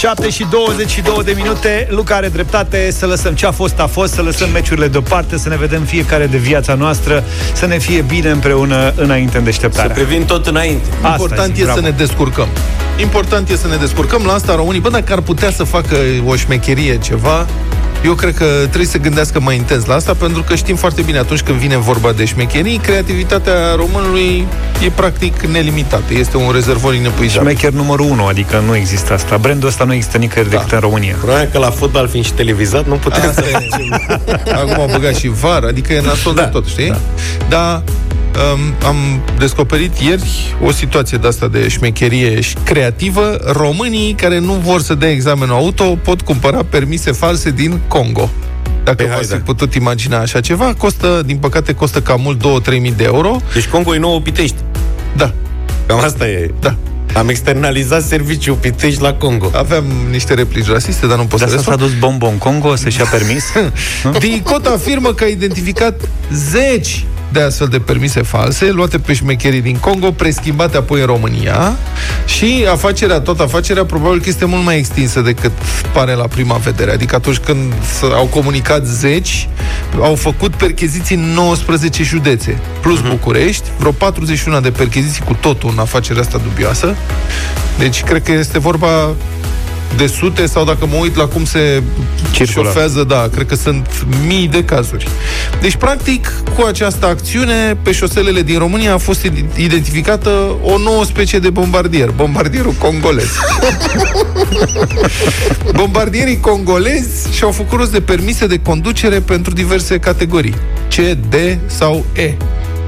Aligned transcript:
7 0.00 0.30
și 0.30 0.46
22 0.50 1.14
de 1.24 1.32
minute. 1.36 1.86
Luca 1.90 2.14
are 2.14 2.28
dreptate. 2.28 2.90
Să 2.90 3.06
lăsăm 3.06 3.34
ce 3.34 3.46
a 3.46 3.50
fost, 3.50 3.80
a 3.80 3.86
fost. 3.86 4.12
Să 4.12 4.22
lăsăm 4.22 4.50
meciurile 4.50 4.88
deoparte. 4.88 5.38
Să 5.38 5.48
ne 5.48 5.56
vedem 5.56 5.82
fiecare 5.82 6.26
de 6.26 6.36
viața 6.36 6.74
noastră. 6.74 7.24
Să 7.52 7.66
ne 7.66 7.78
fie 7.78 8.00
bine 8.00 8.30
împreună 8.30 8.92
înainte 8.96 9.38
în 9.38 9.44
deșteptarea. 9.44 9.94
Să 9.94 10.02
privim 10.02 10.24
tot 10.24 10.46
înainte. 10.46 10.88
Important 11.04 11.56
e 11.56 11.64
să 11.64 11.80
ne 11.80 11.90
descurcăm. 11.90 12.48
Important 13.00 13.48
e 13.48 13.56
să 13.56 13.68
ne 13.68 13.76
descurcăm. 13.76 14.22
La 14.26 14.32
asta 14.32 14.54
românii, 14.54 14.80
bă, 14.80 14.90
dacă 14.90 15.12
ar 15.12 15.20
putea 15.20 15.50
să 15.50 15.64
facă 15.64 15.96
o 16.26 16.36
șmecherie 16.36 16.98
ceva 16.98 17.46
eu 18.04 18.14
cred 18.14 18.34
că 18.34 18.44
trebuie 18.44 18.86
să 18.86 18.98
gândească 18.98 19.40
mai 19.40 19.56
intens 19.56 19.84
la 19.84 19.94
asta, 19.94 20.14
pentru 20.14 20.42
că 20.42 20.54
știm 20.54 20.76
foarte 20.76 21.02
bine 21.02 21.18
atunci 21.18 21.40
când 21.40 21.58
vine 21.58 21.76
vorba 21.76 22.12
de 22.12 22.24
șmecherii, 22.24 22.76
creativitatea 22.76 23.74
românului 23.74 24.46
e 24.84 24.90
practic 24.90 25.40
nelimitată. 25.40 26.14
Este 26.14 26.36
un 26.36 26.50
rezervor 26.52 26.94
inepuizabil. 26.94 27.48
Șmecher 27.48 27.72
numărul 27.72 28.10
1, 28.10 28.26
adică 28.26 28.62
nu 28.66 28.76
există 28.76 29.12
asta. 29.12 29.36
Brandul 29.36 29.68
ăsta 29.68 29.84
nu 29.84 29.94
există 29.94 30.18
nicăieri 30.18 30.50
da. 30.50 30.56
decât 30.56 30.72
în 30.72 30.78
România. 30.78 31.14
Problema 31.16 31.44
că 31.52 31.58
la 31.58 31.70
fotbal, 31.70 32.08
fiind 32.08 32.24
și 32.24 32.32
televizat, 32.32 32.86
nu 32.86 32.94
putem 32.94 33.32
să... 33.32 33.44
Acum 34.52 34.80
au 34.80 34.88
băgat 34.92 35.14
și 35.14 35.28
var, 35.28 35.62
adică 35.62 35.92
e 35.92 36.00
nasol 36.00 36.34
da, 36.34 36.42
de 36.42 36.48
tot, 36.48 36.66
știi? 36.66 36.88
Da. 36.88 36.98
Dar 37.48 37.82
um, 38.36 38.86
am 38.86 38.96
descoperit 39.38 39.98
ieri 39.98 40.54
o 40.64 40.70
situație 40.70 41.18
de 41.18 41.26
asta 41.26 41.48
de 41.48 41.68
șmecherie 41.68 42.40
și 42.40 42.54
creativă. 42.64 43.38
Românii 43.52 44.12
care 44.12 44.38
nu 44.38 44.52
vor 44.52 44.80
să 44.80 44.94
dea 44.94 45.10
examenul 45.10 45.54
auto 45.54 45.84
pot 45.84 46.20
cumpăra 46.20 46.64
permise 46.68 47.12
false 47.12 47.50
din 47.50 47.80
Congo. 47.88 48.30
Dacă 48.84 49.06
v-ați 49.14 49.34
fi 49.34 49.40
putut 49.40 49.74
imagina 49.74 50.18
așa 50.18 50.40
ceva, 50.40 50.74
costă, 50.78 51.22
din 51.26 51.36
păcate, 51.36 51.74
costă 51.74 52.00
cam 52.00 52.20
mult 52.20 52.62
2-3 52.68 52.80
mii 52.80 52.92
de 52.96 53.04
euro. 53.04 53.36
Deci 53.54 53.68
Congo 53.68 53.94
e 53.94 53.98
nouă 53.98 54.20
Pitești. 54.20 54.56
Da. 55.16 55.32
Cam 55.86 55.98
asta 55.98 56.28
e. 56.28 56.50
Da. 56.60 56.76
Am 57.14 57.28
externalizat 57.28 58.02
serviciul 58.02 58.56
Pitești 58.56 59.02
la 59.02 59.12
Congo. 59.12 59.50
Aveam 59.54 59.84
niște 60.10 60.34
replici 60.34 60.66
rasiste, 60.66 61.06
dar 61.06 61.16
nu 61.16 61.24
pot 61.24 61.38
Dar 61.38 61.48
să 61.48 61.56
să 61.56 61.62
s-a 61.62 61.76
dus 61.76 61.98
Bonbon 61.98 62.38
Congo 62.38 62.76
să-și 62.76 62.98
ia 62.98 63.06
permis? 63.10 63.44
DICOT 64.20 64.66
afirmă 64.66 65.12
că 65.12 65.24
a 65.24 65.26
identificat 65.26 66.00
zeci 66.32 67.04
de 67.32 67.40
astfel 67.40 67.66
de 67.66 67.78
permise 67.78 68.22
false, 68.22 68.70
luate 68.70 68.98
pe 68.98 69.12
șmecherii 69.12 69.60
din 69.60 69.76
Congo, 69.76 70.10
preschimbate 70.10 70.76
apoi 70.76 71.00
în 71.00 71.06
România 71.06 71.76
și 72.24 72.66
afacerea, 72.70 73.20
tot 73.20 73.40
afacerea, 73.40 73.84
probabil 73.84 74.20
că 74.20 74.28
este 74.28 74.44
mult 74.44 74.64
mai 74.64 74.78
extinsă 74.78 75.20
decât 75.20 75.52
pare 75.92 76.12
la 76.12 76.26
prima 76.26 76.56
vedere. 76.56 76.90
Adică 76.90 77.14
atunci 77.14 77.38
când 77.38 77.72
au 78.14 78.26
comunicat 78.26 78.86
zeci, 78.86 79.48
au 80.00 80.14
făcut 80.14 80.54
percheziții 80.54 81.16
în 81.16 81.22
19 81.22 82.02
județe, 82.02 82.60
plus 82.80 82.98
uh-huh. 82.98 83.08
București, 83.10 83.68
vreo 83.78 83.92
41 83.92 84.60
de 84.60 84.70
percheziții 84.70 85.22
cu 85.22 85.36
totul 85.40 85.70
în 85.72 85.78
afacerea 85.78 86.22
asta 86.22 86.38
dubioasă. 86.38 86.94
Deci, 87.78 88.02
cred 88.02 88.22
că 88.22 88.32
este 88.32 88.58
vorba 88.58 89.14
de 89.96 90.06
sute 90.06 90.46
sau 90.46 90.64
dacă 90.64 90.86
mă 90.86 90.96
uit 91.00 91.16
la 91.16 91.24
cum 91.26 91.44
se 91.44 91.82
Circulă. 92.30 92.64
șofează, 92.64 93.04
da, 93.04 93.28
cred 93.34 93.46
că 93.46 93.54
sunt 93.54 94.06
mii 94.26 94.48
de 94.48 94.64
cazuri. 94.64 95.08
Deci, 95.60 95.74
practic, 95.76 96.32
cu 96.58 96.64
această 96.66 97.06
acțiune, 97.06 97.78
pe 97.82 97.92
șoselele 97.92 98.42
din 98.42 98.58
România 98.58 98.94
a 98.94 98.98
fost 98.98 99.30
identificată 99.56 100.30
o 100.62 100.78
nouă 100.78 101.04
specie 101.04 101.38
de 101.38 101.50
bombardier, 101.50 102.10
bombardierul 102.10 102.72
congolez. 102.72 103.28
Bombardierii 105.74 106.40
congolezi 106.40 107.32
și-au 107.32 107.50
făcut 107.50 107.78
rost 107.78 107.92
de 107.92 108.00
permise 108.00 108.46
de 108.46 108.58
conducere 108.58 109.20
pentru 109.20 109.52
diverse 109.52 109.98
categorii. 109.98 110.54
C, 110.88 110.94
D 111.28 111.34
sau 111.66 112.04
E. 112.16 112.34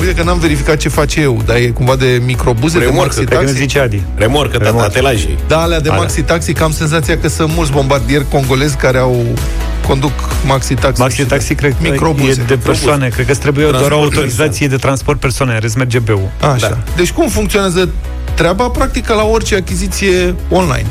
Uite 0.02 0.14
că 0.14 0.22
n-am 0.22 0.38
verificat 0.38 0.76
ce 0.76 0.88
face 0.88 1.20
eu, 1.20 1.42
dar 1.46 1.56
e 1.56 1.66
cumva 1.66 1.96
de 1.96 2.22
microbuze, 2.24 2.78
Remorcă, 2.78 3.14
de 3.14 3.20
maxi 3.20 3.36
taxi. 3.36 3.54
zice 3.54 3.78
Adi. 3.78 4.02
Remorcă, 4.14 4.58
da, 4.58 4.70
tatelaje. 4.70 5.28
Da, 5.48 5.60
alea 5.60 5.80
de 5.80 5.88
Alea. 5.88 6.00
maxi 6.00 6.22
taxi, 6.22 6.52
că 6.52 6.64
am 6.64 6.72
senzația 6.72 7.18
că 7.18 7.28
sunt 7.28 7.52
mulți 7.54 7.72
bombardieri 7.72 8.24
congolezi 8.28 8.76
care 8.76 8.98
au 8.98 9.24
conduc 9.86 10.12
maxi 10.46 10.74
taxi. 10.74 11.00
Maxi 11.00 11.24
taxi, 11.24 11.54
cred 11.54 11.70
că 11.70 11.76
microbuze. 11.90 12.40
e 12.40 12.44
de 12.46 12.56
persoane. 12.56 13.08
Cred 13.08 13.26
că 13.26 13.32
îți 13.32 13.40
trebuie 13.40 13.64
doar 13.64 13.74
o 13.74 13.86
Transport 13.86 14.14
autorizație 14.14 14.66
de 14.68 14.76
transport 14.76 15.20
persoane. 15.20 15.58
Rest 15.58 15.76
merge 15.76 15.98
BU. 15.98 16.30
Așa. 16.54 16.68
Da. 16.68 16.78
Deci 16.96 17.10
cum 17.10 17.28
funcționează 17.28 17.88
treaba? 18.34 18.68
Practic 18.68 19.04
ca 19.06 19.14
la 19.14 19.22
orice 19.24 19.54
achiziție 19.54 20.34
online. 20.50 20.86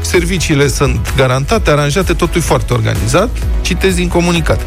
Serviciile 0.00 0.68
sunt 0.68 1.12
garantate, 1.16 1.70
aranjate, 1.70 2.12
totul 2.12 2.40
e 2.40 2.44
foarte 2.44 2.72
organizat. 2.72 3.28
Citez 3.60 3.94
din 3.94 4.08
comunicat. 4.08 4.60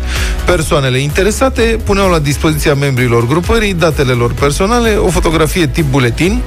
Persoanele 0.45 0.97
interesate 0.97 1.77
puneau 1.83 2.09
la 2.09 2.19
dispoziția 2.19 2.73
membrilor 2.73 3.27
grupării 3.27 3.73
datele 3.73 4.11
lor 4.11 4.33
personale, 4.33 4.89
o 4.89 5.09
fotografie 5.09 5.67
tip 5.67 5.85
buletin, 5.89 6.41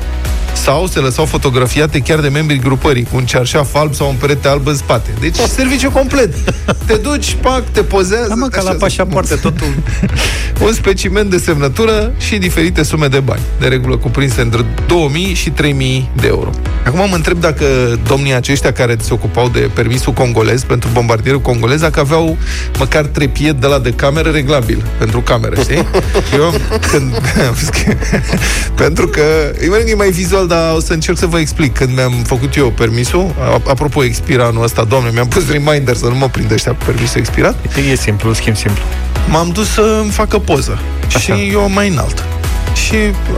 sau 0.62 0.86
se 0.86 0.98
lăsau 0.98 1.24
fotografiate 1.24 1.98
chiar 1.98 2.20
de 2.20 2.28
membrii 2.28 2.58
grupării, 2.60 3.02
cu 3.10 3.16
un 3.16 3.24
cearșaf 3.24 3.74
alb 3.74 3.94
sau 3.94 4.08
un 4.08 4.14
perete 4.14 4.48
alb 4.48 4.66
în 4.66 4.76
spate. 4.76 5.10
Deci 5.20 5.36
serviciu 5.36 5.90
complet. 5.90 6.34
Te 6.86 6.94
duci, 6.94 7.36
pac, 7.40 7.62
te 7.72 7.82
pozează. 7.82 8.28
Da, 8.28 8.34
mă, 8.34 8.46
ca 8.48 8.56
așa 8.58 8.66
la 8.66 8.72
se- 8.72 8.76
pașapoarte, 8.78 9.34
totul. 9.34 9.66
un 10.66 10.72
specimen 10.72 11.28
de 11.28 11.38
semnătură 11.38 12.12
și 12.18 12.36
diferite 12.36 12.82
sume 12.82 13.06
de 13.06 13.20
bani, 13.20 13.40
de 13.60 13.66
regulă 13.66 13.96
cuprinse 13.96 14.40
între 14.40 14.64
2000 14.86 15.34
și 15.34 15.50
3000 15.50 16.10
de 16.16 16.26
euro. 16.26 16.50
Acum 16.86 17.08
mă 17.08 17.14
întreb 17.14 17.40
dacă 17.40 17.64
domnii 18.06 18.34
aceștia 18.34 18.55
care 18.72 18.96
se 19.00 19.12
ocupau 19.12 19.48
de 19.48 19.70
permisul 19.74 20.12
congolez 20.12 20.62
pentru 20.62 20.88
bombardierul 20.92 21.40
congolez, 21.40 21.80
dacă 21.80 22.00
aveau 22.00 22.36
măcar 22.78 23.04
trepied 23.04 23.56
de 23.56 23.66
la 23.66 23.78
de 23.78 23.90
cameră 23.92 24.30
reglabil 24.30 24.84
pentru 24.98 25.20
cameră, 25.20 25.60
știi? 25.60 25.74
Eu, 26.38 26.54
când, 26.90 27.18
pentru 28.82 29.06
că, 29.08 29.22
e 29.88 29.94
mai 29.94 30.10
vizual, 30.10 30.46
dar 30.46 30.74
o 30.74 30.80
să 30.80 30.92
încerc 30.92 31.18
să 31.18 31.26
vă 31.26 31.38
explic. 31.38 31.74
Când 31.76 31.94
mi-am 31.94 32.12
făcut 32.12 32.56
eu 32.56 32.70
permisul, 32.70 33.34
a- 33.38 33.60
apropo, 33.70 34.04
expira 34.04 34.44
anul 34.44 34.62
ăsta, 34.64 34.84
doamne, 34.84 35.10
mi-am 35.12 35.28
pus 35.28 35.50
reminder 35.50 35.96
să 35.96 36.06
nu 36.06 36.14
mă 36.14 36.28
prind 36.28 36.50
ăștia 36.52 36.72
cu 36.72 36.78
permisul 36.84 37.20
expirat, 37.20 37.54
E 37.90 37.94
simplu, 37.94 38.32
schimb 38.32 38.56
simplu. 38.56 38.82
m-am 39.28 39.50
dus 39.52 39.68
să-mi 39.72 40.10
facă 40.10 40.38
poză. 40.38 40.78
Așa. 41.06 41.18
Și 41.18 41.48
eu 41.52 41.70
mai 41.70 41.88
înalt. 41.88 42.24
Și 42.84 42.96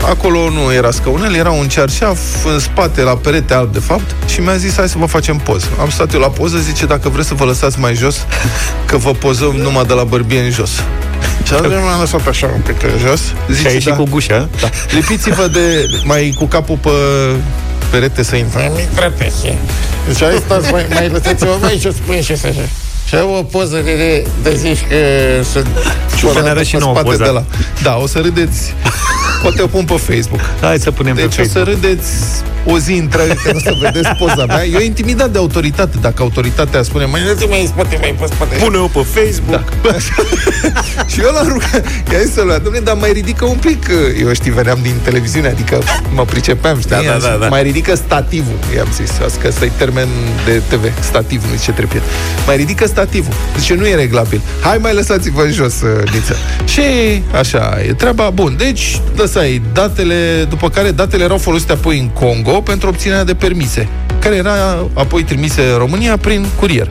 acolo 0.09 0.49
nu 0.49 0.73
era 0.73 0.91
scaunel, 0.91 1.33
era 1.35 1.51
un 1.51 1.67
cearșaf 1.67 2.19
în 2.45 2.59
spate, 2.59 3.01
la 3.01 3.15
perete 3.15 3.53
alb, 3.53 3.73
de 3.73 3.79
fapt, 3.79 4.15
și 4.27 4.39
mi-a 4.39 4.55
zis, 4.55 4.75
hai 4.75 4.89
să 4.89 4.97
vă 4.97 5.05
facem 5.05 5.37
poză. 5.37 5.65
Am 5.79 5.89
stat 5.89 6.13
eu 6.13 6.19
la 6.19 6.27
poză, 6.27 6.57
zice, 6.57 6.85
dacă 6.85 7.09
vreți 7.09 7.27
să 7.27 7.33
vă 7.33 7.45
lăsați 7.45 7.79
mai 7.79 7.95
jos, 7.95 8.25
că 8.85 8.97
vă 8.97 9.11
pozăm 9.11 9.55
numai 9.55 9.85
de 9.85 9.93
la 9.93 10.03
bărbie 10.03 10.39
în 10.39 10.51
jos. 10.51 10.71
Și 11.43 11.53
atunci 11.53 11.73
m-am 11.73 11.99
lăsat 11.99 12.27
așa 12.27 12.47
un 12.53 12.61
pic 12.61 12.83
în 12.83 13.07
jos. 13.07 13.21
Și 13.59 13.67
ai 13.67 13.73
ieșit 13.73 13.89
da, 13.89 13.95
cu 13.95 14.03
gușa? 14.09 14.49
da. 14.61 14.69
Lipiți-vă 14.89 15.47
de, 15.47 15.85
mai 16.03 16.33
cu 16.37 16.45
capul 16.45 16.77
pe 16.77 16.89
perete 17.89 18.23
să 18.23 18.35
intre. 18.35 18.71
Mi 18.75 18.87
trăpește. 18.95 19.57
Deci 20.07 20.21
ai 20.21 20.41
stați, 20.45 20.71
mai, 20.71 20.85
mai 20.93 21.09
lăsați-vă 21.09 21.57
mai 21.61 21.77
jos, 21.81 21.95
spune 21.95 22.21
și 22.21 22.31
așa. 22.31 22.47
Și 23.07 23.15
am 23.15 23.29
o 23.29 23.43
poză 23.43 23.81
de, 23.83 23.95
de, 23.95 24.27
de 24.43 24.55
zici 24.55 24.79
că 24.89 24.95
sunt... 25.51 25.67
să 26.33 26.41
ne 26.41 26.49
arăți 26.49 26.67
și 26.67 26.75
pe 26.75 26.79
nouă 26.79 26.93
spate 26.93 27.09
poza. 27.09 27.23
de 27.23 27.29
la. 27.29 27.43
Da, 27.83 27.97
o 27.97 28.07
să 28.07 28.19
râdeți. 28.19 28.73
Poate 29.41 29.61
o 29.61 29.67
pun 29.67 29.85
pe 29.85 29.93
Facebook. 29.93 30.41
Hai 30.61 30.79
să 30.79 30.91
punem 30.91 31.15
Deci 31.15 31.35
pe 31.35 31.41
o 31.41 31.43
să 31.43 31.51
Facebook. 31.51 31.67
râdeți 31.67 32.09
o 32.65 32.77
zi 32.79 32.93
întreagă 32.93 33.33
când 33.43 33.55
o 33.55 33.59
să 33.59 33.75
vedeți 33.81 34.09
poza 34.17 34.45
mea. 34.45 34.65
Eu 34.65 34.79
intimidat 34.79 35.29
de 35.29 35.37
autoritate. 35.37 35.97
Dacă 36.01 36.21
autoritatea 36.21 36.83
spune, 36.83 37.05
mai 37.05 37.21
Mai 37.37 37.47
mai 37.49 37.61
în 37.61 37.67
spate, 37.67 37.97
mai 38.01 38.15
pe 38.19 38.25
spate. 38.33 38.55
Pune-o 38.55 38.87
pe 38.87 38.99
Facebook. 38.99 39.73
Da. 39.81 39.91
Și 41.11 41.19
eu 41.21 41.31
l-am 41.31 41.47
rugat, 41.47 41.83
i-a 42.11 42.19
zis 42.19 42.33
să 42.33 42.59
domnule, 42.63 42.79
dar 42.79 42.95
mai 42.95 43.11
ridică 43.11 43.45
un 43.45 43.57
pic, 43.57 43.87
eu 44.21 44.33
știi, 44.33 44.51
veneam 44.51 44.79
din 44.81 44.93
televiziune, 45.03 45.47
adică 45.47 45.81
mă 46.13 46.25
pricepeam, 46.25 46.79
știi, 46.79 46.89
Da, 46.89 46.95
da, 46.95 47.03
I-am 47.03 47.19
zis, 47.19 47.29
da, 47.29 47.35
da. 47.35 47.47
mai 47.47 47.63
ridică 47.63 47.95
stativul, 47.95 48.57
i-am 48.75 48.87
zis, 48.93 49.11
că 49.41 49.47
ăsta 49.47 49.65
e 49.65 49.71
termen 49.77 50.07
de 50.45 50.61
TV, 50.67 51.03
stativ, 51.03 51.43
nu 51.49 51.55
zice 51.57 51.71
trepied. 51.71 52.01
Mai 52.45 52.55
ridică 52.55 52.87
stativul, 52.87 53.33
zice, 53.59 53.73
nu 53.73 53.87
e 53.87 53.95
reglabil. 53.95 54.41
Hai 54.61 54.77
mai 54.81 54.93
lăsați-vă 54.93 55.41
în 55.41 55.51
jos, 55.51 55.81
uh, 55.81 56.11
Niță. 56.13 56.35
Și 56.65 56.81
așa, 57.39 57.77
e 57.87 57.93
treaba, 57.93 58.29
bun, 58.29 58.55
deci 58.57 59.01
lăsai 59.33 59.61
datele, 59.73 60.45
după 60.49 60.69
care 60.69 60.91
datele 60.91 61.23
erau 61.23 61.37
folosite 61.37 61.71
apoi 61.71 61.99
în 61.99 62.07
Congo 62.09 62.51
pentru 62.61 62.87
obținerea 62.87 63.23
de 63.23 63.33
permise, 63.33 63.87
care 64.19 64.35
era 64.35 64.53
apoi 64.93 65.23
trimise 65.23 65.61
în 65.71 65.77
România 65.77 66.17
prin 66.17 66.45
curier. 66.59 66.87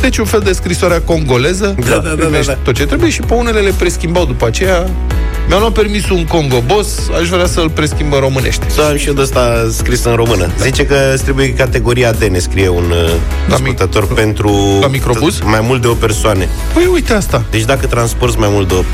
Deci 0.00 0.16
un 0.18 0.24
fel 0.24 0.40
de 0.40 0.52
scrisoarea 0.52 1.00
congoleză, 1.00 1.74
Da, 1.80 1.90
da, 1.90 1.96
da, 1.98 2.08
primești 2.14 2.46
da, 2.46 2.52
da. 2.52 2.58
tot 2.62 2.74
ce 2.74 2.86
trebuie 2.86 3.10
și 3.10 3.20
pe 3.20 3.34
unele 3.34 3.60
le 3.60 3.72
preschimbau 3.78 4.24
după 4.24 4.46
aceea. 4.46 4.86
Mi-au 5.48 5.58
luat 5.60 5.72
permisul 5.72 6.16
un 6.16 6.24
Congo 6.24 6.62
Boss, 6.66 6.98
aș 7.20 7.28
vrea 7.28 7.46
să-l 7.46 7.70
preschimbă 7.70 8.14
în 8.14 8.20
românește. 8.20 8.64
Să 8.68 8.80
am 8.90 8.96
și 8.96 9.06
eu 9.06 9.12
de 9.14 9.20
asta 9.20 9.66
scris 9.70 10.04
în 10.04 10.14
română. 10.14 10.50
Zice 10.60 10.86
că 10.86 10.96
îți 11.14 11.22
trebuie 11.22 11.52
categoria 11.54 12.10
D, 12.12 12.22
ne 12.22 12.38
scrie 12.38 12.68
un 12.68 12.84
uh, 12.90 13.12
La 13.48 13.54
ascultător 13.54 14.02
mic- 14.10 14.14
pentru 14.14 14.78
la 14.80 14.86
microbuz? 14.86 15.38
mai 15.44 15.60
mult 15.62 15.80
de 15.82 15.86
o 15.86 15.92
persoane. 15.92 16.48
Păi 16.74 16.88
uite 16.92 17.12
asta. 17.12 17.44
Deci 17.50 17.64
dacă 17.64 17.86
transporti 17.86 18.38
mai 18.38 18.48
mult 18.52 18.68
de 18.68 18.74
8 18.74 18.84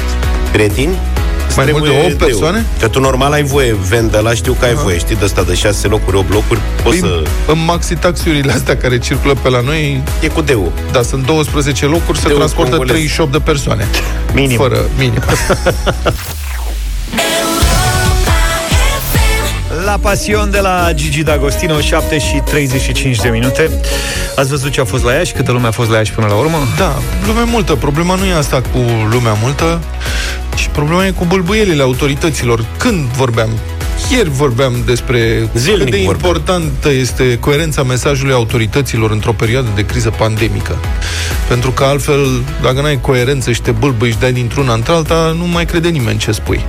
prieteni, 0.52 0.88
îți 0.88 1.11
Mai 1.56 1.66
mult 1.70 1.82
de 1.82 1.88
trebuie 1.88 2.12
opt 2.12 2.18
D-ul. 2.18 2.26
persoane? 2.28 2.64
Că 2.80 2.88
tu 2.88 3.00
normal 3.00 3.32
ai 3.32 3.42
voie, 3.42 3.76
vende 3.88 4.18
la 4.18 4.34
știu 4.34 4.52
că 4.52 4.64
ai 4.64 4.74
voie, 4.74 4.98
știi, 4.98 5.16
de 5.16 5.24
asta 5.24 5.42
de 5.42 5.54
6 5.54 5.86
locuri, 5.88 6.16
8 6.16 6.30
locuri, 6.32 6.60
poți 6.82 6.98
Păi, 6.98 7.08
să... 7.08 7.22
în 7.52 7.64
maxi 7.64 7.94
taxiurile 7.94 8.52
astea 8.52 8.76
care 8.76 8.98
circulă 8.98 9.34
pe 9.42 9.48
la 9.48 9.60
noi, 9.60 10.02
E 10.20 10.26
cu 10.28 10.40
D-ul. 10.40 10.72
da, 10.92 11.02
sunt 11.02 11.26
12 11.26 11.86
locuri, 11.86 12.18
se 12.18 12.26
De 12.26 12.32
un 12.32 12.38
transportă 12.38 12.70
congolez. 12.70 12.92
38 12.94 13.32
de 13.32 13.38
persoane. 13.38 13.86
Minim. 14.34 14.56
Fără 14.56 14.78
minim. 14.98 15.22
La 19.84 19.98
Pasion 20.00 20.50
de 20.50 20.58
la 20.60 20.90
Gigi 20.94 21.22
D'Agostino 21.24 21.80
7 21.80 22.18
și 22.18 22.40
35 22.44 23.16
de 23.18 23.28
minute 23.28 23.70
Ați 24.36 24.48
văzut 24.48 24.70
ce 24.70 24.80
a 24.80 24.84
fost 24.84 25.04
la 25.04 25.12
Iași? 25.12 25.32
Câtă 25.32 25.52
lume 25.52 25.66
a 25.66 25.70
fost 25.70 25.90
la 25.90 25.96
Iași 25.96 26.12
până 26.12 26.26
la 26.26 26.34
urmă? 26.34 26.58
Da, 26.78 26.98
lume 27.26 27.40
multă. 27.46 27.74
Problema 27.74 28.14
nu 28.14 28.24
e 28.24 28.34
asta 28.34 28.60
cu 28.72 28.78
lumea 29.10 29.36
multă, 29.42 29.80
ci 30.01 30.01
problema 30.72 31.06
e 31.06 31.10
cu 31.10 31.24
bâlbâielile 31.24 31.82
autorităților. 31.82 32.64
Când 32.76 33.06
vorbeam? 33.06 33.50
Ieri 34.10 34.30
vorbeam 34.30 34.82
despre 34.86 35.48
Zilnic 35.54 35.82
cât 35.82 35.90
de 35.90 35.96
vorbeam. 35.96 36.34
importantă 36.34 36.92
este 36.92 37.38
coerența 37.38 37.82
mesajului 37.82 38.32
autorităților 38.32 39.10
într-o 39.10 39.32
perioadă 39.32 39.68
de 39.74 39.84
criză 39.86 40.10
pandemică. 40.10 40.76
Pentru 41.48 41.70
că 41.70 41.84
altfel, 41.84 42.26
dacă 42.62 42.80
n-ai 42.80 43.00
coerență 43.00 43.52
și 43.52 43.62
te 43.62 43.70
bâlbâi 43.70 44.10
și 44.10 44.18
dai 44.18 44.32
dintr-una 44.32 44.72
într-alta, 44.74 45.34
nu 45.38 45.46
mai 45.46 45.64
crede 45.64 45.88
nimeni 45.88 46.18
ce 46.18 46.32
spui. 46.32 46.64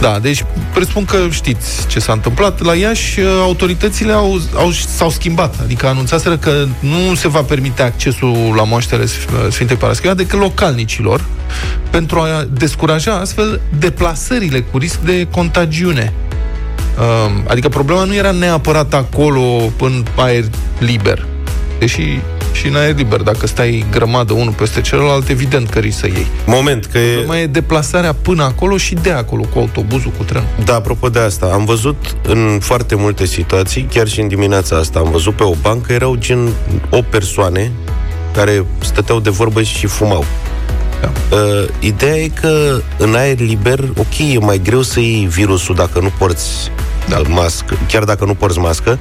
Da, 0.00 0.18
deci 0.18 0.44
presupun 0.74 1.04
că 1.04 1.16
știți 1.30 1.86
ce 1.86 1.98
s-a 1.98 2.12
întâmplat. 2.12 2.62
La 2.62 2.74
Iași, 2.74 3.20
uh, 3.20 3.26
autoritățile 3.42 4.12
au, 4.12 4.40
au, 4.54 4.70
s-au 4.70 5.10
schimbat. 5.10 5.54
Adică 5.62 5.86
anunțaseră 5.86 6.36
că 6.36 6.66
nu 6.80 7.14
se 7.14 7.28
va 7.28 7.42
permite 7.42 7.82
accesul 7.82 8.52
la 8.56 8.64
moaștele 8.64 9.04
Sf- 9.04 9.48
Sfintei 9.50 9.76
Parascheva 9.76 10.14
decât 10.14 10.38
localnicilor, 10.38 11.24
pentru 11.90 12.18
a 12.18 12.46
descuraja 12.50 13.14
astfel 13.14 13.60
deplasările 13.78 14.60
cu 14.60 14.78
risc 14.78 14.98
de 14.98 15.26
contagiune. 15.30 16.12
Um, 16.98 17.44
Adică 17.48 17.68
problema 17.68 18.04
nu 18.04 18.14
era 18.14 18.30
neapărat 18.30 18.94
acolo 18.94 19.72
în 19.80 20.04
aer 20.16 20.44
liber. 20.78 21.26
Deși 21.78 22.18
și 22.56 22.66
în 22.66 22.76
aer 22.76 22.94
liber, 22.96 23.20
dacă 23.20 23.46
stai 23.46 23.84
grămadă 23.90 24.32
unul 24.32 24.52
peste 24.52 24.80
celălalt, 24.80 25.28
evident 25.28 25.68
că 25.68 25.78
risc 25.78 25.98
să 25.98 26.06
iei. 26.06 26.26
Moment, 26.46 26.84
că 26.84 26.98
e... 26.98 27.12
Problema 27.12 27.38
e 27.38 27.46
deplasarea 27.46 28.12
până 28.12 28.42
acolo 28.42 28.76
și 28.76 28.94
de 28.94 29.10
acolo, 29.10 29.42
cu 29.42 29.58
autobuzul, 29.58 30.12
cu 30.16 30.22
trenul. 30.24 30.48
Da, 30.64 30.74
apropo 30.74 31.08
de 31.08 31.18
asta, 31.18 31.50
am 31.52 31.64
văzut 31.64 32.16
în 32.22 32.58
foarte 32.62 32.94
multe 32.94 33.26
situații, 33.26 33.88
chiar 33.92 34.08
și 34.08 34.20
în 34.20 34.28
dimineața 34.28 34.76
asta, 34.76 34.98
am 34.98 35.10
văzut 35.10 35.34
pe 35.34 35.42
o 35.42 35.54
bancă, 35.60 35.92
erau 35.92 36.14
gen 36.14 36.48
o 36.90 37.02
persoane 37.02 37.72
care 38.34 38.64
stăteau 38.78 39.20
de 39.20 39.30
vorbă 39.30 39.62
și 39.62 39.86
fumau. 39.86 40.24
Da. 41.00 41.36
Uh, 41.36 41.68
ideea 41.78 42.16
e 42.16 42.28
că 42.40 42.80
în 42.98 43.14
aer 43.14 43.38
liber, 43.38 43.80
ok, 43.96 44.18
e 44.34 44.38
mai 44.38 44.60
greu 44.64 44.82
să 44.82 45.00
iei 45.00 45.26
virusul 45.30 45.74
dacă 45.74 46.00
nu 46.00 46.12
porți 46.18 46.70
Da. 47.08 47.20
da. 47.20 47.28
mască, 47.28 47.78
chiar 47.88 48.04
dacă 48.04 48.24
nu 48.24 48.34
porți 48.34 48.58
mască, 48.58 48.98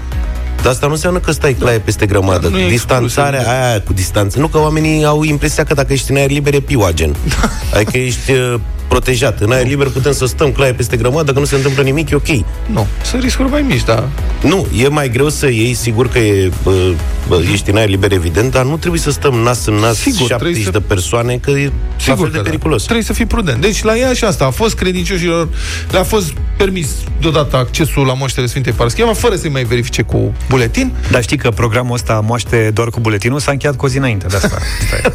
dar 0.66 0.74
asta 0.74 0.86
nu 0.86 0.94
înseamnă 0.94 1.20
că 1.20 1.32
stai 1.32 1.54
claie 1.54 1.80
peste 1.80 2.06
grămadă. 2.06 2.48
Da, 2.48 2.58
nu 2.58 2.60
e 2.60 2.68
Distanțarea 2.68 3.40
exclusiv, 3.40 3.64
aia 3.64 3.82
cu 3.82 3.94
distanță. 3.94 4.40
Nu 4.40 4.48
că 4.48 4.58
oamenii 4.58 5.06
au 5.06 5.24
impresia 5.24 5.64
că 5.64 5.74
dacă 5.74 5.94
ești 5.94 6.12
în 6.12 6.18
aer 6.18 6.30
liber 6.30 6.54
e 6.54 6.60
piuagen. 6.60 7.16
Da. 7.30 7.50
Adică 7.78 7.98
ești 7.98 8.32
uh, 8.32 8.60
protejat. 9.00 9.40
În 9.42 9.52
aer 9.52 9.68
liber 9.68 9.88
putem 9.90 10.12
să 10.14 10.26
stăm 10.26 10.52
claie 10.52 10.74
peste 10.74 10.98
grămadă, 10.98 11.34
că 11.34 11.40
nu 11.40 11.46
se 11.46 11.56
întâmplă 11.56 11.84
nimic, 11.84 12.10
e 12.10 12.16
ok. 12.16 12.28
Nu, 12.66 12.88
sunt 13.04 13.22
riscuri 13.22 13.50
mai 13.50 13.62
mici, 13.62 13.84
da. 13.84 14.08
Nu, 14.42 14.68
e 14.78 14.88
mai 14.88 15.10
greu 15.10 15.30
să 15.30 15.50
iei, 15.50 15.74
sigur 15.74 16.08
că 16.10 16.20
e, 16.20 16.52
bă, 16.64 16.92
bă, 17.28 17.42
ești 17.52 17.70
în 17.70 17.76
aer 17.78 17.90
liber, 17.90 18.12
evident, 18.12 18.52
dar 18.52 18.66
nu 18.66 18.78
trebuie 18.78 19.02
să 19.02 19.12
stăm 19.12 19.34
nas 19.34 19.66
în 19.66 19.74
nas 19.74 19.98
Sigur, 19.98 20.28
70 20.28 20.38
trebuie 20.40 20.64
să- 20.64 20.70
de 20.72 20.80
persoane, 20.80 21.38
că 21.38 21.50
e 21.52 21.72
la 22.08 22.16
fel 22.16 22.30
de 22.32 22.38
că 22.38 22.44
periculos. 22.44 22.78
Da. 22.78 22.84
Trebuie 22.84 23.06
să 23.06 23.14
fii 23.14 23.26
prudent. 23.26 23.62
Deci 23.62 23.84
la 23.84 23.98
ea 23.98 24.14
și 24.14 24.24
asta 24.24 24.46
a 24.46 24.50
fost 24.50 24.76
credincioșilor, 24.76 25.48
le-a 25.92 26.04
fost 26.04 26.34
permis 26.58 26.88
deodată 27.22 27.58
accesul 27.58 28.06
la 28.06 28.14
moaștele 28.14 28.46
Sfintei 28.48 28.74
Parascheva, 28.74 29.14
fără 29.14 29.36
să-i 29.36 29.50
mai 29.50 29.64
verifice 29.64 30.02
cu 30.02 30.34
buletin. 30.50 30.92
Dar 31.12 31.22
știi 31.24 31.38
că 31.38 31.50
programul 31.50 31.94
ăsta 31.94 32.24
moaște 32.28 32.72
doar 32.74 32.90
cu 32.90 33.00
buletinul 33.00 33.40
s-a 33.40 33.52
încheiat 33.52 33.76
cu 33.76 33.86
o 33.86 33.88
zi 33.90 33.98
înainte 33.98 34.26
de 34.28 34.36
asta. 34.36 34.58
Stai. 34.88 35.14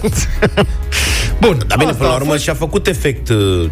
Bun, 1.41 1.63
Dar 1.67 1.79
bine, 1.79 1.91
asta 1.91 1.97
până 1.97 2.09
la 2.09 2.15
a 2.15 2.17
urmă 2.17 2.31
fost- 2.31 2.43
și-a 2.43 2.55
făcut 2.55 2.87
efect 2.87 3.29
uh, 3.29 3.70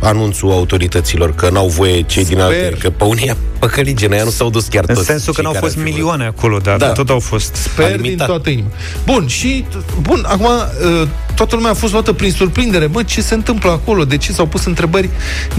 anunțul 0.00 0.50
autorităților 0.50 1.34
că 1.34 1.50
n-au 1.50 1.66
voie 1.68 2.02
cei 2.02 2.24
din 2.24 2.38
Sper. 2.38 2.46
alte, 2.46 2.76
că 2.78 2.90
pe 2.90 3.04
unii 3.04 3.30
păcăligene, 3.60 4.14
aia 4.14 4.24
nu 4.24 4.30
s-au 4.30 4.50
dus 4.50 4.66
chiar 4.66 4.84
În 4.86 4.94
toți. 4.94 5.06
sensul 5.06 5.32
că 5.34 5.40
cei 5.40 5.44
n-au 5.44 5.52
care 5.52 5.64
fost 5.64 5.76
ar 5.76 5.82
fi 5.82 5.90
vrut. 5.90 5.98
milioane 5.98 6.26
acolo, 6.26 6.58
dar 6.58 6.76
Da. 6.76 6.92
tot 6.92 7.10
au 7.10 7.18
fost. 7.20 7.54
Sper 7.54 7.90
din 7.92 8.00
limitat. 8.02 8.26
toată 8.26 8.50
inima. 8.50 8.68
Bun, 9.04 9.26
și 9.26 9.64
bun, 10.00 10.24
acum 10.28 10.46
uh, 10.46 11.06
toată 11.34 11.54
lumea 11.54 11.70
a 11.70 11.74
fost 11.74 11.92
luată 11.92 12.12
prin 12.12 12.30
surprindere. 12.32 12.86
Bă, 12.86 13.02
ce 13.02 13.20
se 13.20 13.34
întâmplă 13.34 13.70
acolo? 13.70 14.04
De 14.04 14.16
ce 14.16 14.32
s-au 14.32 14.46
pus 14.46 14.64
întrebări? 14.64 15.08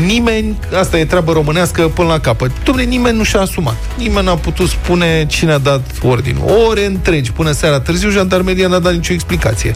Nimeni, 0.06 0.60
asta 0.80 0.98
e 1.00 1.06
treabă 1.06 1.32
românească 1.32 1.82
până 1.82 2.08
la 2.08 2.20
capăt. 2.20 2.52
Dom'le, 2.52 2.88
nimeni 2.88 3.18
nu 3.18 3.24
și-a 3.24 3.40
asumat. 3.40 3.76
Nimeni 3.98 4.26
n-a 4.26 4.36
putut 4.36 4.70
spune 4.70 5.26
cine 5.30 5.52
a 5.52 5.58
dat 5.58 5.82
ordinul. 6.04 6.44
Ore 6.70 6.86
întregi, 6.86 7.32
până 7.32 7.52
seara 7.52 7.80
târziu, 7.80 8.10
jandarmeria 8.10 8.68
n-a 8.68 8.80
dat 8.80 8.94
nicio 8.94 9.14
explicație. 9.14 9.74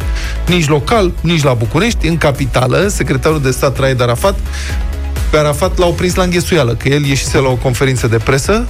Nici 0.48 0.68
local, 0.68 1.12
nici 1.22 1.44
la 1.44 1.54
București. 1.54 2.08
În 2.08 2.18
capitală, 2.18 2.88
secretarul 2.88 3.42
de 3.42 3.52
stat 3.52 3.80
Raed 3.80 4.02
Arafat 4.02 4.36
pe 5.30 5.38
Arafat 5.38 5.78
l-au 5.78 5.94
prins 5.94 6.16
la 6.16 6.24
înghesuială, 6.24 6.74
că 6.74 6.88
el 6.88 7.06
ieșise 7.06 7.38
la 7.38 7.50
o 7.50 7.56
conferință 7.56 8.08
de 8.08 8.18
presă 8.18 8.68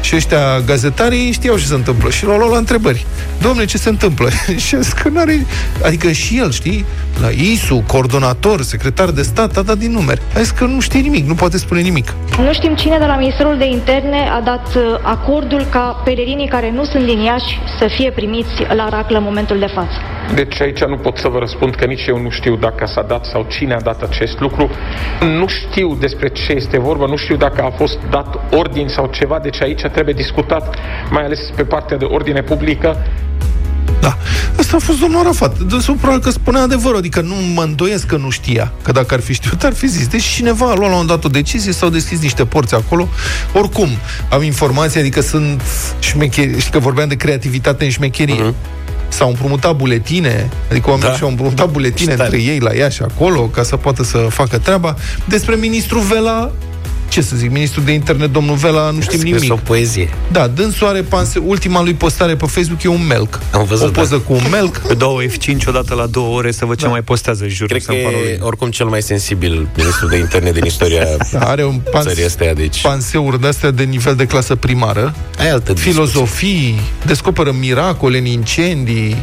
și 0.00 0.16
ăștia 0.16 0.60
gazetarii 0.66 1.32
știau 1.32 1.56
ce 1.56 1.64
se 1.64 1.74
întâmplă 1.74 2.10
și 2.10 2.24
l-au 2.24 2.36
luat 2.36 2.50
la 2.50 2.56
întrebări. 2.56 3.06
Domne, 3.40 3.64
ce 3.64 3.78
se 3.78 3.88
întâmplă? 3.88 4.28
și 4.66 4.74
a 4.74 4.78
zis 4.80 4.92
că 4.92 5.08
n-are... 5.08 5.46
Adică 5.84 6.10
și 6.10 6.38
el, 6.38 6.50
știi, 6.50 6.84
la 7.20 7.28
ISU, 7.28 7.84
coordonator, 7.86 8.62
secretar 8.62 9.10
de 9.10 9.22
stat, 9.22 9.56
a 9.56 9.62
dat 9.62 9.78
din 9.78 9.92
numeri. 9.92 10.20
A 10.34 10.38
zis 10.38 10.50
că 10.50 10.64
nu 10.64 10.80
știe 10.80 11.00
nimic, 11.00 11.26
nu 11.26 11.34
poate 11.34 11.58
spune 11.58 11.80
nimic. 11.80 12.14
Nu 12.38 12.52
știm 12.52 12.74
cine 12.74 12.98
de 12.98 13.04
la 13.04 13.16
Ministerul 13.16 13.58
de 13.58 13.64
Interne 13.64 14.28
a 14.28 14.40
dat 14.40 14.74
uh, 14.74 14.82
acordul 15.02 15.66
ca 15.70 16.02
pelerinii 16.04 16.48
care 16.48 16.70
nu 16.70 16.84
sunt 16.84 17.04
din 17.04 17.18
Iași 17.18 17.60
să 17.78 17.88
fie 17.96 18.10
primiți 18.10 18.54
la 18.74 18.88
raclă 18.88 19.16
în 19.16 19.24
momentul 19.24 19.58
de 19.58 19.66
față. 19.74 19.96
Deci 20.34 20.60
aici 20.60 20.84
nu 20.84 20.96
pot 20.96 21.18
să 21.18 21.28
vă 21.28 21.38
răspund 21.38 21.74
că 21.74 21.84
nici 21.84 22.06
eu 22.06 22.18
nu 22.18 22.30
știu 22.30 22.56
dacă 22.56 22.86
s-a 22.86 23.02
dat 23.02 23.24
sau 23.24 23.46
cine 23.48 23.74
a 23.74 23.80
dat 23.80 24.02
acest 24.02 24.40
lucru. 24.40 24.70
Nu 25.20 25.46
știu 25.46 25.89
despre 25.94 26.28
ce 26.28 26.52
este 26.52 26.78
vorba, 26.78 27.06
nu 27.06 27.16
știu 27.16 27.36
dacă 27.36 27.62
a 27.62 27.70
fost 27.70 27.98
dat 28.10 28.38
ordin 28.52 28.88
sau 28.88 29.06
ceva, 29.06 29.38
deci 29.38 29.62
aici 29.62 29.80
trebuie 29.80 30.14
discutat, 30.14 30.76
mai 31.10 31.24
ales 31.24 31.40
pe 31.56 31.64
partea 31.64 31.96
de 31.96 32.04
ordine 32.04 32.42
publică, 32.42 32.96
Da. 34.00 34.16
Asta 34.58 34.76
a 34.76 34.78
fost 34.78 35.00
domnul 35.00 35.20
Arafat. 35.20 35.58
Dânsul 35.58 35.94
probabil 35.94 36.22
că 36.22 36.30
spunea 36.30 36.62
adevărul, 36.62 36.96
adică 36.96 37.20
nu 37.20 37.34
mă 37.54 37.62
îndoiesc 37.62 38.06
că 38.06 38.16
nu 38.16 38.30
știa, 38.30 38.72
că 38.82 38.92
dacă 38.92 39.14
ar 39.14 39.20
fi 39.20 39.32
știut, 39.32 39.62
ar 39.62 39.72
fi 39.72 39.86
zis. 39.86 40.06
Deci 40.06 40.22
cineva 40.22 40.70
a 40.70 40.74
luat 40.74 40.90
la 40.90 40.96
un 40.96 41.06
dat 41.06 41.24
o 41.24 41.28
decizie, 41.28 41.72
s-au 41.72 41.88
deschis 41.88 42.20
niște 42.20 42.44
porți 42.44 42.74
acolo. 42.74 43.08
Oricum, 43.52 43.88
am 44.30 44.42
informații, 44.42 45.00
adică 45.00 45.20
sunt 45.20 45.62
șmecheri, 45.98 46.58
știi 46.58 46.72
că 46.72 46.78
vorbeam 46.78 47.08
de 47.08 47.16
creativitate 47.16 47.84
în 47.84 47.90
șmecherie. 47.90 48.50
Uh-huh. 48.50 48.79
S-au 49.10 49.28
împrumutat 49.28 49.76
buletine, 49.76 50.48
adică 50.70 50.88
oamenii 50.90 51.10
Da. 51.10 51.16
și-au 51.16 51.28
împrumutat 51.28 51.70
buletine 51.70 52.14
Tare. 52.14 52.22
între 52.36 52.52
ei 52.52 52.58
la 52.58 52.74
ea 52.74 52.88
și 52.88 53.02
acolo, 53.02 53.40
ca 53.42 53.62
să 53.62 53.76
poată 53.76 54.02
să 54.04 54.18
facă 54.18 54.58
treaba. 54.58 54.96
Despre 55.28 55.54
ministrul 55.54 56.00
Vela, 56.00 56.52
ce 57.10 57.20
să 57.20 57.36
zic, 57.36 57.50
ministrul 57.50 57.84
de 57.84 57.92
internet, 57.92 58.32
domnul 58.32 58.56
Vela, 58.56 58.90
nu 58.90 59.00
știm 59.00 59.18
Scris 59.18 59.32
nimic. 59.32 59.52
o 59.52 59.56
poezie. 59.64 60.08
Da, 60.32 60.46
dânsul 60.46 60.86
are 60.86 61.00
panse, 61.02 61.38
ultima 61.38 61.82
lui 61.82 61.94
postare 61.94 62.36
pe 62.36 62.46
Facebook 62.46 62.82
e 62.82 62.88
un 62.88 63.06
melc. 63.06 63.38
Am 63.52 63.64
văzut, 63.64 63.86
o 63.86 63.90
poză 63.90 64.16
da. 64.16 64.22
cu 64.22 64.32
un 64.32 64.42
melc. 64.50 64.78
Pe 64.78 64.94
două 64.94 65.20
F5 65.22 65.66
odată 65.66 65.94
la 65.94 66.06
două 66.06 66.36
ore 66.36 66.50
să 66.50 66.64
văd 66.64 66.78
ce 66.78 66.86
mai 66.86 67.02
postează, 67.02 67.46
jur. 67.48 67.66
Cred 67.68 67.84
că 67.84 67.92
să-mi 67.92 68.02
pară 68.04 68.16
e 68.16 68.20
lui. 68.22 68.38
oricum 68.40 68.70
cel 68.70 68.86
mai 68.86 69.02
sensibil 69.02 69.68
ministru 69.76 70.06
de 70.08 70.16
interne 70.16 70.50
din 70.50 70.64
istoria 70.64 71.04
Da, 71.32 71.38
are 71.38 71.64
un 71.64 71.80
pans, 71.90 72.04
țării 72.06 72.24
astea, 72.24 72.54
deci... 72.54 72.80
panseuri 72.80 73.40
de-astea 73.40 73.70
de 73.70 73.82
nivel 73.82 74.14
de 74.14 74.24
clasă 74.26 74.54
primară, 74.54 75.14
Ai 75.38 75.50
altă 75.50 75.72
discuție. 75.72 75.92
filozofii, 75.92 76.80
descoperă 77.06 77.52
miracole 77.58 78.18
în 78.18 78.24
incendii, 78.24 79.16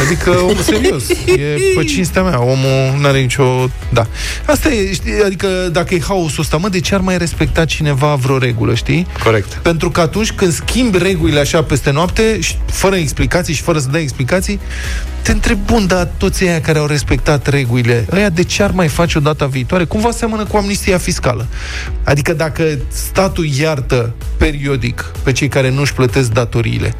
Adică, 0.00 0.30
omul 0.30 0.62
serios, 0.72 1.08
e 1.26 1.56
pe 1.76 1.84
cinstea 1.84 2.22
mea, 2.22 2.42
omul 2.42 2.98
nu 3.00 3.06
are 3.06 3.20
nicio... 3.20 3.68
Da. 3.92 4.06
Asta 4.46 4.68
e, 4.68 4.92
știi, 4.92 5.22
adică 5.24 5.48
dacă 5.72 5.94
e 5.94 6.00
haosul 6.00 6.40
ăsta, 6.40 6.56
mă, 6.56 6.68
de 6.68 6.80
ce 6.80 6.94
ar 6.94 7.00
mai 7.00 7.18
respecta 7.18 7.64
cineva 7.64 8.14
vreo 8.14 8.38
regulă, 8.38 8.74
știi? 8.74 9.06
Corect. 9.24 9.52
Pentru 9.52 9.90
că 9.90 10.00
atunci 10.00 10.32
când 10.32 10.52
schimbi 10.52 10.98
regulile 10.98 11.40
așa 11.40 11.62
peste 11.62 11.90
noapte, 11.90 12.40
și 12.40 12.56
fără 12.66 12.96
explicații 12.96 13.54
și 13.54 13.62
fără 13.62 13.78
să 13.78 13.88
dai 13.88 14.02
explicații, 14.02 14.60
te 15.22 15.32
întreb, 15.32 15.58
bun, 15.64 15.86
dar 15.86 16.08
toți 16.16 16.44
aia 16.44 16.60
care 16.60 16.78
au 16.78 16.86
respectat 16.86 17.46
regulile, 17.46 18.06
ăia 18.12 18.28
de 18.28 18.42
ce 18.42 18.62
ar 18.62 18.70
mai 18.70 18.88
face 18.88 19.18
o 19.18 19.20
data 19.20 19.46
viitoare? 19.46 19.84
Cumva 19.84 20.10
seamănă 20.10 20.44
cu 20.44 20.56
amnistia 20.56 20.98
fiscală. 20.98 21.46
Adică 22.04 22.32
dacă 22.32 22.78
statul 22.88 23.46
iartă 23.46 24.14
periodic 24.36 25.12
pe 25.22 25.32
cei 25.32 25.48
care 25.48 25.70
nu-și 25.70 25.94
plătesc 25.94 26.30
datoriile, 26.30 26.94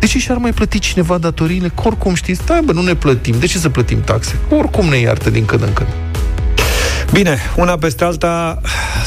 de 0.00 0.06
ce 0.06 0.18
și-ar 0.18 0.36
mai 0.36 0.52
plăti 0.52 0.78
cineva 0.78 1.18
datoriile? 1.18 1.68
Că 1.68 1.82
oricum 1.84 2.14
știți, 2.14 2.40
stai 2.40 2.60
bă, 2.64 2.72
nu 2.72 2.82
ne 2.82 2.94
plătim. 2.94 3.38
De 3.38 3.46
ce 3.46 3.58
să 3.58 3.68
plătim 3.68 4.00
taxe? 4.00 4.38
Oricum 4.48 4.86
ne 4.86 4.96
iartă 4.96 5.30
din 5.30 5.44
când 5.44 5.62
în 5.62 5.72
când. 5.72 5.88
Bine, 7.12 7.38
una 7.56 7.76
peste 7.76 8.04
alta 8.04 8.60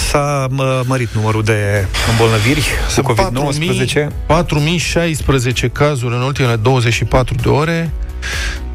s-a 0.09 0.47
mă, 0.50 0.83
mărit 0.85 1.09
numărul 1.13 1.43
de 1.43 1.85
îmbolnăviri 2.09 2.63
cu 2.95 3.13
COVID-19. 3.13 4.07
4016 4.25 5.67
cazuri 5.67 6.13
în 6.13 6.21
ultimele 6.21 6.55
24 6.55 7.35
de 7.41 7.50
ore, 7.50 7.91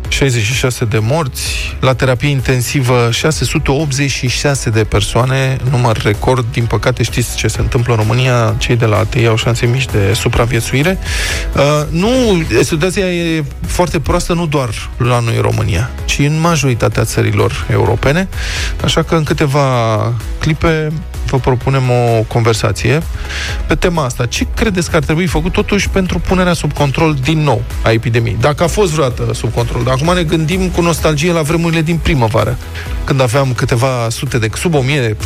66 0.08 0.84
de 0.84 0.98
morți, 0.98 1.76
la 1.80 1.94
terapie 1.94 2.28
intensivă 2.28 3.08
686 3.10 4.70
de 4.70 4.84
persoane, 4.84 5.56
număr 5.70 6.02
record, 6.02 6.44
din 6.52 6.64
păcate 6.64 7.02
știți 7.02 7.36
ce 7.36 7.48
se 7.48 7.60
întâmplă 7.60 7.92
în 7.92 7.98
România, 7.98 8.54
cei 8.58 8.76
de 8.76 8.84
la 8.84 8.96
ATI 8.96 9.26
au 9.26 9.36
șanse 9.36 9.66
mici 9.66 9.86
de 9.86 10.12
supraviețuire. 10.14 10.98
Uh, 11.54 11.86
nu, 11.90 12.08
situația 12.62 13.12
e 13.12 13.44
foarte 13.66 14.00
proastă 14.00 14.32
nu 14.32 14.46
doar 14.46 14.70
la 14.96 15.20
noi 15.20 15.36
în 15.36 15.42
România, 15.42 15.90
ci 16.04 16.18
în 16.18 16.40
majoritatea 16.40 17.04
țărilor 17.04 17.66
europene, 17.70 18.28
așa 18.84 19.02
că 19.02 19.14
în 19.14 19.22
câteva 19.22 20.12
clipe 20.38 20.92
vă 21.30 21.38
propunem 21.38 21.90
o 21.90 22.22
conversație 22.22 23.02
pe 23.66 23.74
tema 23.74 24.04
asta. 24.04 24.26
Ce 24.26 24.46
credeți 24.54 24.90
că 24.90 24.96
ar 24.96 25.02
trebui 25.02 25.26
făcut 25.26 25.52
totuși 25.52 25.88
pentru 25.88 26.18
punerea 26.18 26.52
sub 26.52 26.72
control 26.72 27.16
din 27.22 27.38
nou 27.38 27.62
a 27.82 27.90
epidemiei? 27.90 28.36
Dacă 28.40 28.62
a 28.62 28.66
fost 28.66 28.92
vreodată 28.92 29.34
sub 29.34 29.54
control. 29.54 29.82
Dar 29.84 29.94
acum 30.00 30.14
ne 30.14 30.22
gândim 30.22 30.68
cu 30.68 30.80
nostalgie 30.80 31.32
la 31.32 31.42
vremurile 31.42 31.82
din 31.82 31.96
primăvară, 31.96 32.58
când 33.04 33.20
aveam 33.20 33.52
câteva 33.52 34.06
sute 34.10 34.38
de, 34.38 34.48
sub 34.54 34.74
1000, 34.74 35.16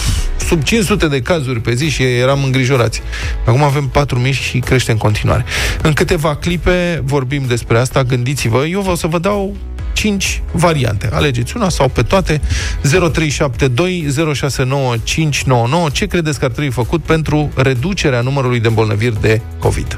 sub 0.46 0.62
500 0.62 1.08
de 1.08 1.20
cazuri 1.20 1.60
pe 1.60 1.74
zi 1.74 1.88
și 1.88 2.02
eram 2.02 2.44
îngrijorați. 2.44 3.02
Acum 3.46 3.62
avem 3.62 3.88
4000 3.88 4.32
și 4.32 4.58
crește 4.58 4.90
în 4.90 4.98
continuare. 4.98 5.44
În 5.82 5.92
câteva 5.92 6.36
clipe 6.36 7.02
vorbim 7.04 7.44
despre 7.46 7.78
asta, 7.78 8.02
gândiți-vă. 8.02 8.66
Eu 8.66 8.80
vă 8.80 8.94
să 8.94 9.06
vă 9.06 9.18
dau 9.18 9.56
5 9.92 10.42
variante. 10.52 11.08
Alegeți 11.12 11.56
una 11.56 11.68
sau 11.68 11.88
pe 11.88 12.02
toate. 12.02 12.40
0372 12.82 14.06
069 14.34 14.94
599. 15.04 15.88
Ce 15.88 16.06
credeți 16.06 16.38
că 16.38 16.44
ar 16.44 16.50
trebui 16.50 16.70
făcut 16.70 17.02
pentru 17.02 17.50
reducerea 17.56 18.20
numărului 18.20 18.60
de 18.60 18.68
îmbolnăviri 18.68 19.20
de 19.20 19.40
COVID? 19.58 19.94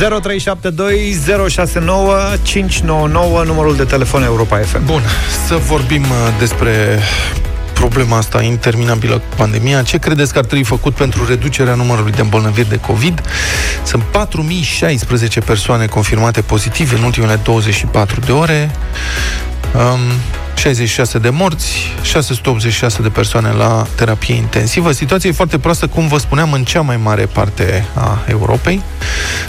0372069599 0.00 0.06
numărul 3.44 3.76
de 3.76 3.84
telefon 3.84 4.22
Europa 4.22 4.56
FM. 4.56 4.84
Bun, 4.84 5.02
să 5.46 5.56
vorbim 5.56 6.02
uh, 6.02 6.08
despre 6.38 6.98
problema 7.80 8.16
asta 8.16 8.42
interminabilă 8.42 9.18
cu 9.18 9.36
pandemia. 9.36 9.82
Ce 9.82 9.98
credeți 9.98 10.32
că 10.32 10.38
ar 10.38 10.44
trebui 10.44 10.64
făcut 10.64 10.94
pentru 10.94 11.26
reducerea 11.26 11.74
numărului 11.74 12.12
de 12.12 12.20
îmbolnăviri 12.20 12.68
de 12.68 12.76
COVID? 12.76 13.22
Sunt 13.82 14.02
4016 14.02 15.40
persoane 15.40 15.86
confirmate 15.86 16.40
pozitive 16.40 16.96
în 16.96 17.02
ultimele 17.02 17.40
24 17.42 18.20
de 18.20 18.32
ore. 18.32 18.70
Um, 19.74 20.00
66 20.60 21.18
de 21.18 21.28
morți, 21.28 21.94
686 22.02 23.02
de 23.02 23.08
persoane 23.08 23.52
la 23.52 23.86
terapie 23.94 24.34
intensivă. 24.34 24.92
Situația 24.92 25.30
e 25.30 25.32
foarte 25.32 25.58
proastă, 25.58 25.86
cum 25.86 26.08
vă 26.08 26.18
spuneam, 26.18 26.52
în 26.52 26.64
cea 26.64 26.80
mai 26.80 26.96
mare 26.96 27.26
parte 27.26 27.86
a 27.94 28.18
Europei. 28.28 28.82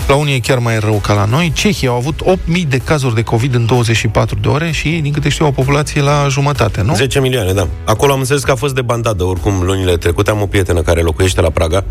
La 0.08 0.16
unii 0.16 0.36
e 0.36 0.40
chiar 0.40 0.58
mai 0.58 0.80
rău 0.80 0.94
ca 0.94 1.14
la 1.14 1.26
noi. 1.26 1.52
Cehia 1.56 1.90
au 1.90 1.96
avut 1.96 2.22
8.000 2.24 2.68
de 2.68 2.78
cazuri 2.78 3.16
de 3.16 3.22
COVID 3.22 3.54
în 3.54 3.66
24 3.66 4.38
de 4.42 4.48
ore 4.48 4.72
și 4.72 4.88
ei, 4.88 5.02
din 5.02 5.12
câte 5.12 5.30
știu, 5.30 5.46
au 5.46 5.52
o 5.52 5.54
populație 5.54 6.02
la 6.02 6.28
jumătate, 6.30 6.82
nu? 6.82 6.96
10 6.96 7.20
milioane, 7.20 7.54
da. 7.54 7.68
Acolo 7.86 8.12
am 8.12 8.20
înțeles 8.20 8.44
că 8.44 8.52
a 8.52 8.56
fost 8.56 8.76
de 8.76 8.82
bandadă, 8.82 9.24
oricum, 9.24 9.62
lunile 9.64 9.98
trecute. 9.98 10.30
Am 10.30 10.42
o 10.42 10.46
prietenă 10.46 10.82
care 10.82 11.02
locuiește 11.02 11.42
la 11.42 11.50
Praga 11.50 11.84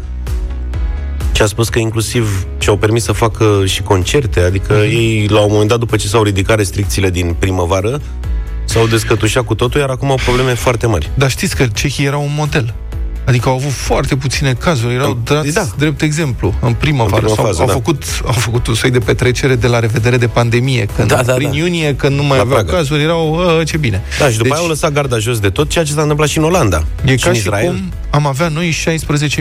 și 1.32 1.42
a 1.42 1.46
spus 1.46 1.68
că 1.68 1.78
inclusiv 1.78 2.46
ce 2.58 2.70
au 2.70 2.76
permis 2.76 3.04
să 3.04 3.12
facă 3.12 3.62
și 3.64 3.82
concerte, 3.82 4.40
adică 4.40 4.82
mm-hmm. 4.82 4.92
ei, 4.92 5.26
la 5.30 5.40
un 5.40 5.48
moment 5.50 5.68
dat, 5.68 5.78
după 5.78 5.96
ce 5.96 6.06
s-au 6.06 6.22
ridicat 6.22 6.56
restricțiile 6.56 7.10
din 7.10 7.36
primăvară, 7.38 8.00
S-au 8.70 8.86
descătușat 8.86 9.44
cu 9.44 9.54
totul, 9.54 9.80
iar 9.80 9.88
acum 9.88 10.10
au 10.10 10.18
probleme 10.24 10.54
foarte 10.54 10.86
mari. 10.86 11.10
Dar 11.14 11.30
știți 11.30 11.56
că 11.56 11.66
cehii 11.66 12.04
erau 12.04 12.22
un 12.22 12.34
model. 12.36 12.74
Adică 13.24 13.48
au 13.48 13.54
avut 13.54 13.70
foarte 13.70 14.16
puține 14.16 14.52
cazuri, 14.52 14.94
erau 14.94 15.18
dați 15.24 15.54
da. 15.54 15.66
drept 15.78 16.02
exemplu 16.02 16.54
în 16.60 16.72
primăvară. 16.72 17.26
În 17.26 17.32
prima 17.32 17.46
fază, 17.46 17.60
au, 17.60 17.66
da. 17.66 17.72
făcut, 17.72 18.04
au 18.26 18.32
făcut 18.32 18.66
un 18.66 18.74
soi 18.74 18.90
de 18.90 18.98
petrecere 18.98 19.54
de 19.54 19.66
la 19.66 19.78
revedere 19.78 20.16
de 20.16 20.26
pandemie, 20.26 20.86
când 20.96 21.08
da, 21.08 21.22
da, 21.22 21.32
prin 21.32 21.50
da. 21.50 21.56
iunie, 21.56 21.94
când 21.94 22.16
nu 22.16 22.22
mai 22.22 22.36
la 22.36 22.42
aveau 22.42 22.62
Praga. 22.62 22.76
cazuri, 22.76 23.02
erau, 23.02 23.56
ă, 23.58 23.64
ce 23.64 23.76
bine. 23.76 24.02
Da, 24.18 24.28
și 24.28 24.30
după 24.32 24.42
deci, 24.42 24.52
aia 24.52 24.60
au 24.60 24.68
lăsat 24.68 24.92
garda 24.92 25.18
jos 25.18 25.38
de 25.38 25.48
tot, 25.48 25.68
ceea 25.68 25.84
ce 25.84 25.92
s-a 25.92 26.00
întâmplat 26.00 26.28
și 26.28 26.38
în 26.38 26.44
Olanda. 26.44 26.84
E 27.04 27.16
și 27.16 27.22
ca 27.24 27.28
în 27.28 27.34
și 27.34 27.40
Israel. 27.40 27.66
cum 27.66 27.92
am 28.10 28.26
avea 28.26 28.48
noi 28.48 28.76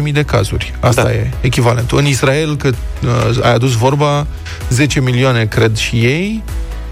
16.000 0.07 0.12
de 0.13 0.24
cazuri. 0.24 0.74
Asta 0.79 1.03
da. 1.03 1.12
e 1.12 1.29
echivalentul. 1.41 1.98
În 1.98 2.05
Israel, 2.05 2.55
că 2.55 2.67
uh, 2.67 3.43
ai 3.43 3.53
adus 3.53 3.74
vorba, 3.74 4.27
10 4.69 5.01
milioane, 5.01 5.45
cred 5.45 5.75
și 5.75 5.95
ei, 5.95 6.43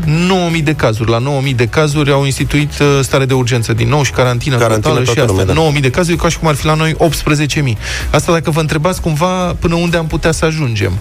9.000 0.05 0.63
de 0.63 0.75
cazuri. 0.75 1.09
La 1.09 1.19
9.000 1.47 1.55
de 1.55 1.67
cazuri 1.67 2.11
au 2.11 2.25
instituit 2.25 2.79
uh, 2.79 2.99
stare 3.01 3.25
de 3.25 3.33
urgență 3.33 3.73
din 3.73 3.89
nou 3.89 4.03
și 4.03 4.11
carantină, 4.11 4.57
carantină 4.57 4.93
totală 4.93 5.03
și 5.03 5.19
asta. 5.19 5.25
Lumea, 5.25 5.45
da. 5.45 5.77
9.000 5.77 5.81
de 5.81 5.89
cazuri, 5.89 6.17
ca 6.17 6.29
și 6.29 6.37
cum 6.37 6.47
ar 6.47 6.55
fi 6.55 6.65
la 6.65 6.73
noi 6.73 6.95
18.000. 6.95 7.77
Asta 8.11 8.31
dacă 8.31 8.51
vă 8.51 8.59
întrebați 8.59 9.01
cumva 9.01 9.55
până 9.59 9.75
unde 9.75 9.97
am 9.97 10.07
putea 10.07 10.31
să 10.31 10.45
ajungem. 10.45 10.91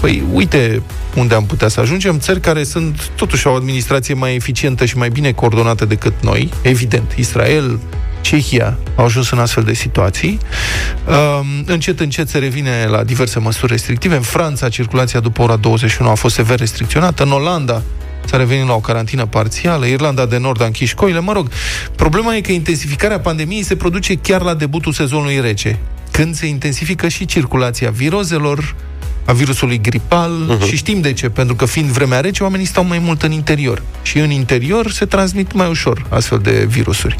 Păi, 0.00 0.22
uite 0.32 0.82
unde 1.14 1.34
am 1.34 1.44
putea 1.46 1.68
să 1.68 1.80
ajungem. 1.80 2.18
Țări 2.18 2.40
care 2.40 2.64
sunt, 2.64 3.10
totuși, 3.16 3.46
o 3.46 3.52
administrație 3.52 4.14
mai 4.14 4.34
eficientă 4.34 4.84
și 4.84 4.96
mai 4.96 5.08
bine 5.08 5.32
coordonată 5.32 5.84
decât 5.84 6.12
noi, 6.20 6.50
evident. 6.62 7.12
Israel, 7.16 7.78
Cehia 8.20 8.78
au 8.96 9.04
ajuns 9.04 9.30
în 9.30 9.38
astfel 9.38 9.62
de 9.62 9.72
situații. 9.72 10.38
Um, 11.06 11.46
încet, 11.66 12.00
încet 12.00 12.28
se 12.28 12.38
revine 12.38 12.86
la 12.90 13.02
diverse 13.02 13.38
măsuri 13.38 13.72
restrictive. 13.72 14.14
În 14.14 14.22
Franța, 14.22 14.68
circulația 14.68 15.20
după 15.20 15.42
ora 15.42 15.56
21 15.56 16.10
a 16.10 16.14
fost 16.14 16.34
sever 16.34 16.58
restricționată. 16.58 17.22
În 17.22 17.30
Olanda, 17.30 17.82
s-a 18.24 18.36
revenit 18.36 18.66
la 18.66 18.74
o 18.74 18.80
carantină 18.80 19.26
parțială, 19.26 19.86
Irlanda 19.86 20.26
de 20.26 20.38
Nord 20.38 20.62
a 20.62 20.64
închis 20.64 20.88
școlile, 20.88 21.20
mă 21.20 21.32
rog. 21.32 21.48
Problema 21.96 22.36
e 22.36 22.40
că 22.40 22.52
intensificarea 22.52 23.20
pandemiei 23.20 23.62
se 23.62 23.76
produce 23.76 24.14
chiar 24.14 24.42
la 24.42 24.54
debutul 24.54 24.92
sezonului 24.92 25.40
rece, 25.40 25.78
când 26.10 26.34
se 26.34 26.46
intensifică 26.46 27.08
și 27.08 27.24
circulația 27.26 27.90
virozelor, 27.90 28.74
a 29.24 29.32
virusului 29.32 29.80
gripal 29.80 30.32
uh-huh. 30.32 30.68
și 30.68 30.76
știm 30.76 31.00
de 31.00 31.12
ce, 31.12 31.28
pentru 31.28 31.54
că 31.54 31.64
fiind 31.64 31.88
vremea 31.88 32.20
rece, 32.20 32.42
oamenii 32.42 32.66
stau 32.66 32.84
mai 32.84 32.98
mult 32.98 33.22
în 33.22 33.32
interior 33.32 33.82
și 34.02 34.18
în 34.18 34.30
interior 34.30 34.90
se 34.90 35.04
transmit 35.04 35.52
mai 35.52 35.68
ușor 35.68 36.06
astfel 36.08 36.38
de 36.38 36.64
virusuri. 36.68 37.16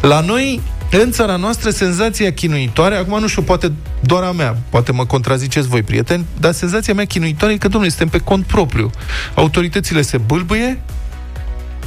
La 0.00 0.20
noi, 0.20 0.60
în 0.90 1.10
țara 1.10 1.36
noastră, 1.36 1.70
senzația 1.70 2.32
chinuitoare, 2.32 2.96
acum 2.96 3.20
nu 3.20 3.26
știu, 3.26 3.42
poate 3.42 3.72
doar 4.00 4.22
a 4.22 4.32
mea, 4.32 4.56
poate 4.68 4.92
mă 4.92 5.06
contraziceți 5.06 5.68
voi, 5.68 5.82
prieteni, 5.82 6.24
dar 6.40 6.52
senzația 6.52 6.94
mea 6.94 7.04
chinuitoare 7.04 7.54
e 7.54 7.56
că, 7.56 7.68
domnule, 7.68 7.92
suntem 7.92 8.20
pe 8.20 8.24
cont 8.24 8.44
propriu. 8.44 8.90
Autoritățile 9.34 10.02
se 10.02 10.18
bâlbâie 10.18 10.80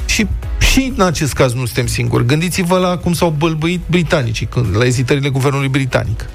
și 0.10 0.28
și 0.72 0.94
în 0.98 1.06
acest 1.06 1.34
caz 1.34 1.54
nu 1.54 1.66
suntem 1.66 1.88
singuri. 1.88 2.26
Gândiți-vă 2.26 2.78
la 2.78 2.98
cum 2.98 3.14
s-au 3.14 3.36
bălbăit 3.38 3.80
britanicii, 3.86 4.46
când, 4.46 4.78
la 4.78 4.86
ezitările 4.86 5.30
guvernului 5.30 5.68
britanic. 5.68 6.26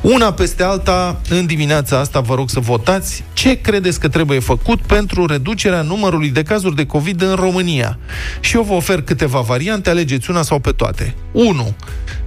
Una 0.00 0.32
peste 0.32 0.62
alta, 0.62 1.20
în 1.28 1.46
dimineața 1.46 1.98
asta 1.98 2.20
vă 2.20 2.34
rog 2.34 2.50
să 2.50 2.60
votați 2.60 3.24
ce 3.32 3.60
credeți 3.60 4.00
că 4.00 4.08
trebuie 4.08 4.38
făcut 4.38 4.80
pentru 4.80 5.26
reducerea 5.26 5.82
numărului 5.82 6.28
de 6.28 6.42
cazuri 6.42 6.74
de 6.74 6.86
COVID 6.86 7.22
în 7.22 7.34
România. 7.34 7.98
Și 8.40 8.56
eu 8.56 8.62
vă 8.62 8.72
ofer 8.72 9.02
câteva 9.02 9.40
variante, 9.40 9.90
alegeți 9.90 10.30
una 10.30 10.42
sau 10.42 10.58
pe 10.58 10.70
toate. 10.70 11.14
1 11.32 11.74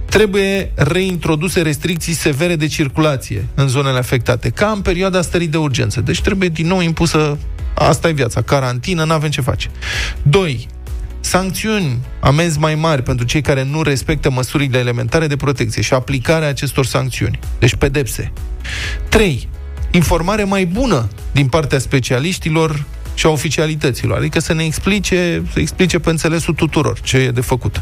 trebuie 0.08 0.72
reintroduse 0.74 1.62
restricții 1.62 2.12
severe 2.12 2.56
de 2.56 2.66
circulație 2.66 3.46
în 3.54 3.68
zonele 3.68 3.98
afectate, 3.98 4.48
ca 4.48 4.66
în 4.66 4.80
perioada 4.80 5.22
stării 5.22 5.46
de 5.46 5.56
urgență. 5.56 6.00
Deci 6.00 6.20
trebuie 6.20 6.48
din 6.48 6.66
nou 6.66 6.80
impusă, 6.80 7.38
asta 7.74 8.08
e 8.08 8.12
viața, 8.12 8.42
carantină, 8.42 9.04
nu 9.04 9.12
avem 9.12 9.30
ce 9.30 9.40
face. 9.40 9.70
2 10.22 10.68
sancțiuni, 11.20 11.98
amenzi 12.20 12.58
mai 12.58 12.74
mari 12.74 13.02
pentru 13.02 13.26
cei 13.26 13.40
care 13.40 13.64
nu 13.64 13.82
respectă 13.82 14.30
măsurile 14.30 14.78
elementare 14.78 15.26
de 15.26 15.36
protecție 15.36 15.82
și 15.82 15.94
aplicarea 15.94 16.48
acestor 16.48 16.86
sancțiuni. 16.86 17.38
Deci 17.58 17.74
pedepse. 17.74 18.32
3. 19.08 19.48
Informare 19.90 20.44
mai 20.44 20.66
bună 20.66 21.08
din 21.32 21.46
partea 21.46 21.78
specialiștilor 21.78 22.84
și 23.14 23.26
a 23.26 23.28
oficialităților. 23.28 24.16
Adică 24.16 24.40
să 24.40 24.52
ne 24.52 24.64
explice, 24.64 25.42
să 25.52 25.60
explice 25.60 25.98
pe 25.98 26.10
înțelesul 26.10 26.54
tuturor 26.54 27.00
ce 27.00 27.16
e 27.16 27.30
de 27.30 27.40
făcut. 27.40 27.80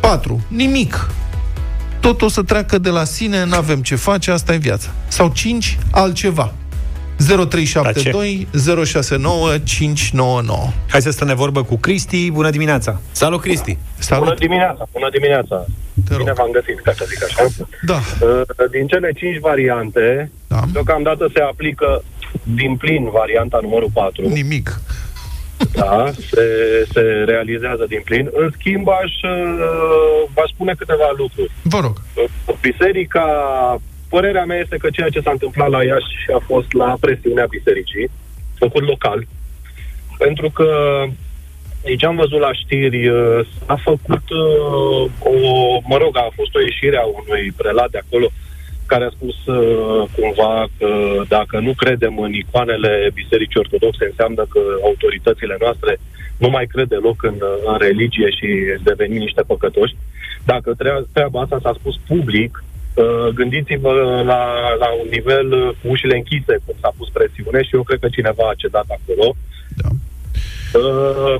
4. 0.00 0.44
Nimic. 0.48 1.10
Tot 2.00 2.22
o 2.22 2.28
să 2.28 2.42
treacă 2.42 2.78
de 2.78 2.88
la 2.88 3.04
sine, 3.04 3.44
nu 3.44 3.54
avem 3.54 3.82
ce 3.82 3.94
face, 3.94 4.30
asta 4.30 4.54
e 4.54 4.56
viața. 4.56 4.88
Sau 5.08 5.28
5. 5.28 5.78
Altceva. 5.90 6.54
0372 7.26 8.48
069 8.84 9.58
599. 9.58 10.58
Hai 10.88 11.02
să 11.02 11.10
stăm 11.10 11.26
de 11.26 11.32
vorbă 11.32 11.62
cu 11.62 11.76
Cristi. 11.76 12.30
Bună 12.30 12.50
dimineața! 12.50 13.00
Salut, 13.12 13.40
Cristi! 13.40 13.78
Salut. 13.98 14.24
Bună 14.24 14.38
dimineața! 14.38 14.88
Bună 14.92 15.08
dimineața! 15.10 15.66
Bine 16.16 16.32
v-am 16.32 16.50
găsit, 16.52 16.80
ca 16.80 16.92
să 16.92 17.04
zic 17.08 17.24
așa. 17.24 17.46
Da. 17.82 17.98
Uh, 18.26 18.70
din 18.70 18.86
cele 18.86 19.12
5 19.12 19.38
variante, 19.38 20.30
da. 20.46 20.60
deocamdată 20.72 21.30
se 21.34 21.40
aplică 21.40 22.02
din 22.42 22.76
plin 22.76 23.10
varianta 23.10 23.58
numărul 23.62 23.90
4. 23.92 24.28
Nimic. 24.28 24.80
Da, 25.72 26.10
se, 26.30 26.44
se 26.92 27.00
realizează 27.26 27.84
din 27.88 28.00
plin. 28.04 28.30
În 28.32 28.50
schimb, 28.58 28.88
aș 28.88 29.12
uh, 29.22 30.28
vă 30.34 30.44
spune 30.52 30.74
câteva 30.78 31.10
lucruri. 31.16 31.50
Vă 31.62 31.78
rog. 31.80 32.02
Biserica 32.60 33.26
Părerea 34.08 34.44
mea 34.44 34.58
este 34.58 34.76
că 34.76 34.90
ceea 34.90 35.08
ce 35.08 35.20
s-a 35.20 35.30
întâmplat 35.30 35.70
la 35.70 35.84
Iași 35.84 36.32
a 36.34 36.42
fost 36.46 36.72
la 36.72 36.96
presiunea 37.00 37.46
bisericii, 37.46 38.10
făcut 38.58 38.82
local, 38.82 39.26
pentru 40.18 40.50
că 40.50 40.68
deci 41.82 42.04
am 42.04 42.16
văzut 42.16 42.40
la 42.40 42.52
știri, 42.52 43.08
uh, 43.08 43.46
a 43.66 43.76
făcut 43.82 44.30
uh, 44.30 45.10
o, 45.18 45.34
mă 45.84 45.96
rog, 45.96 46.16
a 46.16 46.28
fost 46.34 46.54
o 46.54 46.60
ieșire 46.60 46.96
a 46.96 47.04
unui 47.04 47.52
prelat 47.56 47.90
de 47.90 48.00
acolo 48.06 48.28
care 48.86 49.04
a 49.04 49.16
spus 49.18 49.46
uh, 49.46 50.08
cumva 50.16 50.66
că 50.78 50.88
dacă 51.28 51.58
nu 51.58 51.72
credem 51.72 52.18
în 52.18 52.32
icoanele 52.32 53.10
bisericii 53.14 53.60
ortodoxe, 53.60 54.04
înseamnă 54.04 54.46
că 54.48 54.60
autoritățile 54.82 55.56
noastre 55.60 55.98
nu 56.38 56.48
mai 56.48 56.66
cred 56.66 56.88
deloc 56.88 57.22
în, 57.22 57.36
în 57.66 57.76
religie 57.78 58.30
și 58.30 58.48
devenim 58.82 59.18
niște 59.18 59.42
păcătoși. 59.46 59.96
Dacă 60.44 60.74
treaba 61.12 61.40
asta 61.40 61.58
s-a 61.62 61.72
spus 61.78 61.96
public, 62.06 62.62
Uh, 62.62 62.67
gândiți-vă 63.34 64.22
la, 64.26 64.42
la 64.78 64.88
un 65.00 65.08
nivel 65.10 65.52
uh, 65.52 65.68
cu 65.82 65.88
ușile 65.88 66.16
închise, 66.16 66.54
cum 66.64 66.74
s-a 66.80 66.92
pus 66.96 67.08
presiune 67.08 67.62
și 67.62 67.74
eu 67.74 67.82
cred 67.82 67.98
că 68.00 68.08
cineva 68.08 68.44
a 68.48 68.60
cedat 68.62 68.88
acolo. 68.98 69.34
Da. 69.82 69.88
Uh, 70.78 71.34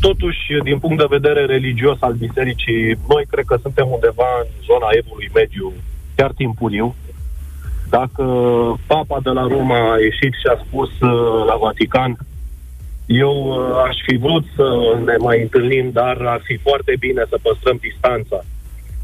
totuși, 0.00 0.42
din 0.62 0.78
punct 0.78 0.98
de 0.98 1.14
vedere 1.16 1.44
religios 1.44 1.96
al 2.00 2.12
bisericii, 2.12 2.98
noi 3.08 3.24
cred 3.30 3.44
că 3.44 3.56
suntem 3.62 3.86
undeva 3.90 4.28
în 4.42 4.48
zona 4.68 4.88
evului 4.90 5.30
mediu, 5.34 5.72
chiar 6.16 6.32
timpuriu. 6.32 6.94
Dacă 7.88 8.24
papa 8.86 9.18
de 9.22 9.30
la 9.30 9.46
Roma 9.46 9.92
a 9.92 9.98
ieșit 9.98 10.32
și 10.40 10.46
a 10.54 10.62
spus 10.66 10.90
uh, 11.00 11.44
la 11.46 11.56
Vatican 11.60 12.18
eu 13.10 13.34
uh, 13.46 13.82
aș 13.88 13.96
fi 14.06 14.16
vrut 14.16 14.44
să 14.56 14.98
ne 15.04 15.16
mai 15.16 15.42
întâlnim, 15.42 15.90
dar 15.92 16.16
ar 16.16 16.40
fi 16.44 16.56
foarte 16.56 16.94
bine 16.98 17.22
să 17.28 17.38
păstrăm 17.42 17.78
distanța. 17.80 18.44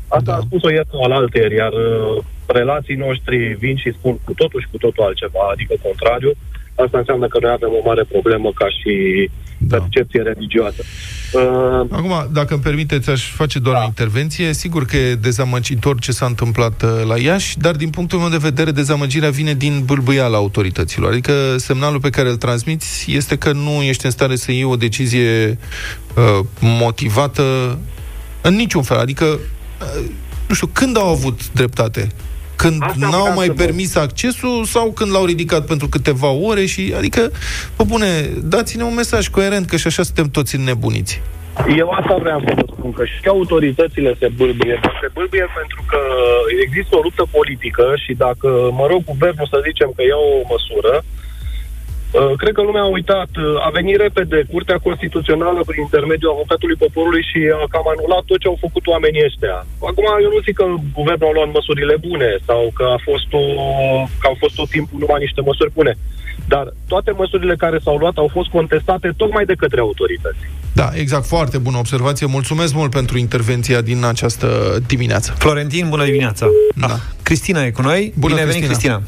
Asta 0.08 0.30
da. 0.32 0.36
a 0.36 0.40
spus-o 0.40 0.70
ieri 0.70 0.88
sau 0.90 1.02
alaltăieri, 1.02 1.54
iar 1.54 1.72
uh, 1.72 2.24
relații 2.46 2.94
noștri 2.94 3.56
vin 3.58 3.76
și 3.76 3.96
spun 3.98 4.18
cu 4.24 4.32
totul 4.34 4.60
și 4.60 4.68
cu 4.70 4.76
totul 4.76 5.04
altceva, 5.04 5.42
adică 5.52 5.74
contrariu. 5.82 6.32
Asta 6.74 6.98
înseamnă 6.98 7.26
că 7.28 7.38
noi 7.40 7.50
avem 7.50 7.68
o 7.80 7.86
mare 7.88 8.04
problemă 8.04 8.50
ca 8.54 8.66
și 8.78 8.94
da. 9.58 9.76
percepție 9.76 10.22
religioasă. 10.22 10.82
Uh, 11.32 11.86
Acum, 11.90 12.28
dacă 12.32 12.54
îmi 12.54 12.62
permiteți, 12.62 13.10
aș 13.10 13.30
face 13.30 13.58
doar 13.58 13.76
da. 13.76 13.82
o 13.82 13.84
intervenție. 13.84 14.52
Sigur 14.52 14.84
că 14.84 14.96
e 14.96 15.14
dezamăgitor 15.14 15.98
ce 15.98 16.12
s-a 16.12 16.26
întâmplat 16.26 16.82
uh, 16.82 16.90
la 17.08 17.18
Iași, 17.18 17.58
dar 17.58 17.74
din 17.74 17.90
punctul 17.90 18.18
meu 18.18 18.28
de 18.28 18.36
vedere, 18.36 18.70
dezamăgirea 18.70 19.30
vine 19.30 19.54
din 19.54 19.82
bâlbâiala 19.84 20.36
autorităților. 20.36 21.10
Adică 21.10 21.32
semnalul 21.56 22.00
pe 22.00 22.10
care 22.10 22.28
îl 22.28 22.36
transmiți 22.36 23.12
este 23.16 23.36
că 23.36 23.52
nu 23.52 23.82
ești 23.82 24.04
în 24.04 24.10
stare 24.10 24.36
să 24.36 24.52
iei 24.52 24.64
o 24.64 24.76
decizie 24.76 25.58
uh, 26.16 26.46
motivată 26.60 27.78
în 28.40 28.54
niciun 28.54 28.82
fel. 28.82 28.98
Adică, 28.98 29.24
uh, 29.24 29.38
nu 30.48 30.54
știu, 30.54 30.66
când 30.72 30.96
au 30.96 31.08
avut 31.08 31.52
dreptate? 31.52 32.08
Când 32.56 32.82
Asta 32.82 33.06
n-au 33.10 33.34
mai 33.34 33.50
permis 33.50 33.92
vă... 33.92 34.00
accesul 34.00 34.64
sau 34.64 34.92
când 34.92 35.10
l-au 35.10 35.24
ridicat 35.24 35.66
pentru 35.66 35.88
câteva 35.88 36.30
ore 36.30 36.66
și, 36.66 36.94
adică, 36.96 37.30
pe 37.76 37.82
bune, 37.86 38.06
dați-ne 38.42 38.82
un 38.82 38.94
mesaj 38.94 39.28
coerent, 39.28 39.66
că 39.66 39.76
și 39.76 39.86
așa 39.86 40.02
suntem 40.02 40.28
toți 40.30 40.56
nebuniți. 40.56 41.22
Eu 41.76 41.88
asta 41.90 42.16
vreau 42.16 42.40
să 42.46 42.52
vă 42.54 42.64
spun, 42.72 42.92
că 42.92 43.04
și 43.04 43.28
autoritățile 43.28 44.16
se 44.18 44.28
bâlbâie. 44.36 44.80
Se 45.00 45.08
bâlbâie 45.14 45.46
pentru 45.60 45.80
că 45.90 46.00
există 46.64 46.96
o 46.96 47.00
luptă 47.02 47.24
politică 47.30 47.84
și 48.04 48.12
dacă, 48.14 48.48
mă 48.78 48.86
rog, 48.90 49.00
guvernul 49.04 49.48
să 49.50 49.58
zicem 49.68 49.92
că 49.96 50.02
ia 50.02 50.20
o 50.32 50.46
măsură, 50.52 50.94
Uh, 51.02 51.25
cred 52.40 52.52
că 52.54 52.62
lumea 52.62 52.84
a 52.86 52.94
uitat. 52.98 53.30
Uh, 53.36 53.66
a 53.66 53.70
venit 53.78 53.96
repede 54.06 54.38
Curtea 54.52 54.78
Constituțională 54.86 55.60
prin 55.66 55.80
intermediul 55.82 56.34
avocatului 56.36 56.82
poporului 56.84 57.24
și 57.30 57.40
a 57.62 57.66
cam 57.74 57.86
anulat 57.94 58.24
tot 58.30 58.38
ce 58.40 58.48
au 58.52 58.58
făcut 58.66 58.84
oamenii 58.94 59.26
ăștia. 59.28 59.56
Acum, 59.90 60.06
eu 60.24 60.30
nu 60.34 60.40
zic 60.46 60.54
că 60.60 60.66
guvernul 60.98 61.30
a 61.30 61.36
luat 61.36 61.50
măsurile 61.56 61.96
bune 62.06 62.30
sau 62.48 62.62
că, 62.76 62.84
a 62.96 62.98
fost 63.08 63.28
o, 63.42 63.44
că 64.20 64.26
au 64.30 64.36
fost 64.42 64.54
tot 64.60 64.68
timpul 64.76 64.98
numai 65.02 65.24
niște 65.26 65.40
măsuri 65.48 65.76
bune. 65.78 65.92
Dar 66.52 66.64
toate 66.92 67.10
măsurile 67.20 67.56
care 67.64 67.78
s-au 67.84 67.96
luat 68.02 68.16
au 68.22 68.28
fost 68.36 68.48
contestate 68.58 69.08
tocmai 69.16 69.44
de 69.44 69.60
către 69.62 69.80
autorități. 69.80 70.42
Da, 70.80 70.88
exact, 70.94 71.26
foarte 71.26 71.58
bună 71.58 71.78
observație. 71.78 72.26
Mulțumesc 72.26 72.72
mult 72.74 72.90
pentru 72.90 73.18
intervenția 73.18 73.80
din 73.80 74.04
această 74.04 74.48
dimineață. 74.86 75.28
Florentin, 75.38 75.88
bună 75.88 76.04
dimineața! 76.04 76.46
Da. 76.74 76.86
Ah, 76.86 77.00
Cristina 77.22 77.64
e 77.64 77.70
cu 77.70 77.82
noi. 77.82 78.12
Bună, 78.18 78.34
Bine 78.34 78.46
Cristina. 78.46 78.66
venit, 78.66 78.66
Cristina! 78.66 79.02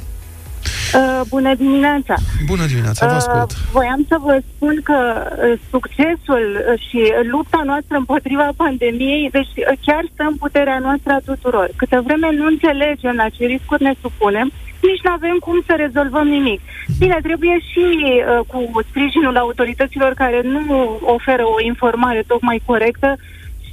Uh, 0.95 1.21
bună 1.29 1.55
dimineața! 1.55 2.15
Bună 2.47 2.67
dimineața, 2.67 3.07
vă 3.07 3.13
ascult! 3.13 3.51
Uh, 3.51 3.57
voiam 3.73 4.05
să 4.09 4.17
vă 4.27 4.41
spun 4.51 4.81
că 4.83 4.99
uh, 4.99 5.59
succesul 5.71 6.47
uh, 6.57 6.81
și 6.87 7.01
lupta 7.31 7.61
noastră 7.65 7.97
împotriva 7.97 8.49
pandemiei, 8.57 9.29
deci 9.31 9.55
uh, 9.57 9.79
chiar 9.87 10.03
stă 10.13 10.25
în 10.29 10.37
puterea 10.37 10.79
noastră 10.79 11.13
a 11.13 11.27
tuturor. 11.31 11.69
Câte 11.77 11.99
vreme 12.07 12.29
nu 12.33 12.47
înțelegem 12.47 13.15
la 13.17 13.29
ce 13.29 13.45
riscuri 13.45 13.83
ne 13.83 13.93
supunem, 14.01 14.53
nici 14.83 15.05
nu 15.05 15.11
avem 15.11 15.37
cum 15.47 15.63
să 15.67 15.75
rezolvăm 15.77 16.27
nimic. 16.29 16.61
Bine, 16.99 17.19
trebuie 17.23 17.57
și 17.71 17.85
uh, 17.87 18.41
cu 18.47 18.81
sprijinul 18.89 19.37
autorităților 19.37 20.13
care 20.15 20.41
nu 20.43 20.99
oferă 21.17 21.45
o 21.45 21.63
informare 21.73 22.25
tocmai 22.27 22.63
corectă, 22.65 23.17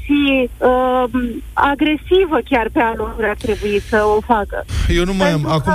și 0.05 0.49
uh, 0.57 1.03
agresivă 1.53 2.37
chiar 2.49 2.69
pe 2.73 2.79
alor 2.79 3.15
ar 3.21 3.37
trebui 3.41 3.81
să 3.89 4.03
o 4.17 4.21
facă. 4.25 4.65
Eu 4.87 5.05
nu 5.05 5.13
mai 5.13 5.31
am. 5.31 5.47
Acum, 5.47 5.73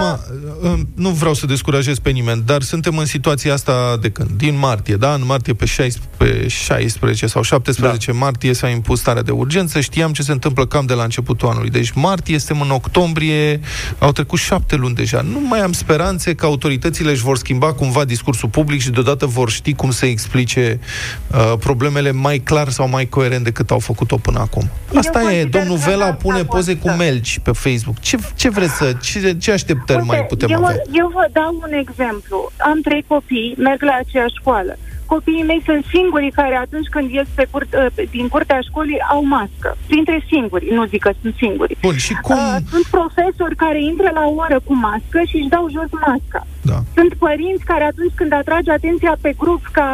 uh, 0.63 0.79
nu 0.95 1.09
vreau 1.09 1.35
să 1.35 1.47
descurajez 1.47 1.99
pe 1.99 2.11
nimeni, 2.11 2.43
dar 2.47 2.63
suntem 2.63 2.99
în 2.99 3.05
situația 3.05 3.53
asta 3.53 3.97
de 4.01 4.11
când? 4.11 4.31
Din 4.31 4.59
martie, 4.59 4.97
da? 4.97 5.15
În 5.15 5.23
martie 5.27 5.55
pe 5.55 5.65
16, 5.65 6.01
pe 6.17 6.49
16 6.49 7.27
sau 7.27 7.43
17 7.43 8.11
da. 8.11 8.19
martie 8.19 8.53
s-a 8.53 8.69
impus 8.69 9.01
starea 9.01 9.23
de 9.23 9.31
urgență. 9.31 9.81
Știam 9.81 10.13
ce 10.13 10.23
se 10.23 10.33
întâmplă 10.33 10.67
cam 10.67 10.87
de 10.87 10.95
la 10.95 11.03
începutul 11.03 11.49
anului. 11.49 11.71
Deci 11.71 11.91
martie, 11.91 12.39
suntem 12.39 12.67
în 12.67 12.71
octombrie, 12.71 13.61
au 13.99 14.13
trecut 14.13 14.39
șapte 14.39 14.77
luni 14.77 14.95
deja. 14.95 15.21
Nu 15.21 15.41
mai 15.41 15.61
am 15.61 15.73
speranțe 15.73 16.35
că 16.35 16.47
autoritățile 16.47 17.11
își 17.11 17.23
vor 17.23 17.37
schimba 17.37 17.73
cumva 17.73 18.05
discursul 18.05 18.49
public 18.49 18.81
și 18.81 18.91
deodată 18.91 19.27
vor 19.27 19.51
ști 19.51 19.75
cum 19.75 19.91
să 19.91 20.07
explice 20.07 20.81
uh, 21.27 21.53
problemele 21.59 22.13
mai 22.13 22.39
clar 22.39 22.69
sau 22.69 22.89
mai 22.89 23.09
coerent 23.09 23.45
decât 23.45 23.71
au 23.71 23.79
făcut-o 23.79 24.19
până 24.23 24.39
acum. 24.39 24.63
Asta 24.95 25.23
Eu 25.23 25.29
e, 25.29 25.45
domnul 25.45 25.77
Vela 25.77 26.13
pune 26.13 26.45
poze 26.45 26.77
cu 26.77 26.91
melci 26.91 27.39
pe 27.39 27.53
Facebook. 27.53 27.99
Ce, 27.99 28.17
ce 28.35 28.49
vreți 28.49 28.77
să, 28.77 28.93
ce, 29.03 29.37
ce 29.39 29.53
așteptări 29.53 30.01
Uite, 30.01 30.13
mai 30.15 30.25
putem 30.25 30.51
eu, 30.51 30.65
avea? 30.65 30.83
Eu 30.93 31.11
vă 31.15 31.29
dau 31.33 31.61
un 31.63 31.73
exemplu. 31.73 32.51
Am 32.59 32.81
trei 32.81 33.05
copii, 33.07 33.55
merg 33.59 33.83
la 33.83 33.97
aceeași 34.01 34.35
școală 34.41 34.77
copiii 35.15 35.49
mei 35.51 35.63
sunt 35.69 35.83
singurii 35.95 36.37
care 36.41 36.57
atunci 36.57 36.89
când 36.95 37.07
ies 37.11 37.29
pe 37.39 37.45
cur- 37.53 37.75
ă, 37.83 37.85
din 38.17 38.29
curtea 38.35 38.61
școlii 38.69 39.01
au 39.15 39.23
mască. 39.37 39.69
Printre 39.91 40.19
singuri, 40.31 40.65
nu 40.77 40.83
zic 40.93 41.03
că 41.07 41.13
sunt 41.23 41.35
singuri. 41.43 41.77
Bun, 41.87 41.97
și 42.07 42.15
cum... 42.27 42.37
Uh, 42.37 42.57
sunt 42.73 42.87
profesori 42.99 43.57
care 43.65 43.79
intră 43.91 44.11
la 44.19 44.23
o 44.31 44.33
oră 44.45 44.59
cu 44.67 44.75
mască 44.87 45.19
și 45.29 45.37
își 45.41 45.53
dau 45.55 45.65
jos 45.77 45.91
masca. 46.07 46.41
Da. 46.73 46.79
Sunt 46.99 47.13
părinți 47.27 47.65
care 47.73 47.85
atunci 47.85 48.15
când 48.21 48.33
atrage 48.33 48.71
atenția 48.73 49.15
pe 49.25 49.33
grup 49.43 49.63
ca 49.79 49.91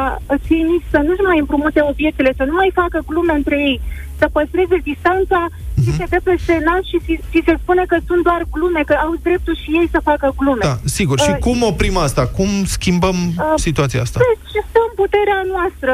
cei 0.46 0.62
mici 0.70 0.92
să 0.94 0.98
nu-și 1.06 1.26
mai 1.28 1.38
împrumute 1.38 1.80
obiectele, 1.92 2.32
să 2.36 2.44
nu 2.48 2.54
mai 2.60 2.70
facă 2.80 2.98
glume 3.10 3.32
între 3.40 3.56
ei, 3.68 3.80
să 4.20 4.26
păstreze 4.36 4.76
distanța 4.90 5.40
uh-huh. 5.48 5.82
și 5.82 5.90
se 5.98 6.04
dă 6.12 6.18
peste 6.28 6.54
nas 6.68 6.82
și 6.90 6.98
ți 7.30 7.44
se 7.46 7.54
spune 7.62 7.84
că 7.90 7.96
sunt 8.08 8.22
doar 8.28 8.42
glume, 8.54 8.82
că 8.86 8.94
au 9.04 9.12
dreptul 9.26 9.56
și 9.62 9.70
ei 9.80 9.88
să 9.94 10.00
facă 10.10 10.26
glume. 10.40 10.64
Da, 10.70 10.76
sigur. 10.98 11.16
Uh, 11.18 11.24
și 11.24 11.32
cum 11.46 11.58
oprim 11.72 11.96
asta? 12.06 12.22
Cum 12.38 12.50
schimbăm 12.76 13.18
uh, 13.26 13.52
situația 13.68 14.00
asta? 14.00 14.18
Deci 14.28 14.64
stă 14.68 14.80
în 14.88 14.94
puterea 15.02 15.40
noastră. 15.54 15.92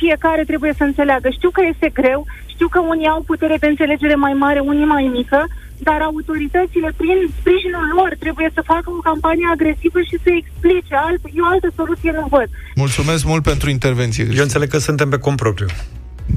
Fiecare 0.00 0.42
trebuie 0.50 0.72
să 0.78 0.84
înțeleagă. 0.84 1.28
Știu 1.30 1.50
că 1.50 1.62
este 1.72 1.88
greu, 2.00 2.20
știu 2.56 2.68
că 2.74 2.80
unii 2.92 3.12
au 3.14 3.20
putere 3.32 3.56
de 3.62 3.68
înțelegere 3.72 4.16
mai 4.26 4.34
mare, 4.44 4.60
unii 4.72 4.88
mai 4.94 5.06
mică, 5.18 5.40
dar 5.88 5.98
autoritățile, 6.10 6.88
prin 7.00 7.18
sprijinul 7.38 7.86
lor, 7.96 8.10
trebuie 8.24 8.48
să 8.56 8.60
facă 8.72 8.88
o 8.96 9.00
campanie 9.08 9.48
agresivă 9.56 9.98
și 10.08 10.16
să 10.24 10.30
explice. 10.40 10.94
Alt, 11.06 11.22
eu 11.38 11.46
altă 11.52 11.68
soluție 11.80 12.10
nu 12.18 12.26
văd. 12.36 12.48
Mulțumesc 12.84 13.22
mult 13.32 13.42
pentru 13.52 13.66
intervenție, 13.76 14.22
Cristina. 14.22 14.40
Eu 14.40 14.48
înțeleg 14.48 14.68
că 14.74 14.78
suntem 14.88 15.08
pe 15.14 15.18
compropriu. 15.28 15.68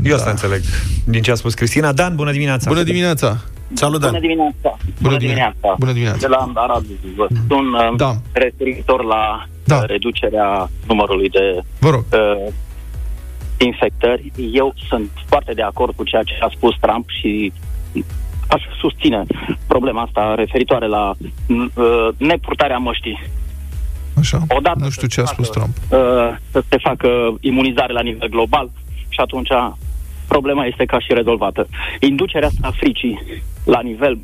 Eu 0.04 0.12
da. 0.12 0.18
asta 0.18 0.30
înțeleg 0.30 0.62
din 1.14 1.22
ce 1.22 1.32
a 1.32 1.36
spus 1.42 1.54
Cristina. 1.54 1.92
Dan, 2.00 2.16
bună 2.16 2.32
dimineața! 2.32 2.70
Bună 2.70 2.84
dimineața! 2.84 3.30
Salut, 3.74 4.00
Dan! 4.00 4.10
Bună 4.10 4.22
dimineața! 4.22 4.78
Bună 5.02 5.18
dimineața! 5.18 5.70
Bună 5.80 5.92
dimineața! 5.92 6.20
De 6.20 6.28
la 6.28 6.52
Arad 6.56 6.86
vă 7.16 7.28
spun 7.44 7.66
uh, 7.74 7.94
da. 7.98 8.12
referitor 8.32 9.04
la 9.04 9.24
da. 9.64 9.76
Uh, 9.76 9.84
reducerea 9.86 10.70
numărului 10.88 11.30
de 11.30 11.46
vă 11.80 11.90
rog. 11.90 12.04
Uh, 12.12 12.54
infectări. 13.66 14.32
Eu 14.52 14.74
sunt 14.88 15.10
foarte 15.26 15.54
de 15.54 15.62
acord 15.62 15.96
cu 15.96 16.04
ceea 16.04 16.24
ce 16.24 16.34
a 16.42 16.50
spus 16.56 16.76
Trump 16.80 17.10
și 17.10 17.52
aș 18.48 18.62
susține 18.80 19.26
problema 19.68 20.02
asta 20.02 20.36
referitoare 20.36 20.88
la 20.88 21.14
uh, 21.48 22.08
nepurtarea 22.18 22.78
măștii. 22.78 23.20
Așa, 24.20 24.42
Odată 24.48 24.80
nu 24.80 24.90
știu 24.90 25.08
ce 25.08 25.22
a 25.22 25.26
spus 25.26 25.48
facă, 25.48 25.60
Trump. 25.60 25.76
Uh, 25.90 26.38
să 26.52 26.64
se 26.70 26.78
facă 26.78 27.10
imunizare 27.40 27.94
la 27.94 28.02
nivel 28.02 28.30
global, 28.30 28.70
și 29.10 29.20
atunci 29.20 29.50
problema 30.28 30.66
este 30.66 30.86
ca 30.86 31.00
și 31.00 31.14
rezolvată. 31.14 31.68
Inducerea 32.00 32.48
asta 32.48 32.72
fricii 32.78 33.20
la 33.64 33.82
nivel 33.82 34.20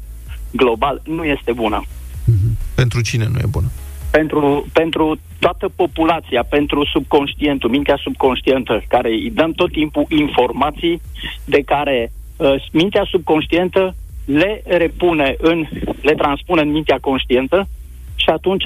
global 0.51 1.01
nu 1.03 1.23
este 1.23 1.51
bună. 1.51 1.83
Mm-hmm. 1.85 2.75
Pentru 2.75 3.01
cine 3.01 3.27
nu 3.31 3.39
e 3.39 3.45
bună? 3.49 3.71
Pentru, 4.17 4.65
pentru 4.73 5.17
toată 5.39 5.69
populația, 5.75 6.43
pentru 6.49 6.85
subconștientul, 6.85 7.69
mintea 7.69 7.99
subconștientă, 8.03 8.83
care 8.87 9.09
îi 9.09 9.31
dăm 9.33 9.51
tot 9.51 9.71
timpul 9.71 10.05
informații 10.09 11.01
de 11.45 11.61
care 11.65 12.11
uh, 12.37 12.65
mintea 12.71 13.03
subconștientă 13.09 13.95
le 14.25 14.61
repune 14.65 15.35
în, 15.37 15.67
le 16.01 16.13
transpune 16.13 16.61
în 16.61 16.71
mintea 16.71 16.97
conștientă 17.01 17.67
și 18.15 18.29
atunci 18.29 18.63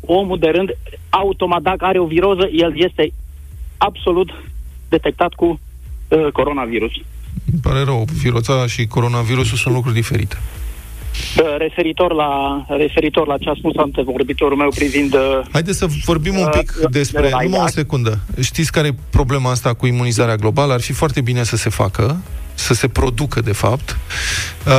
omul 0.00 0.38
de 0.38 0.48
rând, 0.48 0.70
automat, 1.08 1.62
dacă 1.62 1.84
are 1.84 1.98
o 1.98 2.06
viroză, 2.06 2.48
el 2.52 2.72
este 2.76 3.12
absolut 3.76 4.30
detectat 4.88 5.32
cu 5.32 5.46
uh, 6.08 6.26
coronavirus. 6.32 6.92
Îmi 7.52 7.60
pare 7.62 7.82
rău, 7.84 8.04
viruța 8.22 8.66
și 8.66 8.86
coronavirusul 8.86 9.56
sunt 9.56 9.74
lucruri 9.74 9.94
diferite. 9.94 10.36
Uh, 11.38 11.56
referitor 11.58 12.12
la, 12.12 12.64
referitor 12.68 13.26
la 13.26 13.38
ce 13.38 13.48
a 13.48 13.54
spus 13.58 13.76
antevorbitorul 13.76 14.56
meu 14.56 14.68
privind... 14.74 15.14
Uh, 15.14 15.40
Haideți 15.52 15.78
să 15.78 15.86
vorbim 16.04 16.38
un 16.38 16.48
pic 16.58 16.74
uh, 16.82 16.90
despre... 16.90 17.20
De 17.20 17.30
numai 17.42 17.60
o 17.64 17.68
secundă. 17.68 18.18
Știți 18.40 18.72
care 18.72 18.86
e 18.86 18.94
problema 19.10 19.50
asta 19.50 19.74
cu 19.74 19.86
imunizarea 19.86 20.36
globală? 20.36 20.72
Ar 20.72 20.80
fi 20.80 20.92
foarte 20.92 21.20
bine 21.20 21.42
să 21.42 21.56
se 21.56 21.70
facă, 21.70 22.22
să 22.54 22.74
se 22.74 22.88
producă, 22.88 23.40
de 23.40 23.52
fapt. 23.52 23.98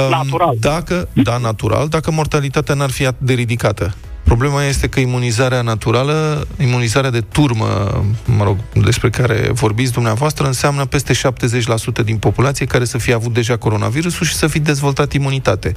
Natural. 0.09 0.55
Dacă, 0.59 1.09
da, 1.13 1.37
natural, 1.37 1.87
dacă 1.87 2.11
mortalitatea 2.11 2.75
n-ar 2.75 2.89
fi 2.89 3.05
atât 3.05 3.27
de 3.27 3.33
ridicată. 3.33 3.95
Problema 4.23 4.63
este 4.63 4.87
că 4.87 4.99
imunizarea 4.99 5.61
naturală, 5.61 6.47
imunizarea 6.59 7.09
de 7.09 7.21
turmă, 7.21 8.03
mă 8.25 8.43
rog, 8.43 8.57
despre 8.83 9.09
care 9.09 9.49
vorbiți 9.53 9.91
dumneavoastră, 9.91 10.45
înseamnă 10.45 10.85
peste 10.85 11.13
70% 11.13 12.03
din 12.03 12.17
populație 12.17 12.65
care 12.65 12.85
să 12.85 12.97
fie 12.97 13.13
avut 13.13 13.33
deja 13.33 13.57
coronavirusul 13.57 14.25
și 14.25 14.35
să 14.35 14.47
fi 14.47 14.59
dezvoltat 14.59 15.13
imunitate. 15.13 15.73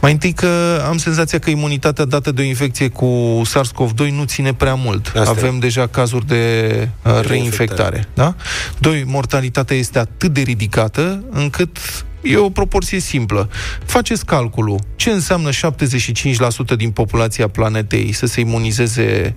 Mai 0.00 0.12
întâi 0.12 0.32
că 0.32 0.82
am 0.88 0.96
senzația 0.96 1.38
că 1.38 1.50
imunitatea 1.50 2.04
dată 2.04 2.32
de 2.32 2.40
o 2.40 2.44
infecție 2.44 2.88
cu 2.88 3.42
SARS-CoV-2 3.44 4.10
nu 4.10 4.24
ține 4.24 4.54
prea 4.54 4.74
mult. 4.74 5.12
Asta 5.16 5.30
Avem 5.30 5.58
deja 5.58 5.86
cazuri 5.86 6.26
de 6.26 6.88
uh, 7.02 7.20
reinfectare. 7.20 8.08
Da? 8.14 8.34
Doi, 8.78 9.04
mortalitatea 9.06 9.76
este 9.76 9.98
atât 9.98 10.32
de 10.32 10.40
ridicată 10.40 11.24
încât 11.30 11.78
E 12.24 12.36
o 12.36 12.50
proporție 12.50 12.98
simplă. 12.98 13.50
Faceți 13.84 14.24
calculul. 14.24 14.80
Ce 14.96 15.10
înseamnă 15.10 15.50
75% 15.50 16.76
din 16.76 16.90
populația 16.90 17.48
planetei 17.48 18.12
să 18.12 18.26
se 18.26 18.40
imunizeze 18.40 19.32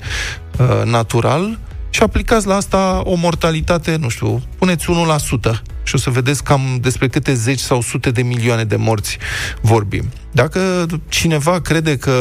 uh, 0.59 0.81
natural 0.85 1.57
și 1.89 2.03
aplicați 2.03 2.47
la 2.47 2.55
asta 2.55 3.01
o 3.03 3.15
mortalitate, 3.15 3.95
nu 3.95 4.09
știu, 4.09 4.41
puneți 4.57 4.85
1% 5.49 5.61
și 5.83 5.95
o 5.95 5.97
să 5.97 6.09
vedeți 6.09 6.43
cam 6.43 6.77
despre 6.81 7.07
câte 7.07 7.33
zeci 7.33 7.59
sau 7.59 7.81
sute 7.81 8.11
de 8.11 8.21
milioane 8.21 8.63
de 8.63 8.75
morți 8.75 9.17
vorbim. 9.61 10.11
Dacă 10.31 10.85
cineva 11.07 11.61
crede 11.61 11.97
că 11.97 12.13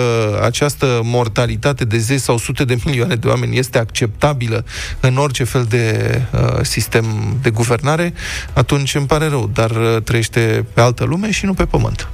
această 0.44 1.00
mortalitate 1.02 1.84
de 1.84 1.98
zeci 1.98 2.20
sau 2.20 2.38
sute 2.38 2.64
de 2.64 2.76
milioane 2.84 3.14
de 3.14 3.28
oameni 3.28 3.58
este 3.58 3.78
acceptabilă 3.78 4.64
în 5.00 5.16
orice 5.16 5.44
fel 5.44 5.64
de 5.68 6.22
uh, 6.32 6.62
sistem 6.62 7.04
de 7.42 7.50
guvernare, 7.50 8.14
atunci 8.52 8.94
îmi 8.94 9.06
pare 9.06 9.28
rău, 9.28 9.50
dar 9.52 9.70
uh, 9.70 10.02
trăiește 10.04 10.66
pe 10.72 10.80
altă 10.80 11.04
lume 11.04 11.30
și 11.30 11.44
nu 11.44 11.54
pe 11.54 11.64
pământ. 11.64 12.08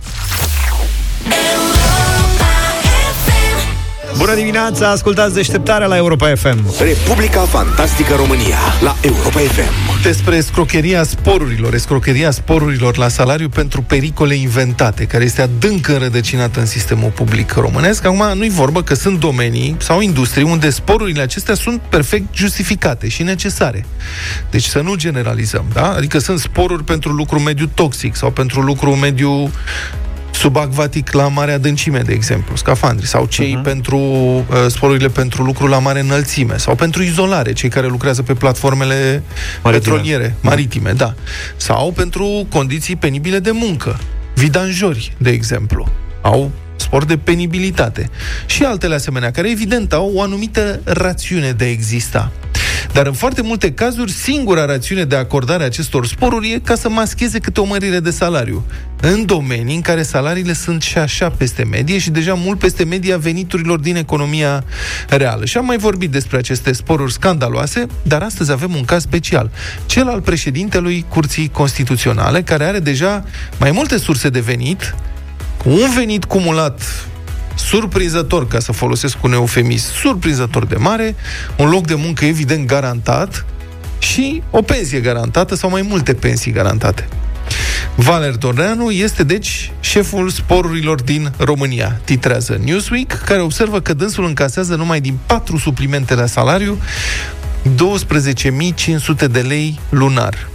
Bună 4.16 4.34
dimineața, 4.34 4.90
ascultați 4.90 5.34
deșteptarea 5.34 5.86
la 5.86 5.96
Europa 5.96 6.32
FM. 6.34 6.64
Republica 6.78 7.40
Fantastică 7.40 8.14
România 8.14 8.58
la 8.80 8.96
Europa 9.00 9.38
FM. 9.38 10.02
Despre 10.02 10.40
scrocheria 10.40 11.02
sporurilor, 11.02 11.74
escrocheria 11.74 12.30
sporurilor 12.30 12.96
la 12.96 13.08
salariu 13.08 13.48
pentru 13.48 13.82
pericole 13.82 14.34
inventate, 14.34 15.04
care 15.04 15.24
este 15.24 15.42
adânc 15.42 15.88
înrădăcinată 15.88 16.60
în 16.60 16.66
sistemul 16.66 17.10
public 17.10 17.52
românesc. 17.52 18.04
Acum, 18.04 18.38
nu-i 18.38 18.50
vorbă 18.50 18.82
că 18.82 18.94
sunt 18.94 19.20
domenii 19.20 19.76
sau 19.78 20.00
industrii 20.00 20.44
unde 20.44 20.70
sporurile 20.70 21.22
acestea 21.22 21.54
sunt 21.54 21.80
perfect 21.80 22.34
justificate 22.34 23.08
și 23.08 23.22
necesare. 23.22 23.84
Deci 24.50 24.64
să 24.64 24.80
nu 24.80 24.94
generalizăm, 24.94 25.64
da? 25.72 25.92
Adică 25.92 26.18
sunt 26.18 26.38
sporuri 26.38 26.84
pentru 26.84 27.12
lucru 27.12 27.38
mediu 27.38 27.70
toxic 27.74 28.16
sau 28.16 28.30
pentru 28.30 28.60
lucru 28.60 28.90
mediu 28.94 29.50
subacvatic 30.32 31.12
la 31.12 31.28
mare 31.28 31.52
adâncime, 31.52 31.98
de 31.98 32.12
exemplu, 32.12 32.56
scafandri, 32.56 33.06
sau 33.06 33.26
cei 33.26 33.56
uh-huh. 33.58 33.62
pentru 33.62 33.98
uh, 33.98 34.44
sporurile 34.68 35.08
pentru 35.08 35.42
lucru 35.42 35.66
la 35.66 35.78
mare 35.78 36.00
înălțime, 36.00 36.56
sau 36.56 36.74
pentru 36.74 37.02
izolare, 37.02 37.52
cei 37.52 37.68
care 37.68 37.86
lucrează 37.86 38.22
pe 38.22 38.34
platformele 38.34 39.22
maritime. 39.62 39.94
petroliere, 39.94 40.36
maritime, 40.40 40.92
da. 40.92 41.14
Sau 41.56 41.92
pentru 41.92 42.46
condiții 42.50 42.96
penibile 42.96 43.38
de 43.38 43.50
muncă, 43.50 43.98
vidanjori, 44.34 45.14
de 45.18 45.30
exemplu. 45.30 45.88
Au 46.20 46.50
spor 46.76 47.04
de 47.04 47.16
penibilitate 47.16 48.10
și 48.46 48.64
altele 48.64 48.94
asemenea, 48.94 49.30
care 49.30 49.50
evident 49.50 49.92
au 49.92 50.12
o 50.14 50.22
anumită 50.22 50.80
rațiune 50.84 51.50
de 51.50 51.64
a 51.64 51.70
exista. 51.70 52.32
Dar 52.92 53.06
în 53.06 53.12
foarte 53.12 53.42
multe 53.42 53.72
cazuri, 53.72 54.12
singura 54.12 54.64
rațiune 54.64 55.04
de 55.04 55.16
acordare 55.16 55.62
a 55.62 55.66
acestor 55.66 56.06
sporuri 56.06 56.52
e 56.52 56.58
ca 56.58 56.74
să 56.74 56.88
mascheze 56.88 57.38
câte 57.38 57.60
o 57.60 57.64
mărire 57.64 58.00
de 58.00 58.10
salariu. 58.10 58.64
În 59.00 59.26
domenii 59.26 59.74
în 59.74 59.80
care 59.80 60.02
salariile 60.02 60.52
sunt 60.52 60.82
și 60.82 60.98
așa 60.98 61.30
peste 61.30 61.64
medie 61.64 61.98
și 61.98 62.10
deja 62.10 62.34
mult 62.34 62.58
peste 62.58 62.84
media 62.84 63.16
veniturilor 63.16 63.78
din 63.78 63.96
economia 63.96 64.64
reală. 65.08 65.44
Și 65.44 65.56
am 65.56 65.64
mai 65.64 65.78
vorbit 65.78 66.10
despre 66.10 66.36
aceste 66.36 66.72
sporuri 66.72 67.12
scandaloase, 67.12 67.86
dar 68.02 68.22
astăzi 68.22 68.52
avem 68.52 68.74
un 68.74 68.84
caz 68.84 69.02
special. 69.02 69.50
Cel 69.86 70.08
al 70.08 70.20
președintelui 70.20 71.04
Curții 71.08 71.48
Constituționale, 71.48 72.42
care 72.42 72.64
are 72.64 72.78
deja 72.78 73.24
mai 73.58 73.70
multe 73.70 73.98
surse 73.98 74.28
de 74.28 74.40
venit, 74.40 74.94
un 75.64 75.90
venit 75.94 76.24
cumulat 76.24 77.06
surprinzător, 77.54 78.46
ca 78.46 78.58
să 78.58 78.72
folosesc 78.72 79.22
un 79.22 79.32
eufemism, 79.32 79.92
surprinzător 79.94 80.66
de 80.66 80.76
mare, 80.76 81.14
un 81.56 81.68
loc 81.68 81.86
de 81.86 81.94
muncă 81.94 82.24
evident 82.24 82.66
garantat 82.66 83.44
și 83.98 84.42
o 84.50 84.62
pensie 84.62 85.00
garantată 85.00 85.54
sau 85.54 85.70
mai 85.70 85.82
multe 85.82 86.14
pensii 86.14 86.52
garantate. 86.52 87.08
Valer 87.94 88.36
Dorneanu 88.36 88.90
este, 88.90 89.22
deci, 89.22 89.72
șeful 89.80 90.28
sporurilor 90.28 91.02
din 91.02 91.32
România, 91.36 92.00
titrează 92.04 92.60
Newsweek, 92.64 93.12
care 93.24 93.40
observă 93.40 93.80
că 93.80 93.94
dânsul 93.94 94.24
încasează 94.24 94.74
numai 94.74 95.00
din 95.00 95.18
patru 95.26 95.56
suplimente 95.56 96.14
la 96.14 96.26
salariu 96.26 96.78
12.500 97.62 99.30
de 99.30 99.40
lei 99.40 99.80
lunar. 99.88 100.48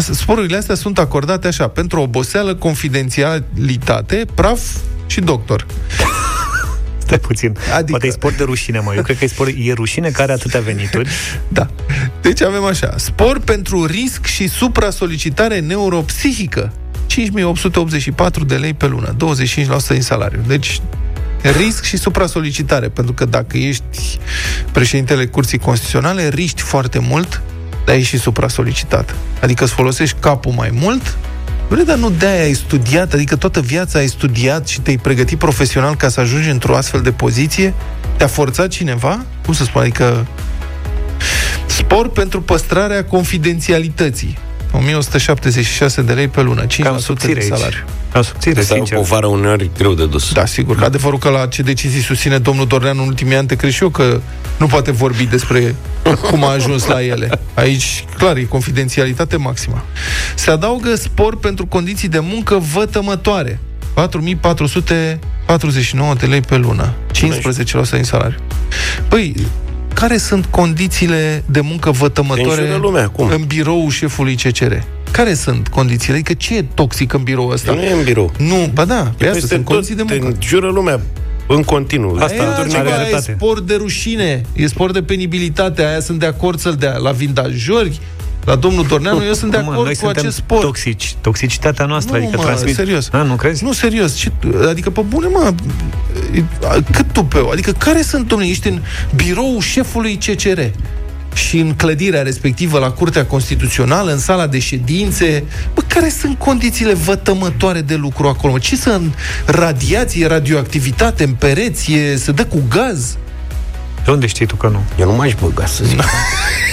Sporurile 0.00 0.56
astea 0.56 0.74
sunt 0.74 0.98
acordate 0.98 1.46
așa, 1.46 1.68
pentru 1.68 2.00
oboseală, 2.00 2.54
confidențialitate, 2.54 4.24
praf 4.34 4.60
și 5.06 5.20
doctor. 5.20 5.66
Stai 7.04 7.18
puțin. 7.18 7.56
Adică... 7.74 7.90
Poate 7.90 8.06
e 8.06 8.10
sport 8.10 8.36
de 8.36 8.44
rușine, 8.44 8.78
mă. 8.78 8.92
Eu 8.96 9.02
cred 9.02 9.18
că 9.18 9.24
e, 9.24 9.28
sport, 9.28 9.50
e 9.58 9.72
rușine 9.72 10.08
care 10.08 10.22
are 10.22 10.32
atâtea 10.32 10.60
venituri. 10.60 11.08
Da. 11.48 11.66
Deci 12.20 12.42
avem 12.42 12.64
așa. 12.64 12.94
Spor 12.96 13.40
pentru 13.40 13.84
risc 13.84 14.24
și 14.24 14.48
supra-solicitare 14.48 15.58
neuropsihică. 15.60 16.72
5884 17.06 18.44
de 18.44 18.54
lei 18.54 18.74
pe 18.74 18.86
lună. 18.86 19.16
25% 19.16 19.16
din 19.88 20.02
salariu. 20.02 20.40
Deci 20.46 20.80
risc 21.42 21.84
și 21.84 21.96
supra-solicitare. 21.96 22.88
Pentru 22.88 23.12
că 23.12 23.24
dacă 23.24 23.56
ești 23.56 24.18
președintele 24.72 25.26
Curții 25.26 25.58
Constituționale, 25.58 26.28
riști 26.28 26.62
foarte 26.62 26.98
mult, 26.98 27.42
dar 27.84 27.94
ești 27.94 28.08
și 28.08 28.18
supra-solicitat. 28.18 29.14
Adică 29.40 29.64
îți 29.64 29.72
folosești 29.72 30.16
capul 30.20 30.52
mai 30.52 30.70
mult 30.72 31.16
Bre, 31.68 31.82
dar 31.82 31.96
nu 31.96 32.10
de-aia 32.10 32.42
ai 32.42 32.54
studiat, 32.54 33.12
adică 33.12 33.36
toată 33.36 33.60
viața 33.60 33.98
ai 33.98 34.06
studiat 34.06 34.68
și 34.68 34.80
te-ai 34.80 34.96
pregătit 34.96 35.38
profesional 35.38 35.96
ca 35.96 36.08
să 36.08 36.20
ajungi 36.20 36.48
într-o 36.48 36.76
astfel 36.76 37.00
de 37.00 37.12
poziție? 37.12 37.74
Te-a 38.16 38.26
forțat 38.26 38.68
cineva? 38.68 39.24
Cum 39.44 39.54
să 39.54 39.64
spun, 39.64 39.80
adică... 39.80 40.26
Spor 41.66 42.08
pentru 42.08 42.42
păstrarea 42.42 43.04
confidențialității. 43.04 44.38
1176 44.76 46.02
de 46.02 46.12
lei 46.12 46.28
pe 46.28 46.42
lună, 46.42 46.66
5% 46.66 46.68
de 47.34 47.40
salariu. 47.48 47.84
Ca 48.12 48.22
subțire, 48.22 48.60
Asta 48.60 48.74
sincer. 48.74 48.96
o 48.96 49.00
povară 49.00 49.26
uneori 49.26 49.70
greu 49.78 49.94
de 49.94 50.06
dus. 50.06 50.32
Da, 50.32 50.46
sigur. 50.46 50.76
Da. 50.76 50.84
Adevărul 50.84 51.18
că 51.18 51.28
la 51.28 51.46
ce 51.46 51.62
decizii 51.62 52.00
susține 52.00 52.38
domnul 52.38 52.66
Dorneanu 52.66 53.02
în 53.02 53.08
ultimii 53.08 53.36
ani, 53.36 53.46
te 53.46 53.54
cred 53.54 53.70
și 53.70 53.82
eu 53.82 53.88
că 53.88 54.20
nu 54.58 54.66
poate 54.66 54.90
vorbi 54.90 55.24
despre 55.24 55.74
cum 56.30 56.44
a 56.44 56.52
ajuns 56.52 56.86
la 56.86 57.04
ele. 57.04 57.40
Aici, 57.54 58.04
clar, 58.16 58.36
e 58.36 58.42
confidențialitate 58.42 59.36
maximă. 59.36 59.84
Se 60.34 60.50
adaugă 60.50 60.94
spor 60.94 61.36
pentru 61.36 61.66
condiții 61.66 62.08
de 62.08 62.18
muncă 62.18 62.58
vătămătoare. 62.72 63.58
4449 63.94 66.14
de 66.14 66.26
lei 66.26 66.40
pe 66.40 66.56
lună. 66.56 66.92
15% 67.12 67.20
din 67.90 68.04
salariu. 68.04 68.38
Păi, 69.08 69.34
care 69.94 70.16
sunt 70.16 70.46
condițiile 70.46 71.44
de 71.46 71.60
muncă 71.60 71.90
vătămătoare 71.90 72.76
lumea, 72.80 73.08
cum? 73.08 73.28
în 73.28 73.44
biroul 73.46 73.90
șefului 73.90 74.34
CCR? 74.34 74.72
Care 75.10 75.34
sunt 75.34 75.68
condițiile? 75.68 76.14
Adică 76.14 76.32
ce 76.32 76.56
e 76.56 76.64
toxic 76.74 77.12
în 77.12 77.22
birou 77.22 77.48
ăsta? 77.48 77.72
Nu 77.72 77.82
e 77.82 77.92
în 77.92 78.04
birou. 78.04 78.32
Nu, 78.38 78.70
ba 78.74 78.84
da, 78.84 79.12
pe 79.16 79.28
asta 79.28 79.46
sunt 79.46 79.64
condiții 79.64 79.94
de 79.94 80.02
muncă. 80.02 80.30
Te 80.30 80.46
jură 80.46 80.70
lumea 80.70 81.00
în 81.46 81.62
continuu. 81.62 82.16
Asta 82.20 82.42
aia, 82.42 82.66
ceva, 82.68 83.08
e 83.16 83.20
spor 83.20 83.60
de 83.60 83.74
rușine, 83.74 84.42
e 84.52 84.66
spor 84.66 84.90
de 84.90 85.02
penibilitate, 85.02 85.84
aia 85.84 86.00
sunt 86.00 86.18
de 86.18 86.26
acord 86.26 86.58
să-l 86.58 86.74
dea 86.74 86.96
la 86.96 87.10
vindajori, 87.10 88.00
la 88.44 88.54
domnul 88.54 88.86
Dorneanu, 88.86 89.24
eu 89.24 89.32
sunt 89.32 89.50
de 89.50 89.56
acord 89.56 89.84
noi 89.84 89.96
cu 89.96 90.06
acest 90.06 90.36
sport. 90.36 90.60
Toxici, 90.60 91.14
toxicitatea 91.20 91.86
noastră, 91.86 92.18
nu, 92.18 92.22
adică 92.22 92.36
mă, 92.40 92.44
transmit. 92.44 92.74
serios. 92.74 93.08
Da, 93.08 93.22
nu 93.22 93.34
crezi? 93.34 93.64
Nu, 93.64 93.72
serios. 93.72 94.14
Ce, 94.14 94.32
adică, 94.68 94.90
pe 94.90 95.00
bune, 95.00 95.26
mă, 95.26 95.54
cât 96.90 97.12
tu 97.12 97.24
pe 97.24 97.38
Adică, 97.52 97.72
care 97.72 98.02
sunt, 98.02 98.28
domnule, 98.28 98.50
ești 98.50 98.68
în 98.68 98.80
biroul 99.14 99.60
șefului 99.60 100.18
CCR 100.26 100.60
și 101.34 101.58
în 101.58 101.74
clădirea 101.74 102.22
respectivă 102.22 102.78
la 102.78 102.90
Curtea 102.90 103.26
Constituțională, 103.26 104.12
în 104.12 104.18
sala 104.18 104.46
de 104.46 104.58
ședințe, 104.58 105.44
bă, 105.74 105.82
care 105.86 106.08
sunt 106.08 106.38
condițiile 106.38 106.94
vătămătoare 106.94 107.80
de 107.80 107.94
lucru 107.94 108.28
acolo? 108.28 108.58
Ce 108.58 108.76
sunt 108.76 109.14
radiație, 109.46 110.26
radioactivitate 110.26 111.24
în 111.24 111.32
pereți, 111.32 111.92
e, 111.92 112.16
se 112.16 112.32
dă 112.32 112.44
cu 112.44 112.62
gaz? 112.68 113.16
De 114.04 114.10
unde 114.10 114.26
știi 114.26 114.46
tu 114.46 114.56
că 114.56 114.68
nu? 114.68 114.82
Eu 114.98 115.10
nu 115.10 115.16
m-aș 115.16 115.34
băga 115.40 115.66
să 115.66 115.84
zic. 115.84 116.00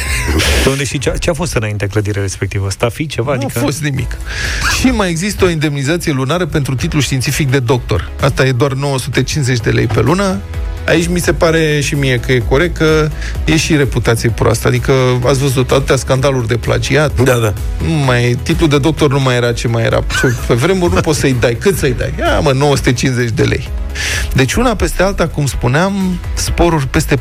De 0.64 0.70
unde 0.70 0.84
și 0.84 0.98
ce, 0.98 1.14
ce 1.20 1.30
a 1.30 1.34
fost 1.34 1.56
înainte 1.56 1.88
clădirea 1.88 2.22
respectivă? 2.22 2.68
fi 2.90 3.08
ceva? 3.08 3.34
Nu 3.34 3.42
adică... 3.44 3.60
a 3.60 3.62
fost 3.62 3.82
nimic. 3.82 4.18
și 4.80 4.88
mai 4.88 5.10
există 5.10 5.46
o 5.46 5.50
indemnizație 5.50 6.12
lunară 6.12 6.46
pentru 6.46 6.76
titlu 6.76 7.00
științific 7.00 7.52
de 7.52 7.60
doctor. 7.60 8.10
Asta 8.22 8.46
e 8.46 8.52
doar 8.52 8.74
950 8.74 9.60
de 9.60 9.70
lei 9.70 9.86
pe 9.86 10.02
lună. 10.02 10.40
Aici 10.88 11.08
mi 11.08 11.20
se 11.20 11.34
pare 11.34 11.80
și 11.80 11.96
mie 11.96 12.20
că 12.20 12.32
e 12.32 12.40
corect 12.40 12.78
că 12.78 13.10
e 13.46 13.58
și 13.58 13.76
reputație 13.76 14.30
proastă. 14.30 14.68
Adică 14.68 14.94
ați 15.26 15.40
văzut 15.40 15.72
atâtea 15.72 15.96
scandaluri 15.96 16.48
de 16.48 16.58
plagiat. 16.58 17.22
Da, 17.22 17.38
da. 17.38 17.54
Nu 17.88 17.94
mai, 17.94 18.38
titlul 18.44 18.70
de 18.70 18.78
doctor 18.78 19.12
nu 19.12 19.20
mai 19.20 19.36
era 19.36 19.54
ce 19.54 19.68
mai 19.68 19.84
era. 19.84 20.04
Pe 20.48 20.54
vremuri 20.54 20.94
nu 20.94 21.00
poți 21.00 21.20
să-i 21.20 21.36
dai. 21.40 21.58
Cât 21.60 21.78
să-i 21.78 21.94
dai? 21.98 22.14
Ia, 22.20 22.40
mă, 22.40 22.52
950 22.52 23.30
de 23.30 23.44
lei. 23.44 23.70
Deci 24.34 24.54
una 24.54 24.76
peste 24.76 25.04
alta, 25.04 25.28
cum 25.28 25.46
spuneam, 25.46 26.20
sporuri 26.34 26.88
peste 26.88 27.16
40% 27.16 27.20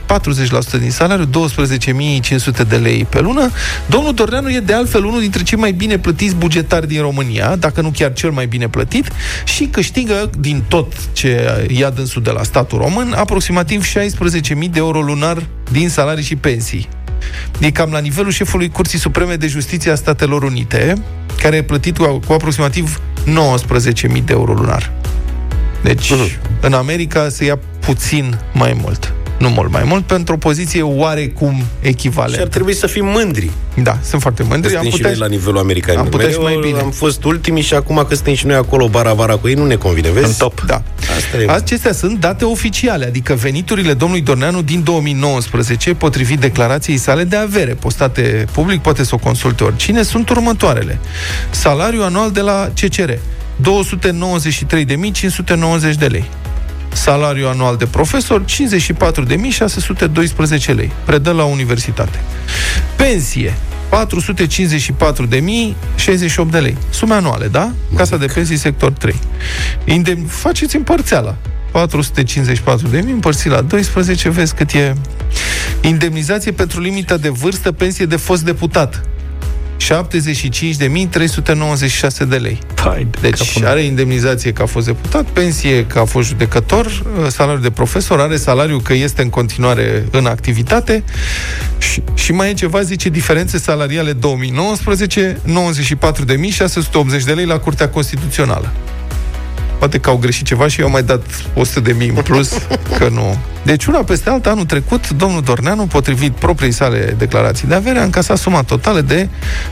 din 0.79 0.91
salariu, 0.91 1.27
12.500 1.27 2.69
de 2.69 2.77
lei 2.77 3.07
pe 3.09 3.21
lună. 3.21 3.51
Domnul 3.87 4.15
Dorneanu 4.15 4.51
e 4.51 4.61
de 4.61 4.73
altfel 4.73 5.05
unul 5.05 5.21
dintre 5.21 5.43
cei 5.43 5.59
mai 5.59 5.73
bine 5.73 5.99
plătiți 5.99 6.35
bugetari 6.35 6.87
din 6.89 7.01
România, 7.01 7.57
dacă 7.57 7.81
nu 7.81 7.91
chiar 7.91 8.13
cel 8.13 8.31
mai 8.31 8.47
bine 8.47 8.69
plătit, 8.69 9.11
și 9.45 9.65
câștigă 9.65 10.31
din 10.39 10.63
tot 10.69 10.93
ce 11.13 11.67
ia 11.71 11.91
dânsul 11.91 12.23
de 12.23 12.31
la 12.31 12.43
statul 12.43 12.79
român 12.79 13.13
aproximativ 13.17 13.87
16.000 13.87 14.71
de 14.71 14.79
euro 14.79 15.01
lunar 15.01 15.43
din 15.71 15.89
salarii 15.89 16.25
și 16.25 16.37
pensii. 16.37 16.89
E 17.59 17.71
cam 17.71 17.91
la 17.93 17.99
nivelul 17.99 18.31
șefului 18.31 18.69
Curții 18.69 18.99
Supreme 18.99 19.35
de 19.35 19.47
Justiție 19.47 19.91
a 19.91 19.95
Statelor 19.95 20.43
Unite, 20.43 20.95
care 21.43 21.57
e 21.57 21.63
plătit 21.63 21.99
cu, 21.99 22.21
cu 22.27 22.33
aproximativ 22.33 23.01
19.000 23.25 24.25
de 24.25 24.33
euro 24.33 24.53
lunar. 24.53 24.91
Deci, 25.83 26.13
uh-huh. 26.13 26.61
în 26.61 26.73
America 26.73 27.29
se 27.29 27.45
ia 27.45 27.59
puțin 27.79 28.39
mai 28.53 28.79
mult. 28.83 29.15
Nu 29.41 29.49
mult 29.49 29.71
mai 29.71 29.83
mult, 29.85 30.05
pentru 30.05 30.35
o 30.35 30.37
poziție 30.37 30.83
oarecum 30.83 31.65
echivalentă. 31.81 32.37
Și 32.37 32.43
ar 32.43 32.49
trebui 32.49 32.75
să 32.75 32.87
fim 32.87 33.07
mândri. 33.07 33.51
Da, 33.83 33.99
sunt 34.03 34.21
foarte 34.21 34.43
mândri. 34.43 34.77
Am 34.77 34.83
putea, 34.83 34.97
și 34.97 35.03
noi 35.03 35.29
la 35.29 35.35
nivelul 35.35 35.59
american. 35.59 35.97
Am 35.97 36.07
putea 36.07 36.29
și 36.29 36.39
mai 36.39 36.59
bine. 36.63 36.79
Am 36.79 36.91
fost 36.91 37.25
ultimii 37.25 37.63
și 37.63 37.75
acum 37.75 38.05
că 38.09 38.15
suntem 38.15 38.35
și 38.35 38.47
noi 38.47 38.57
acolo 38.57 38.89
bara-bara 38.89 39.37
cu 39.37 39.49
ei, 39.49 39.55
nu 39.55 39.67
ne 39.67 39.75
convine, 39.75 40.11
vezi? 40.11 40.27
În 40.27 40.33
top. 40.39 40.61
Da. 40.67 40.83
Asta 41.17 41.43
e. 41.43 41.51
Acestea 41.51 41.93
sunt 41.93 42.19
date 42.19 42.45
oficiale, 42.45 43.07
adică 43.07 43.35
veniturile 43.35 43.93
domnului 43.93 44.25
Dorneanu 44.25 44.63
din 44.63 44.83
2019, 44.83 45.95
potrivit 45.95 46.41
declarației 46.41 46.97
sale 46.97 47.25
de 47.25 47.37
avere, 47.37 47.73
postate 47.73 48.47
public, 48.53 48.81
poate 48.81 49.05
să 49.05 49.15
o 49.15 49.19
consulte 49.19 49.65
oricine, 49.65 50.03
sunt 50.03 50.31
următoarele. 50.31 50.99
Salariul 51.51 52.03
anual 52.03 52.31
de 52.31 52.41
la 52.41 52.71
CCR, 52.81 53.11
293.590 53.61 55.95
de 55.99 56.07
lei. 56.07 56.25
Salariu 56.93 57.49
anual 57.49 57.77
de 57.77 57.87
profesor, 57.87 58.45
54.612 58.45 60.75
lei. 60.75 60.93
Predă 61.05 61.31
la 61.31 61.45
universitate. 61.45 62.21
Pensie, 62.97 63.55
454.068 63.91 66.51
de 66.51 66.59
lei. 66.59 66.77
Sume 66.91 67.15
anuale, 67.15 67.49
da? 67.49 67.73
Casa 67.97 68.17
de 68.17 68.27
pensii 68.27 68.57
sector 68.57 68.93
3. 68.93 69.15
Indem... 69.85 70.25
Faceți 70.25 70.77
împărțeala. 70.77 71.37
454 71.71 72.89
de 72.89 73.01
mii 73.01 73.13
împărțit 73.13 73.51
la 73.51 73.61
12, 73.61 74.29
vezi 74.29 74.55
cât 74.55 74.73
e 74.73 74.95
indemnizație 75.81 76.53
pentru 76.53 76.81
limita 76.81 77.17
de 77.17 77.29
vârstă, 77.29 77.73
pensie 77.73 78.07
de 78.07 78.17
fost 78.17 78.45
deputat. 78.45 79.10
75.396 79.91 79.97
de 82.29 82.37
lei. 82.37 82.59
Hai, 82.77 83.07
deci 83.21 83.53
capul. 83.53 83.69
are 83.69 83.83
indemnizație 83.83 84.53
că 84.53 84.63
a 84.63 84.67
fost 84.67 84.87
deputat, 84.87 85.25
pensie 85.25 85.87
că 85.87 85.99
a 85.99 86.05
fost 86.05 86.29
judecător, 86.29 86.87
uh, 86.87 87.03
salariu 87.29 87.63
de 87.63 87.71
profesor, 87.71 88.21
are 88.21 88.37
salariu 88.37 88.79
că 88.79 88.93
este 88.93 89.23
în 89.23 89.31
continuare 89.31 90.07
în 90.11 90.27
activitate 90.27 91.03
și, 91.79 92.03
și 92.15 92.33
mai 92.33 92.51
e 92.51 92.53
ceva, 92.53 92.83
zice, 92.83 93.09
diferențe 93.09 93.59
salariale 93.59 94.13
2019, 94.13 95.41
94.680 95.47 97.25
de 97.25 97.33
lei 97.33 97.47
la 97.47 97.59
Curtea 97.59 97.89
Constituțională. 97.89 98.73
Poate 99.81 99.99
că 99.99 100.11
au 100.11 100.17
greșit 100.17 100.47
ceva 100.47 100.69
și 100.69 100.81
eu 100.81 100.87
am 100.87 100.93
mai 100.93 101.03
dat 101.03 101.23
100 101.55 101.81
de 101.81 101.93
mii 101.93 102.09
în 102.09 102.15
plus, 102.15 102.53
că 102.99 103.09
nu. 103.09 103.37
Deci 103.63 103.87
una 103.87 103.99
peste 103.99 104.31
alta, 104.31 104.51
anul 104.51 104.65
trecut, 104.65 105.11
domnul 105.11 105.43
Dorneanu, 105.43 105.87
potrivit 105.87 106.33
propriei 106.33 106.73
sale 106.73 107.15
declarații 107.19 107.69
de 107.69 107.75
avere, 107.75 107.99
a 107.99 108.03
încasat 108.03 108.39
suma 108.39 108.63
totală 108.63 109.01
de 109.01 109.29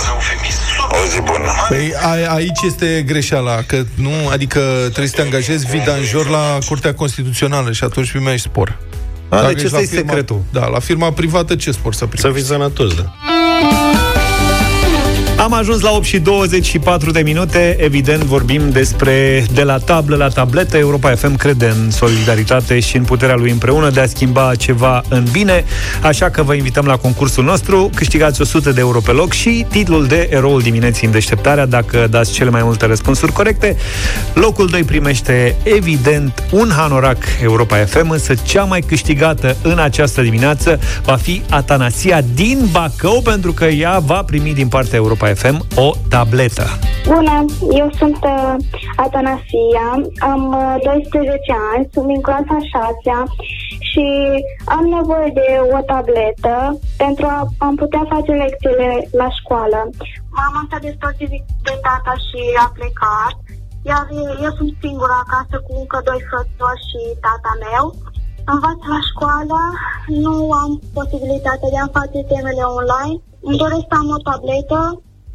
O 0.99 1.01
zi 1.11 1.19
bună. 1.29 1.51
Păi 1.69 1.93
a, 2.09 2.33
aici 2.33 2.61
este 2.71 3.03
greșeala, 3.11 3.55
că 3.69 3.77
nu, 3.95 4.13
adică 4.35 4.59
trebuie 4.81 5.07
să 5.07 5.15
te 5.15 5.21
angajezi 5.21 5.65
vidanjor 5.65 6.27
la 6.29 6.57
Curtea 6.67 6.93
Constituțională 6.93 7.71
și 7.71 7.83
atunci 7.83 8.09
primești 8.11 8.47
spor. 8.47 8.77
A, 9.29 9.41
deci 9.47 9.63
ăsta 9.63 9.79
e 9.79 9.85
secretul. 9.85 10.41
Da, 10.51 10.65
la 10.67 10.79
firma 10.79 11.11
privată 11.11 11.55
ce 11.55 11.71
spor 11.71 11.93
să 11.93 12.05
primești? 12.05 12.27
Să 12.27 12.33
fii 12.33 12.43
sănătos, 12.43 12.95
da. 12.95 13.13
Am 15.39 15.53
ajuns 15.53 15.81
la 15.81 15.91
8 15.91 16.03
și 16.03 16.19
24 16.19 17.11
de 17.11 17.19
minute. 17.19 17.75
Evident, 17.79 18.23
vorbim 18.23 18.69
despre 18.69 19.45
de 19.53 19.63
la 19.63 19.77
tablă 19.77 20.15
la 20.15 20.27
tabletă. 20.27 20.77
Europa 20.77 21.15
FM 21.15 21.35
crede 21.35 21.65
în 21.65 21.91
solidaritate 21.91 22.79
și 22.79 22.97
în 22.97 23.03
puterea 23.03 23.35
lui 23.35 23.51
împreună 23.51 23.89
de 23.89 23.99
a 23.99 24.05
schimba 24.05 24.55
ceva 24.55 25.01
în 25.09 25.27
bine. 25.31 25.63
Așa 26.01 26.29
că 26.29 26.43
vă 26.43 26.53
invităm 26.53 26.85
la 26.85 26.97
concursul 26.97 27.43
nostru. 27.43 27.89
Câștigați 27.95 28.41
100 28.41 28.71
de 28.71 28.79
euro 28.79 28.99
pe 28.99 29.11
loc 29.11 29.33
și 29.33 29.65
titlul 29.69 30.07
de 30.07 30.27
eroul 30.31 30.61
dimineții 30.61 31.05
în 31.05 31.11
deșteptarea 31.11 31.65
dacă 31.65 32.07
dați 32.09 32.31
cele 32.31 32.49
mai 32.49 32.63
multe 32.63 32.85
răspunsuri 32.85 33.31
corecte. 33.31 33.75
Locul 34.33 34.67
2 34.67 34.83
primește, 34.83 35.55
evident, 35.63 36.43
un 36.51 36.71
hanorac 36.75 37.17
Europa 37.41 37.77
FM, 37.77 38.09
însă 38.09 38.33
cea 38.43 38.63
mai 38.63 38.81
câștigată 38.81 39.55
în 39.61 39.79
această 39.79 40.21
dimineață 40.21 40.79
va 41.03 41.15
fi 41.15 41.41
Atanasia 41.49 42.21
din 42.33 42.67
Bacău, 42.71 43.21
pentru 43.21 43.53
că 43.53 43.65
ea 43.65 43.99
va 44.05 44.23
primi 44.23 44.53
din 44.53 44.67
partea 44.67 44.97
Europa 44.97 45.27
FM 45.33 45.57
o 45.85 45.87
tabletă. 46.09 46.65
Bună, 47.07 47.45
eu 47.81 47.89
sunt 47.99 48.19
uh, 48.23 48.55
Atanasia, 48.95 49.87
am 50.31 50.41
uh, 50.47 50.75
12 50.83 51.55
ani, 51.73 51.89
sunt 51.93 52.07
din 52.07 52.21
clasa 52.21 52.57
6 53.03 53.23
și 53.89 54.05
am 54.75 54.85
nevoie 54.97 55.29
de 55.39 55.47
o 55.77 55.79
tabletă 55.91 56.55
pentru 57.03 57.25
a 57.35 57.39
am 57.67 57.75
putea 57.81 58.03
face 58.13 58.31
lecțiile 58.43 58.89
la 59.21 59.29
școală. 59.39 59.79
Mama 60.39 60.61
s-a 60.69 60.79
despărțit 60.85 61.29
de 61.67 61.75
tata 61.85 62.13
și 62.27 62.41
a 62.65 62.67
plecat, 62.77 63.35
iar 63.91 64.05
eu 64.45 64.51
sunt 64.57 64.71
singură 64.83 65.15
acasă 65.23 65.55
cu 65.65 65.71
încă 65.81 65.97
doi 66.09 66.21
frățori 66.29 66.85
și 66.89 67.01
tata 67.25 67.53
meu. 67.65 67.85
Învaț 68.53 68.79
la 68.93 69.01
școală, 69.09 69.59
nu 70.23 70.35
am 70.63 70.71
posibilitatea 70.97 71.69
de 71.73 71.79
a 71.81 71.93
face 71.97 72.19
temele 72.31 72.63
online. 72.79 73.15
Îmi 73.47 73.61
doresc 73.63 73.85
să 73.89 73.95
am 74.01 74.09
o 74.17 74.19
tabletă 74.27 74.79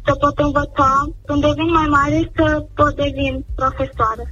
să 0.05 0.13
pot 0.13 0.37
învăța, 0.37 0.89
când 1.25 1.41
devin 1.41 1.69
mai 1.73 1.87
mare, 1.89 2.31
să 2.35 2.65
pot 2.75 2.95
devin 2.95 3.45
profesoară. 3.55 4.23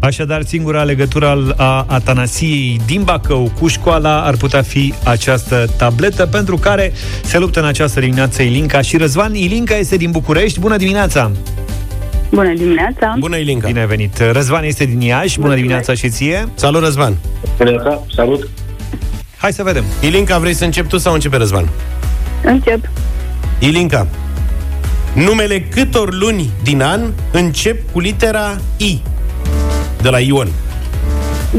Așadar, 0.00 0.42
singura 0.42 0.82
legătură 0.82 1.26
al- 1.26 1.54
a 1.56 1.84
Atanasiei 1.88 2.80
din 2.86 3.02
Bacău 3.02 3.50
cu 3.60 3.66
școala 3.66 4.22
ar 4.24 4.36
putea 4.36 4.62
fi 4.62 4.94
această 5.04 5.66
tabletă 5.76 6.26
pentru 6.26 6.56
care 6.56 6.92
se 7.22 7.38
luptă 7.38 7.60
în 7.60 7.66
această 7.66 8.00
dimineață 8.00 8.42
Ilinca 8.42 8.80
și 8.80 8.96
Răzvan. 8.96 9.34
Ilinca 9.34 9.74
este 9.76 9.96
din 9.96 10.10
București. 10.10 10.60
Bună 10.60 10.76
dimineața! 10.76 11.30
Bună 12.30 12.52
dimineața! 12.54 13.14
Bună, 13.18 13.36
Ilinca! 13.36 13.66
Bine 13.66 13.80
ai 13.80 13.86
venit! 13.86 14.18
Răzvan 14.32 14.64
este 14.64 14.84
din 14.84 15.00
Iași. 15.00 15.40
Bună 15.40 15.54
dimineața 15.54 15.94
și 15.94 16.08
ție! 16.08 16.48
Salut, 16.54 16.82
Răzvan! 16.82 17.16
Bună 17.58 18.00
salut! 18.14 18.48
Hai 19.36 19.52
să 19.52 19.62
vedem. 19.62 19.84
Ilinca, 20.00 20.38
vrei 20.38 20.54
să 20.54 20.64
începi 20.64 20.88
tu 20.88 20.98
sau 20.98 21.12
începe 21.14 21.36
Răzvan? 21.36 21.68
Încep. 22.44 22.88
Ilinca, 23.58 24.06
numele 25.14 25.60
câtor 25.60 26.14
luni 26.14 26.50
din 26.62 26.82
an 26.82 27.12
încep 27.32 27.92
cu 27.92 28.00
litera 28.00 28.60
I? 28.76 29.02
De 30.02 30.08
la 30.08 30.20
Ion. 30.20 30.48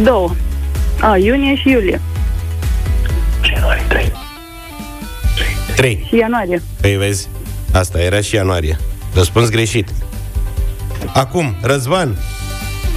Două. 0.03 0.31
A, 1.01 1.17
iunie 1.17 1.55
și 1.55 1.69
iulie. 1.69 2.01
3. 5.75 6.05
Și 6.07 6.15
ianuarie. 6.15 6.61
Păi 6.81 6.95
vezi, 6.95 7.27
asta 7.73 8.01
era 8.01 8.21
și 8.21 8.35
ianuarie. 8.35 8.79
Răspuns 9.13 9.49
greșit. 9.49 9.89
Acum, 11.13 11.55
Răzvan, 11.61 12.17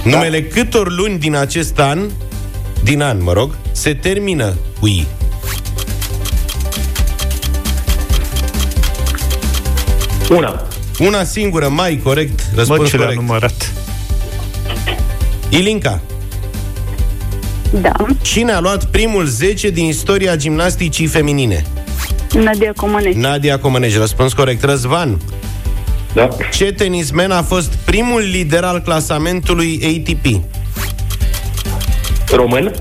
numele 0.03 0.43
câtor 0.43 0.91
luni 0.91 1.17
din 1.17 1.35
acest 1.35 1.79
an, 1.79 1.99
din 2.83 3.01
an, 3.01 3.23
mă 3.23 3.33
rog, 3.33 3.55
se 3.71 3.93
termină 3.93 4.53
cu 4.79 4.87
I? 4.87 5.07
Una. 10.29 10.61
Una 10.99 11.23
singură, 11.23 11.67
mai 11.67 11.99
corect, 12.03 12.39
Mă, 12.39 12.57
răspuns 12.57 12.89
ce 12.89 12.95
le-a 12.97 13.05
corect. 13.05 13.21
numărat. 13.21 13.71
Ilinca, 15.49 16.01
Da. 17.81 17.91
cine 18.21 18.51
a 18.51 18.59
luat 18.59 18.85
primul 18.85 19.25
10 19.25 19.69
din 19.69 19.85
istoria 19.85 20.35
gimnasticii 20.35 21.05
feminine? 21.05 21.65
Nadia 22.33 22.73
Comănești. 22.75 23.19
Nadia 23.19 23.59
Comănești, 23.59 23.97
răspuns 23.97 24.33
corect. 24.33 24.63
Răzvan, 24.63 25.21
Da. 26.13 26.29
ce 26.53 26.71
tenismen 26.71 27.31
a 27.31 27.41
fost 27.41 27.73
primul 27.85 28.21
lider 28.21 28.63
al 28.63 28.81
clasamentului 28.81 29.79
ATP? 29.83 30.41
Român. 32.35 32.71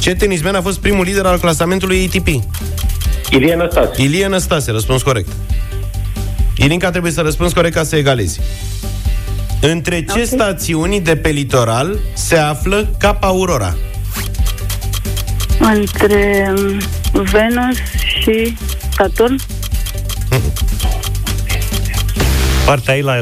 Ce 0.00 0.14
tenismen 0.14 0.54
a 0.54 0.60
fost 0.60 0.78
primul 0.78 1.04
lider 1.04 1.24
al 1.26 1.38
clasamentului 1.38 2.10
ATP? 2.14 2.26
Ilie 3.30 3.54
Năstase. 3.54 4.02
Ilie 4.02 4.26
Năstase, 4.26 4.70
răspuns 4.70 5.02
corect. 5.02 5.28
Ilinca 6.64 6.90
trebuie 6.90 7.12
să 7.12 7.20
răspunzi 7.20 7.54
corect 7.54 7.74
ca 7.74 7.82
să 7.82 7.96
egalezi. 7.96 8.40
Între 9.60 10.04
ce 10.04 10.18
Ok. 10.20 10.24
stațiuni 10.26 11.00
de 11.00 11.16
pe 11.16 11.28
litoral 11.28 11.98
se 12.14 12.36
află 12.36 12.88
Capa 12.98 13.26
Aurora? 13.26 13.76
Între 15.74 16.52
um, 16.56 17.22
Venus 17.22 17.76
și 18.22 18.56
Saturn. 18.96 19.38
Partea 22.66 22.94
ai 22.94 23.02
la, 23.02 23.12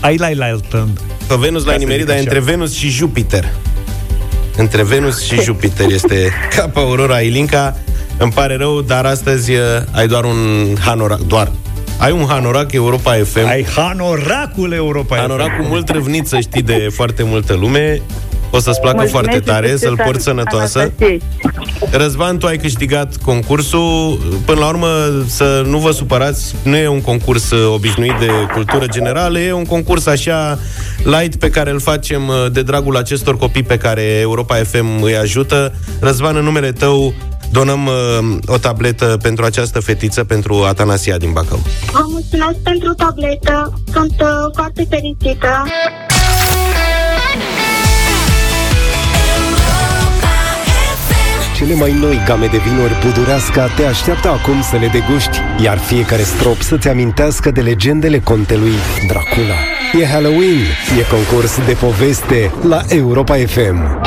ai 0.00 0.16
la, 0.16 0.28
la, 0.34 0.50
la 0.50 0.86
Pe 1.26 1.34
Venus 1.38 1.64
l-ai 1.64 1.72
Ca 1.74 1.80
să 1.80 1.86
nimerit, 1.86 1.98
zic 1.98 2.06
dar 2.06 2.16
așa. 2.16 2.24
între 2.24 2.40
Venus 2.40 2.74
și 2.74 2.88
Jupiter. 2.88 3.52
Între 4.56 4.82
Venus 4.84 5.22
și 5.22 5.40
Jupiter 5.42 5.86
este 5.90 6.32
Capa 6.56 6.80
Aurora 6.80 7.20
Ilinca. 7.20 7.76
Îmi 8.16 8.32
pare 8.32 8.56
rău, 8.56 8.80
dar 8.80 9.04
astăzi 9.06 9.50
uh, 9.52 9.58
ai 9.90 10.06
doar 10.06 10.24
un 10.24 10.36
hanorac. 10.84 11.18
Doar. 11.20 11.50
Ai 11.98 12.12
un 12.12 12.24
hanorac 12.28 12.72
Europa 12.72 13.12
FM. 13.12 13.46
Ai 13.46 13.66
hanoracul 13.76 14.72
Europa 14.72 15.16
Hanorac 15.16 15.56
cu 15.56 15.62
mult 15.62 15.88
râvnit, 15.88 16.26
să 16.26 16.38
știi, 16.40 16.62
de 16.62 16.88
foarte 16.92 17.22
multă 17.22 17.54
lume. 17.54 18.02
O 18.50 18.58
să-ți 18.58 18.80
placă 18.80 18.96
Mulțumesc 18.96 19.28
foarte 19.28 19.50
tare, 19.50 19.68
și 19.68 19.76
să-l 19.76 19.88
succes 19.88 20.06
porți 20.06 20.24
sănătoasă. 20.24 20.78
Anastasiei. 20.78 21.22
Răzvan, 21.90 22.38
tu 22.38 22.46
ai 22.46 22.56
câștigat 22.56 23.16
concursul. 23.16 24.18
Până 24.44 24.58
la 24.58 24.68
urmă, 24.68 24.86
să 25.26 25.64
nu 25.66 25.78
vă 25.78 25.90
supărați, 25.90 26.54
nu 26.62 26.76
e 26.76 26.88
un 26.88 27.00
concurs 27.00 27.50
uh, 27.50 27.72
obișnuit 27.74 28.14
de 28.20 28.30
cultură 28.54 28.86
generală, 28.86 29.38
e 29.38 29.52
un 29.52 29.64
concurs 29.64 30.06
așa 30.06 30.58
light 31.04 31.36
pe 31.36 31.50
care 31.50 31.70
îl 31.70 31.80
facem 31.80 32.28
uh, 32.28 32.34
de 32.52 32.62
dragul 32.62 32.96
acestor 32.96 33.36
copii 33.36 33.62
pe 33.62 33.76
care 33.76 34.02
Europa 34.02 34.54
FM 34.54 35.02
îi 35.02 35.16
ajută. 35.16 35.74
Răzvan, 36.00 36.36
în 36.36 36.44
numele 36.44 36.72
tău, 36.72 37.14
donăm 37.50 37.86
uh, 37.86 38.36
o 38.46 38.56
tabletă 38.56 39.18
pentru 39.22 39.44
această 39.44 39.80
fetiță, 39.80 40.24
pentru 40.24 40.54
Atanasia 40.54 41.16
din 41.16 41.32
Bacău. 41.32 41.60
Vă 41.92 42.04
mulțumesc 42.06 42.58
pentru 42.62 42.92
tabletă. 42.92 43.80
Sunt 43.92 44.20
uh, 44.20 44.28
foarte 44.54 44.86
fericită. 44.90 45.64
Cele 51.58 51.74
mai 51.74 51.92
noi 51.92 52.22
game 52.26 52.46
de 52.46 52.56
vinuri 52.56 52.96
Budureasca 53.04 53.66
te 53.76 53.84
așteaptă 53.84 54.28
acum 54.28 54.62
să 54.62 54.76
le 54.76 54.86
deguști, 54.86 55.38
iar 55.62 55.78
fiecare 55.78 56.22
strop 56.22 56.60
să-ți 56.60 56.88
amintească 56.88 57.50
de 57.50 57.60
legendele 57.60 58.18
contelui 58.18 58.74
Dracula. 59.08 59.54
E 60.00 60.06
Halloween, 60.06 60.60
e 60.98 61.02
concurs 61.10 61.58
de 61.66 61.72
poveste 61.72 62.52
la 62.68 62.80
Europa 62.88 63.34
FM. 63.34 63.98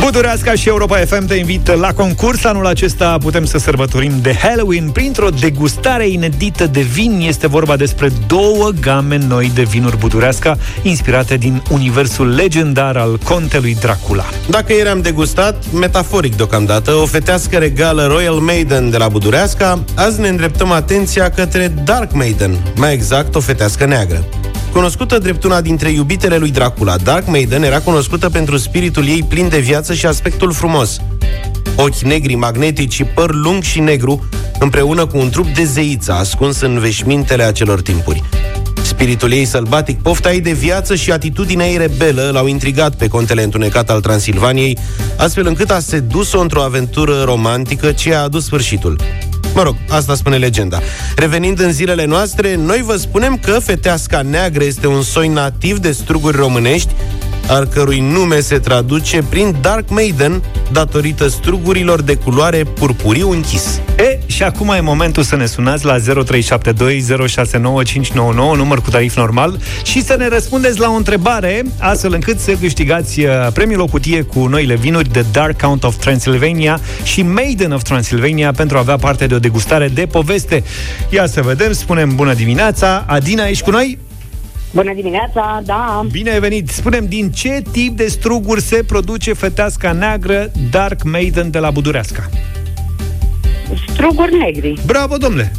Budureasca 0.00 0.54
și 0.54 0.68
Europa 0.68 0.96
FM 0.96 1.26
te 1.26 1.34
invită 1.34 1.72
la 1.72 1.92
concurs. 1.92 2.44
Anul 2.44 2.66
acesta 2.66 3.18
putem 3.18 3.44
să 3.44 3.58
sărbătorim 3.58 4.12
de 4.22 4.34
Halloween 4.34 4.90
printr-o 4.90 5.28
degustare 5.28 6.08
inedită 6.08 6.66
de 6.66 6.80
vin. 6.80 7.20
Este 7.26 7.46
vorba 7.46 7.76
despre 7.76 8.10
două 8.26 8.70
game 8.80 9.18
noi 9.28 9.50
de 9.54 9.62
vinuri 9.62 9.98
Budureasca, 9.98 10.56
inspirate 10.82 11.36
din 11.36 11.62
universul 11.70 12.34
legendar 12.34 12.96
al 12.96 13.18
contelui 13.24 13.74
Dracula. 13.74 14.24
Dacă 14.48 14.72
ieri 14.72 14.88
am 14.88 15.00
degustat, 15.00 15.64
metaforic 15.72 16.36
deocamdată, 16.36 16.92
o 16.92 17.06
fetească 17.06 17.56
regală 17.56 18.06
Royal 18.06 18.34
Maiden 18.34 18.90
de 18.90 18.96
la 18.96 19.08
Budureasca, 19.08 19.84
azi 19.94 20.20
ne 20.20 20.28
îndreptăm 20.28 20.70
atenția 20.70 21.30
către 21.30 21.72
Dark 21.84 22.12
Maiden, 22.12 22.56
mai 22.76 22.92
exact 22.92 23.34
o 23.34 23.40
fetească 23.40 23.84
neagră. 23.84 24.24
Cunoscută 24.76 25.18
drept 25.18 25.44
una 25.44 25.60
dintre 25.60 25.90
iubitele 25.90 26.36
lui 26.36 26.50
Dracula, 26.50 26.96
Dark 26.96 27.26
Maiden 27.26 27.62
era 27.62 27.80
cunoscută 27.80 28.28
pentru 28.30 28.56
spiritul 28.56 29.06
ei 29.06 29.24
plin 29.28 29.48
de 29.48 29.58
viață 29.58 29.94
și 29.94 30.06
aspectul 30.06 30.52
frumos. 30.52 31.00
Ochi 31.76 31.98
negri 31.98 32.34
magnetici 32.34 32.92
și 32.92 33.04
păr 33.04 33.34
lung 33.34 33.62
și 33.62 33.80
negru, 33.80 34.28
împreună 34.58 35.06
cu 35.06 35.18
un 35.18 35.30
trup 35.30 35.46
de 35.46 35.64
zeiță 35.64 36.12
ascuns 36.12 36.60
în 36.60 36.78
veșmintele 36.78 37.42
acelor 37.42 37.82
timpuri. 37.82 38.22
Spiritul 38.82 39.32
ei 39.32 39.44
sălbatic, 39.44 40.02
pofta 40.02 40.32
ei 40.32 40.40
de 40.40 40.52
viață 40.52 40.94
și 40.94 41.12
atitudinea 41.12 41.66
ei 41.66 41.76
rebelă 41.76 42.30
l-au 42.32 42.46
intrigat 42.46 42.94
pe 42.94 43.08
contele 43.08 43.42
întunecat 43.42 43.90
al 43.90 44.00
Transilvaniei, 44.00 44.78
astfel 45.16 45.46
încât 45.46 45.70
a 45.70 45.80
sedus-o 45.80 46.40
într-o 46.40 46.62
aventură 46.62 47.22
romantică 47.24 47.92
ce 47.92 48.14
a 48.14 48.22
adus 48.22 48.44
sfârșitul. 48.44 48.96
Mă 49.54 49.62
rog, 49.62 49.76
asta 49.88 50.14
spune 50.14 50.36
legenda. 50.36 50.80
Revenind 51.16 51.60
în 51.60 51.72
zilele 51.72 52.04
noastre, 52.04 52.54
noi 52.54 52.82
vă 52.84 52.96
spunem 52.96 53.38
că 53.38 53.58
feteasca 53.58 54.22
neagră 54.22 54.64
este 54.64 54.86
un 54.86 55.02
soi 55.02 55.28
nativ 55.28 55.78
de 55.78 55.92
struguri 55.92 56.36
românești, 56.36 56.94
al 57.48 57.64
cărui 57.66 58.00
nume 58.00 58.40
se 58.40 58.58
traduce 58.58 59.22
prin 59.28 59.56
Dark 59.60 59.88
Maiden, 59.88 60.42
datorită 60.72 61.28
strugurilor 61.28 62.02
de 62.02 62.14
culoare 62.14 62.64
purpuriu 62.64 63.30
închis. 63.30 63.80
E, 63.98 64.18
și 64.26 64.42
acum 64.42 64.68
e 64.68 64.80
momentul 64.80 65.22
să 65.22 65.36
ne 65.36 65.46
sunați 65.46 65.84
la 65.84 65.96
0372069599, 65.98 66.06
număr 68.56 68.80
cu 68.80 68.90
tarif 68.90 69.16
normal, 69.16 69.58
și 69.82 70.02
să 70.02 70.16
ne 70.18 70.28
răspundeți 70.28 70.78
la 70.80 70.90
o 70.90 70.94
întrebare, 70.94 71.62
astfel 71.78 72.12
încât 72.12 72.38
să 72.38 72.52
câștigați 72.60 73.20
uh, 73.20 73.30
premiul 73.52 73.80
o 73.80 73.86
cutie 73.86 74.22
cu 74.22 74.46
noile 74.46 74.74
vinuri 74.74 75.12
de 75.12 75.24
Dark 75.32 75.60
Count 75.60 75.84
of 75.84 75.96
Transylvania 75.96 76.80
și 77.02 77.22
Maiden 77.22 77.72
of 77.72 77.82
Transylvania 77.82 78.52
pentru 78.52 78.76
a 78.76 78.80
avea 78.80 78.96
parte 78.96 79.26
de 79.26 79.34
o 79.34 79.38
degustare 79.38 79.88
de 79.88 80.06
poveste. 80.06 80.64
Ia 81.10 81.26
să 81.26 81.42
vedem, 81.42 81.72
spunem 81.72 82.14
bună 82.14 82.34
dimineața. 82.34 83.04
Adina, 83.06 83.44
ești 83.44 83.64
cu 83.64 83.70
noi? 83.70 83.98
Bună 84.76 84.94
dimineața, 84.94 85.62
da. 85.64 86.06
Bine 86.10 86.30
ai 86.30 86.40
venit! 86.40 86.68
Spunem, 86.68 87.06
din 87.06 87.30
ce 87.30 87.62
tip 87.72 87.96
de 87.96 88.06
struguri 88.06 88.60
se 88.60 88.84
produce 88.86 89.32
feteasca 89.32 89.92
neagră 89.92 90.50
Dark 90.70 91.02
Maiden 91.02 91.50
de 91.50 91.58
la 91.58 91.70
Budureasca? 91.70 92.30
Struguri 93.88 94.36
negri. 94.36 94.74
Bravo, 94.86 95.16
domnule! 95.16 95.52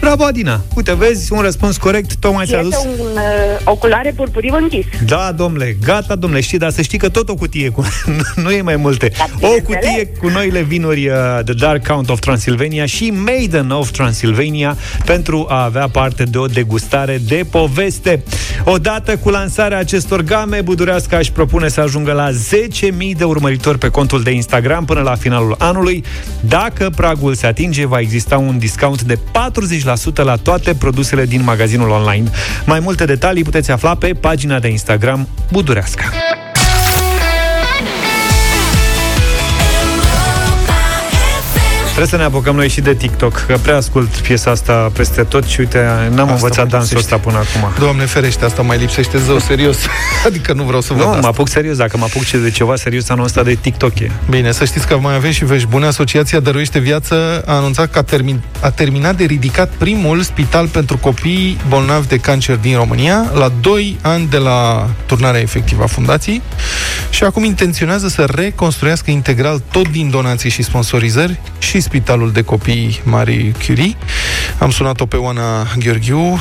Bravo, 0.00 0.24
Adina! 0.24 0.60
Uite, 0.74 0.94
vezi, 0.94 1.32
un 1.32 1.40
răspuns 1.40 1.76
corect, 1.76 2.14
tocmai 2.14 2.44
Și 2.44 2.50
ți-a 2.50 2.60
este 2.60 2.76
adus. 2.76 2.98
un, 3.00 3.06
uh, 3.06 3.20
o 3.64 3.74
culoare 3.74 4.12
purpuriu 4.16 4.54
închis. 4.60 4.84
Da, 5.06 5.32
domnule, 5.36 5.76
gata, 5.84 6.14
domnule, 6.14 6.42
știi, 6.42 6.58
dar 6.58 6.70
să 6.70 6.82
știi 6.82 6.98
că 6.98 7.08
tot 7.08 7.28
o 7.28 7.34
cutie 7.34 7.68
cu... 7.68 7.84
nu 8.44 8.50
e 8.50 8.62
mai 8.62 8.76
multe. 8.76 9.12
O 9.40 9.48
cutie 9.64 10.12
cu 10.20 10.28
noile 10.28 10.62
vinuri 10.62 11.08
uh, 11.08 11.14
The 11.44 11.54
Dark 11.54 11.86
Count 11.86 12.08
of 12.08 12.18
Transylvania 12.18 12.86
și 12.86 13.10
Maiden 13.10 13.70
of 13.70 13.90
Transylvania 13.90 14.76
pentru 15.04 15.46
a 15.48 15.64
avea 15.64 15.88
parte 15.88 16.22
de 16.22 16.38
o 16.38 16.46
degustare 16.46 17.20
de 17.26 17.46
poveste. 17.50 18.24
Odată 18.64 19.16
cu 19.16 19.30
lansarea 19.30 19.78
acestor 19.78 20.22
game, 20.22 20.60
Budureasca 20.60 21.16
își 21.16 21.32
propune 21.32 21.68
să 21.68 21.80
ajungă 21.80 22.12
la 22.12 22.30
10.000 22.30 22.36
de 23.16 23.24
urmăritori 23.24 23.78
pe 23.78 23.88
contul 23.88 24.22
de 24.22 24.30
Instagram 24.30 24.84
până 24.84 25.00
la 25.00 25.14
finalul 25.14 25.54
anului. 25.58 26.04
Dacă 26.40 26.90
pragul 26.96 27.34
se 27.34 27.46
atinge, 27.46 27.86
va 27.86 27.98
exista 27.98 28.38
un 28.38 28.58
discount 28.58 29.02
de 29.02 29.18
40% 29.18 29.18
20% 29.92 30.22
la 30.24 30.36
toate 30.36 30.74
produsele 30.74 31.26
din 31.26 31.42
magazinul 31.42 31.90
online. 31.90 32.30
Mai 32.66 32.80
multe 32.80 33.04
detalii 33.04 33.42
puteți 33.42 33.70
afla 33.70 33.94
pe 33.94 34.12
pagina 34.12 34.58
de 34.58 34.68
Instagram 34.68 35.28
Budureasca. 35.52 36.04
Trebuie 42.00 42.20
să 42.20 42.28
ne 42.28 42.34
apucăm 42.36 42.54
noi 42.56 42.68
și 42.68 42.80
de 42.80 42.94
TikTok, 42.94 43.44
că 43.46 43.58
prea 43.62 43.76
ascult 43.76 44.08
piesa 44.08 44.50
asta 44.50 44.90
peste 44.92 45.22
tot 45.22 45.44
și 45.44 45.60
uite, 45.60 45.78
n-am 46.10 46.20
Asta 46.20 46.32
învățat 46.32 46.56
mai 46.56 46.66
dansul 46.68 46.96
lipsește. 46.96 46.96
ăsta 47.14 47.16
până 47.18 47.36
acum. 47.38 47.72
Doamne 47.84 48.04
ferește, 48.04 48.44
asta 48.44 48.62
mai 48.62 48.78
lipsește 48.78 49.18
zău 49.18 49.38
serios. 49.38 49.76
adică 50.26 50.52
nu 50.52 50.62
vreau 50.62 50.80
să 50.80 50.92
văd 50.92 51.02
Nu, 51.02 51.08
asta. 51.08 51.20
mă 51.20 51.26
apuc 51.26 51.48
serios, 51.48 51.76
dacă 51.76 51.96
mă 51.96 52.04
apuc 52.04 52.24
ce- 52.24 52.38
de 52.38 52.50
ceva 52.50 52.76
serios 52.76 53.08
anul 53.08 53.24
ăsta 53.24 53.42
de 53.42 53.54
TikTok 53.54 53.98
e. 53.98 54.10
Bine, 54.30 54.52
să 54.52 54.64
știți 54.64 54.86
că 54.86 54.98
mai 54.98 55.14
avem 55.14 55.30
și 55.30 55.44
vești 55.44 55.66
bune. 55.68 55.86
Asociația 55.86 56.40
Dăruiește 56.40 56.78
Viață 56.78 57.42
a 57.46 57.54
anunțat 57.54 57.90
că 57.90 57.98
a, 57.98 58.02
termin, 58.02 58.40
a 58.60 58.70
terminat 58.70 59.16
de 59.16 59.24
ridicat 59.24 59.70
primul 59.78 60.22
spital 60.22 60.66
pentru 60.66 60.98
copii 60.98 61.58
bolnavi 61.68 62.06
de 62.08 62.16
cancer 62.16 62.56
din 62.56 62.76
România, 62.76 63.30
la 63.34 63.52
2 63.60 63.98
ani 64.02 64.26
de 64.30 64.36
la 64.36 64.88
turnarea 65.06 65.40
efectivă 65.40 65.82
a 65.82 65.86
fundației 65.86 66.42
și 67.10 67.24
acum 67.24 67.44
intenționează 67.44 68.08
să 68.08 68.24
reconstruiască 68.34 69.10
integral 69.10 69.62
tot 69.72 69.88
din 69.88 70.10
donații 70.10 70.50
și 70.50 70.62
sponsorizări 70.62 71.40
și 71.58 71.80
spitalul 71.90 72.32
de 72.32 72.42
copii 72.42 73.00
Marie 73.04 73.52
Curie. 73.66 73.96
Am 74.58 74.70
sunat-o 74.70 75.06
pe 75.06 75.16
Oana 75.16 75.66
Gheorghiu, 75.78 76.18
uh, 76.18 76.38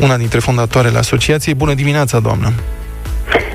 una 0.00 0.16
dintre 0.16 0.38
fondatoarele 0.38 0.98
asociației. 0.98 1.54
Bună 1.54 1.74
dimineața, 1.74 2.20
doamnă! 2.20 2.52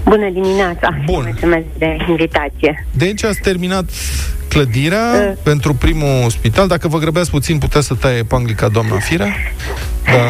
Bună 0.03 0.29
dimineața! 0.29 0.89
Bun. 1.05 1.23
Mulțumesc 1.23 1.65
de 1.77 1.97
invitație. 2.07 2.85
Deci 2.91 3.23
ați 3.23 3.39
terminat 3.39 3.89
clădirea 4.49 5.03
Uh. 5.29 5.33
pentru 5.43 5.73
primul 5.73 6.29
spital. 6.29 6.67
Dacă 6.67 6.87
vă 6.87 6.97
grăbeați 6.97 7.29
puțin, 7.29 7.57
puteți 7.57 7.87
să 7.87 7.95
taie 7.95 8.23
panglica 8.23 8.67
doamna 8.67 8.95
Firea. 8.99 9.33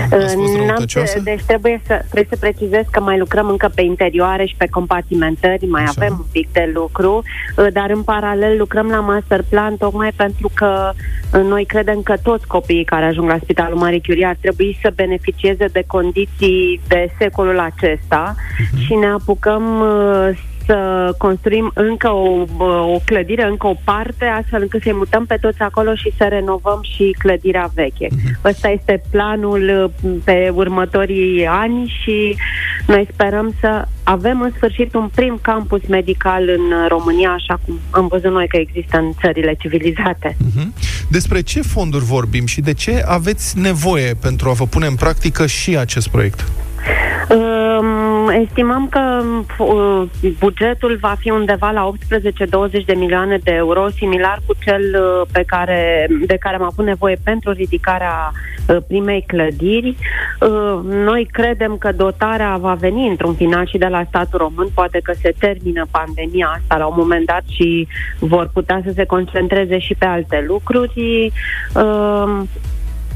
Da, 0.10 0.18
ați 0.18 0.34
fost 0.36 0.54
N-am- 0.54 0.66
răutăcioasă. 0.68 1.20
deci 1.24 1.42
trebuie 1.48 1.82
să, 1.88 2.02
trebuie 2.10 2.28
să 2.30 2.38
precizez 2.40 2.84
că 2.92 3.02
mai 3.02 3.18
lucrăm 3.18 3.48
încă 3.50 3.72
pe 3.76 3.82
interioare 3.82 4.46
și 4.46 4.56
pe 4.58 4.68
compartimentări, 4.70 5.66
mai 5.66 5.82
Așa. 5.82 5.94
avem 5.98 6.16
un 6.20 6.26
pic 6.32 6.48
de 6.52 6.72
lucru, 6.74 7.24
uh, 7.58 7.68
dar 7.74 7.90
în 7.90 8.02
paralel 8.02 8.58
lucrăm 8.58 8.88
la 8.88 9.00
master 9.00 9.44
plan 9.50 9.76
tocmai 9.78 10.12
pentru 10.16 10.52
că 10.54 10.92
uh, 11.34 11.42
noi 11.44 11.66
credem 11.66 12.02
că 12.02 12.14
toți 12.24 12.48
copiii 12.48 12.84
care 12.84 13.06
ajung 13.06 13.30
la 13.30 13.38
Spitalul 13.44 13.78
Marie 13.78 14.02
Curie 14.06 14.26
ar 14.26 14.38
trebui 14.42 14.78
să 14.82 14.92
beneficieze 14.96 15.66
de 15.72 15.84
condiții 15.88 16.82
de 16.88 17.12
secolul 17.20 17.60
acesta 17.60 18.36
Mhm. 18.72 18.82
și 18.82 18.94
ne 18.94 19.06
apucăm 19.08 19.80
uh, 19.80 20.38
să 20.70 21.14
construim 21.18 21.72
încă 21.74 22.10
o, 22.10 22.46
o 22.94 23.00
clădire, 23.06 23.46
încă 23.46 23.68
o 23.68 23.76
parte, 23.84 24.26
astfel 24.26 24.62
încât 24.62 24.82
să-i 24.82 24.94
mutăm 24.94 25.26
pe 25.26 25.38
toți 25.42 25.60
acolo 25.60 25.96
și 25.96 26.14
să 26.18 26.26
renovăm 26.30 26.80
și 26.96 27.16
clădirea 27.18 27.72
veche. 27.74 28.08
Ăsta 28.46 28.70
este 28.70 29.04
planul 29.10 29.92
uh, 30.04 30.12
pe 30.24 30.52
următorii 30.54 31.46
ani 31.46 32.00
și 32.04 32.36
noi 32.88 33.08
sperăm 33.14 33.54
să 33.60 33.88
avem 34.04 34.42
în 34.42 34.52
sfârșit 34.56 34.94
un 34.94 35.10
prim 35.16 35.40
campus 35.42 35.82
medical 35.88 36.44
în 36.50 36.72
uh, 36.72 36.86
România, 36.88 37.30
așa 37.30 37.60
cum 37.66 37.80
am 37.90 38.08
văzut 38.08 38.32
noi 38.32 38.48
că 38.48 38.58
există 38.58 38.98
în 38.98 39.12
țările 39.22 39.56
civilizate. 39.60 40.38
Mhm. 40.56 40.74
Despre 41.10 41.42
ce 41.42 41.62
fonduri 41.62 42.06
vorbim 42.06 42.46
și 42.46 42.62
de 42.62 42.74
ce 42.74 43.04
aveți 43.06 43.60
nevoie 43.60 44.14
pentru 44.22 44.50
a 44.50 44.54
vă 44.54 44.66
pune 44.66 44.86
în 44.86 44.96
practică 44.96 45.46
și 45.46 45.78
acest 45.78 46.08
proiect? 46.08 46.52
Um, 47.30 48.30
estimăm 48.30 48.88
că 48.90 49.24
uh, 49.58 50.04
bugetul 50.40 50.98
va 51.02 51.16
fi 51.20 51.30
undeva 51.30 51.72
la 51.72 51.92
18-20 52.80 52.86
de 52.86 52.94
milioane 52.94 53.38
de 53.44 53.52
euro, 53.52 53.90
similar 53.90 54.40
cu 54.46 54.54
cel 54.64 54.82
uh, 54.82 55.28
pe 55.32 55.44
care, 55.48 56.08
de 56.26 56.36
care 56.36 56.56
am 56.56 56.64
avut 56.64 56.86
nevoie 56.86 57.18
pentru 57.24 57.52
ridicarea 57.52 58.32
uh, 58.68 58.78
primei 58.88 59.24
clădiri. 59.28 59.96
Uh, 60.40 60.80
noi 60.84 61.28
credem 61.32 61.78
că 61.78 61.92
dotarea 61.92 62.58
va 62.58 62.74
veni 62.74 63.08
într-un 63.08 63.34
final 63.34 63.66
și 63.66 63.78
de 63.78 63.88
la 63.88 64.04
statul 64.08 64.40
român, 64.40 64.68
poate 64.74 65.00
că 65.04 65.14
se 65.22 65.34
termină 65.40 65.86
pandemia 65.92 66.60
asta 66.60 66.78
la 66.78 66.86
un 66.86 66.96
moment 66.98 67.26
dat 67.26 67.44
și 67.48 67.88
vor 68.20 68.50
putea 68.54 68.82
să 68.86 68.92
se 68.96 69.06
concentreze 69.06 69.80
și 69.80 69.96
pe 69.96 70.06
alte 70.06 70.44
lucruri. 70.48 71.32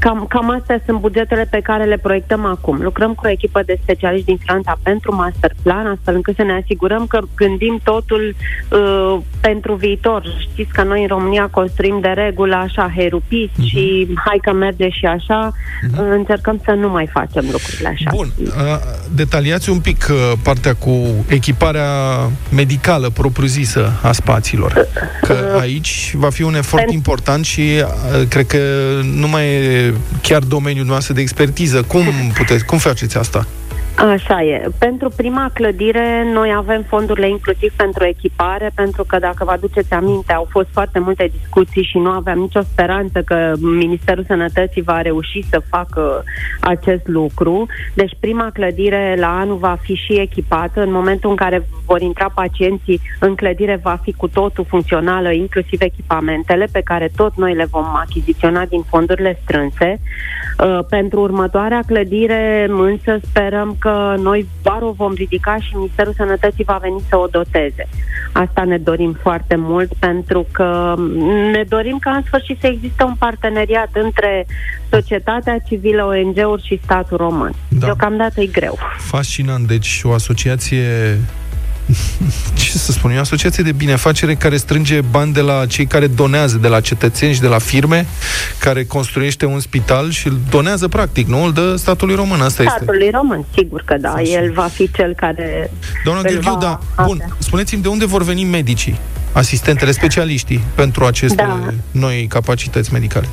Uh, 0.04 0.10
Cam, 0.10 0.26
cam 0.28 0.50
astea 0.50 0.82
sunt 0.86 1.00
bugetele 1.00 1.46
pe 1.50 1.60
care 1.60 1.84
le 1.84 1.96
proiectăm 1.96 2.44
acum. 2.44 2.82
Lucrăm 2.82 3.14
cu 3.14 3.26
o 3.26 3.30
echipă 3.30 3.62
de 3.66 3.78
specialiști 3.82 4.26
din 4.26 4.38
Franța 4.44 4.78
pentru 4.82 5.14
master 5.14 5.52
plan, 5.62 5.86
astfel 5.86 6.14
încât 6.14 6.36
să 6.36 6.42
ne 6.42 6.60
asigurăm 6.62 7.06
că 7.06 7.20
gândim 7.36 7.80
totul 7.82 8.34
uh, 8.70 9.18
pentru 9.40 9.74
viitor. 9.74 10.22
Știți 10.50 10.72
că 10.72 10.82
noi 10.82 11.00
în 11.00 11.06
România 11.06 11.48
construim 11.50 12.00
de 12.00 12.08
regulă 12.08 12.54
așa 12.54 12.92
herupis 12.96 13.50
uh-huh. 13.50 13.64
și 13.64 14.08
hai 14.24 14.38
că 14.42 14.52
merge 14.52 14.88
și 14.88 15.06
așa. 15.06 15.52
Uh-huh. 15.52 15.96
Încercăm 16.10 16.60
să 16.64 16.70
nu 16.70 16.88
mai 16.88 17.08
facem 17.12 17.44
lucrurile 17.52 17.88
așa. 17.88 18.10
Bun, 18.14 18.32
uh, 18.38 18.52
detaliați 19.14 19.70
un 19.70 19.80
pic 19.80 20.06
uh, 20.10 20.32
partea 20.42 20.74
cu 20.74 21.24
echiparea 21.28 21.90
medicală 22.54 23.10
propriu-zisă 23.10 23.92
a 24.02 24.12
spațiilor. 24.12 24.88
Că 25.22 25.56
aici 25.60 26.14
va 26.14 26.30
fi 26.30 26.42
un 26.42 26.54
efort 26.54 26.82
Pen- 26.82 26.92
important 26.92 27.44
și 27.44 27.60
uh, 27.60 28.28
cred 28.28 28.46
că 28.46 28.58
nu 29.02 29.28
mai 29.28 29.44
e 29.44 29.93
chiar 30.22 30.42
domeniul 30.42 30.86
noastră 30.86 31.14
de 31.14 31.20
expertiză. 31.20 31.82
Cum 31.82 32.04
puteți, 32.34 32.64
cum 32.64 32.78
faceți 32.78 33.16
asta? 33.16 33.46
Așa 33.98 34.42
e. 34.42 34.70
Pentru 34.78 35.08
prima 35.16 35.50
clădire 35.52 36.30
noi 36.32 36.52
avem 36.56 36.82
fondurile 36.82 37.28
inclusiv 37.28 37.72
pentru 37.76 38.04
echipare, 38.04 38.70
pentru 38.74 39.04
că 39.04 39.18
dacă 39.18 39.44
vă 39.44 39.50
aduceți 39.50 39.92
aminte, 39.92 40.32
au 40.32 40.46
fost 40.50 40.68
foarte 40.72 40.98
multe 40.98 41.30
discuții 41.38 41.82
și 41.82 41.98
nu 41.98 42.10
aveam 42.10 42.38
nicio 42.38 42.60
speranță 42.60 43.22
că 43.22 43.52
Ministerul 43.58 44.24
Sănătății 44.26 44.82
va 44.82 45.00
reuși 45.00 45.42
să 45.50 45.62
facă 45.68 46.24
acest 46.60 47.06
lucru. 47.06 47.66
Deci 47.94 48.16
prima 48.20 48.50
clădire 48.52 49.16
la 49.18 49.38
anul 49.38 49.56
va 49.56 49.76
fi 49.80 49.94
și 49.94 50.12
echipată. 50.12 50.80
În 50.82 50.92
momentul 50.92 51.30
în 51.30 51.36
care 51.36 51.66
vor 51.86 52.00
intra 52.00 52.28
pacienții 52.34 53.00
în 53.20 53.34
clădire 53.34 53.80
va 53.82 53.98
fi 54.02 54.12
cu 54.12 54.28
totul 54.28 54.64
funcțională, 54.68 55.32
inclusiv 55.32 55.80
echipamentele 55.80 56.68
pe 56.72 56.80
care 56.80 57.10
tot 57.16 57.36
noi 57.36 57.54
le 57.54 57.66
vom 57.70 57.86
achiziționa 57.94 58.64
din 58.64 58.82
fondurile 58.82 59.38
strânse. 59.42 60.00
Uh, 60.58 60.78
pentru 60.88 61.20
următoarea 61.20 61.80
clădire 61.86 62.66
însă 62.68 63.18
sperăm 63.28 63.76
că 63.84 64.14
noi 64.18 64.46
doar 64.62 64.82
o 64.82 64.92
vom 64.92 65.12
ridica 65.14 65.56
și 65.56 65.74
Ministerul 65.74 66.12
Sănătății 66.16 66.64
va 66.64 66.78
veni 66.82 67.02
să 67.08 67.16
o 67.16 67.26
doteze. 67.26 67.88
Asta 68.32 68.64
ne 68.64 68.78
dorim 68.78 69.16
foarte 69.22 69.56
mult 69.56 69.92
pentru 69.98 70.46
că 70.52 70.94
ne 71.52 71.64
dorim 71.68 71.98
ca 71.98 72.10
în 72.10 72.22
sfârșit 72.26 72.58
să 72.60 72.66
existe 72.66 73.02
un 73.02 73.14
parteneriat 73.18 73.88
între 73.92 74.46
societatea 74.90 75.58
civilă, 75.58 76.04
ONG-uri 76.04 76.66
și 76.66 76.80
statul 76.82 77.16
român. 77.16 77.52
Da. 77.68 77.86
Deocamdată 77.86 78.40
e 78.40 78.46
greu. 78.46 78.78
Fascinant, 78.98 79.66
deci 79.66 80.00
o 80.04 80.12
asociație 80.12 81.18
ce 82.54 82.78
să 82.78 82.92
spun, 82.92 83.10
e 83.10 83.16
o 83.16 83.20
asociație 83.20 83.62
de 83.62 83.72
binefacere 83.72 84.34
care 84.34 84.56
strânge 84.56 85.00
bani 85.00 85.32
de 85.32 85.40
la 85.40 85.66
cei 85.66 85.86
care 85.86 86.06
donează, 86.06 86.56
de 86.56 86.68
la 86.68 86.80
cetățeni 86.80 87.34
și 87.34 87.40
de 87.40 87.46
la 87.46 87.58
firme, 87.58 88.06
care 88.58 88.84
construiește 88.84 89.46
un 89.46 89.60
spital 89.60 90.10
și 90.10 90.26
îl 90.26 90.38
donează 90.50 90.88
practic, 90.88 91.26
nu? 91.26 91.44
Îl 91.44 91.52
dă 91.52 91.76
statului 91.76 92.14
român, 92.14 92.40
asta 92.40 92.62
este. 92.62 92.74
Statului 92.76 93.10
român, 93.10 93.44
sigur 93.54 93.82
că 93.84 93.96
da. 94.00 94.20
El 94.20 94.52
va 94.52 94.68
fi 94.72 94.90
cel 94.90 95.14
care 95.14 95.70
Doamna 96.04 96.22
îl 96.24 96.28
Gheorghiu, 96.28 96.52
va 96.52 96.58
da, 96.60 97.04
bun, 97.04 97.36
spuneți-mi 97.38 97.82
de 97.82 97.88
unde 97.88 98.04
vor 98.04 98.22
veni 98.22 98.44
medicii, 98.44 98.98
asistentele, 99.32 99.90
specialiștii 99.90 100.60
pentru 100.74 101.04
aceste 101.04 101.34
Da. 101.34 101.72
noi 101.90 102.26
capacități 102.28 102.92
medicale? 102.92 103.28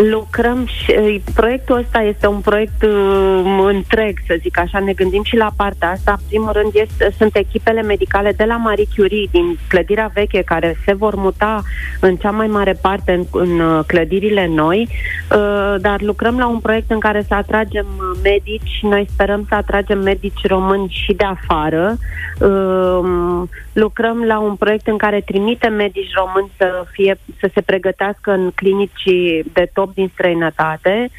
Lucrăm 0.00 0.66
și 0.66 0.94
uh, 0.98 1.20
proiectul 1.34 1.76
ăsta 1.76 2.00
este 2.00 2.26
un 2.26 2.40
proiect 2.40 2.82
uh, 2.82 3.64
întreg, 3.66 4.18
să 4.26 4.36
zic 4.40 4.58
așa, 4.58 4.78
ne 4.78 4.92
gândim 4.92 5.22
și 5.22 5.36
la 5.36 5.50
partea 5.56 5.90
asta. 5.90 6.10
În 6.10 6.26
primul 6.28 6.52
rând 6.52 6.70
este, 6.72 7.14
sunt 7.18 7.36
echipele 7.36 7.82
medicale 7.82 8.32
de 8.32 8.44
la 8.44 8.56
Marie 8.56 8.86
Curie 8.96 9.28
din 9.30 9.58
clădirea 9.68 10.10
veche 10.14 10.42
care 10.42 10.76
se 10.84 10.92
vor 10.92 11.14
muta 11.14 11.62
în 12.00 12.16
cea 12.16 12.30
mai 12.30 12.46
mare 12.46 12.72
parte 12.72 13.12
în, 13.12 13.24
în 13.30 13.60
uh, 13.60 13.84
clădirile 13.86 14.46
noi, 14.46 14.88
uh, 15.36 15.74
dar 15.80 16.00
lucrăm 16.00 16.38
la 16.38 16.46
un 16.46 16.58
proiect 16.58 16.90
în 16.90 16.98
care 16.98 17.24
să 17.28 17.34
atragem 17.34 17.86
uh, 17.96 18.18
medici, 18.22 18.78
noi 18.82 19.06
sperăm 19.12 19.44
să 19.48 19.54
atragem 19.54 19.98
medici 19.98 20.46
români 20.46 20.88
și 21.04 21.12
de 21.12 21.24
afară. 21.24 21.96
Uh, 22.40 23.42
lucrăm 23.76 24.24
la 24.24 24.38
un 24.38 24.54
proiect 24.56 24.86
în 24.86 24.96
care 24.96 25.20
trimitem 25.20 25.74
medici 25.74 26.14
români 26.14 26.50
să 26.56 26.84
fie 26.90 27.18
să 27.40 27.50
se 27.54 27.60
pregătească 27.60 28.30
în 28.32 28.50
clinici 28.50 29.08
de 29.52 29.70
top 29.72 29.94
din 29.94 30.10
străinătate. 30.12 31.10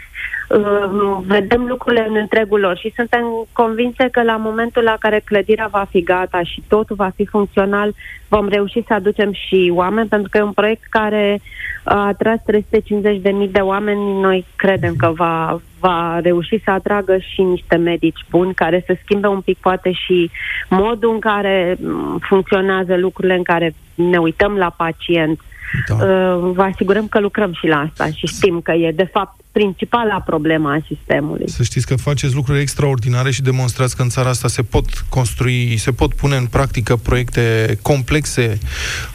Uh, 0.47 1.17
vedem 1.25 1.65
lucrurile 1.65 2.05
în 2.09 2.15
întregul 2.15 2.59
lor 2.59 2.77
și 2.77 2.93
suntem 2.95 3.25
convinse 3.51 4.07
că 4.11 4.23
la 4.23 4.35
momentul 4.35 4.83
la 4.83 4.95
care 4.99 5.21
clădirea 5.25 5.67
va 5.71 5.85
fi 5.89 6.03
gata 6.03 6.43
și 6.43 6.63
totul 6.67 6.95
va 6.95 7.11
fi 7.15 7.25
funcțional, 7.25 7.93
vom 8.27 8.47
reuși 8.47 8.83
să 8.87 8.93
aducem 8.93 9.31
și 9.31 9.71
oameni, 9.75 10.07
pentru 10.07 10.29
că 10.29 10.37
e 10.37 10.41
un 10.41 10.51
proiect 10.51 10.83
care 10.89 11.41
a 11.83 12.05
atras 12.05 12.37
350.000 12.37 13.51
de 13.51 13.59
oameni. 13.59 14.19
Noi 14.19 14.45
credem 14.55 14.95
că 14.95 15.11
va, 15.15 15.61
va 15.79 16.19
reuși 16.19 16.63
să 16.63 16.71
atragă 16.71 17.17
și 17.17 17.41
niște 17.41 17.75
medici 17.75 18.25
buni 18.29 18.53
care 18.53 18.83
să 18.85 18.97
schimbe 19.03 19.27
un 19.27 19.41
pic 19.41 19.57
poate 19.57 19.91
și 19.91 20.31
modul 20.69 21.13
în 21.13 21.19
care 21.19 21.77
mm, 21.79 22.19
funcționează 22.21 22.95
lucrurile, 22.95 23.35
în 23.35 23.43
care 23.43 23.73
ne 23.95 24.17
uităm 24.17 24.55
la 24.55 24.73
pacient. 24.77 25.39
Da. 25.87 25.95
Uh, 25.95 26.51
vă 26.53 26.61
asigurăm 26.61 27.07
că 27.07 27.19
lucrăm 27.19 27.53
și 27.53 27.67
la 27.67 27.79
asta 27.79 28.05
și 28.05 28.27
știm 28.27 28.61
că 28.61 28.71
e 28.71 28.91
de 28.91 29.09
fapt 29.11 29.39
principala 29.57 30.21
problemă 30.25 30.69
a 30.69 30.79
sistemului. 30.87 31.49
Să 31.49 31.63
știți 31.63 31.87
că 31.87 31.95
faceți 31.95 32.35
lucruri 32.35 32.59
extraordinare 32.59 33.31
și 33.31 33.41
demonstrați 33.41 33.95
că 33.95 34.01
în 34.01 34.09
țara 34.09 34.29
asta 34.29 34.47
se 34.47 34.61
pot 34.63 34.85
construi, 35.09 35.77
se 35.77 35.91
pot 35.91 36.13
pune 36.13 36.35
în 36.35 36.45
practică 36.45 36.95
proiecte 36.95 37.77
complexe, 37.81 38.57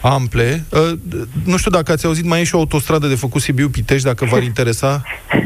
ample. 0.00 0.64
Uh, 0.72 0.92
nu 1.44 1.56
știu 1.56 1.70
dacă 1.70 1.92
ați 1.92 2.06
auzit, 2.06 2.24
mai 2.24 2.40
e 2.40 2.44
și 2.44 2.54
o 2.54 2.58
autostradă 2.58 3.06
de 3.06 3.14
făcut 3.14 3.40
Sibiu-Pitești, 3.40 4.06
dacă 4.06 4.24
v-ar 4.24 4.42
interesa, 4.42 5.02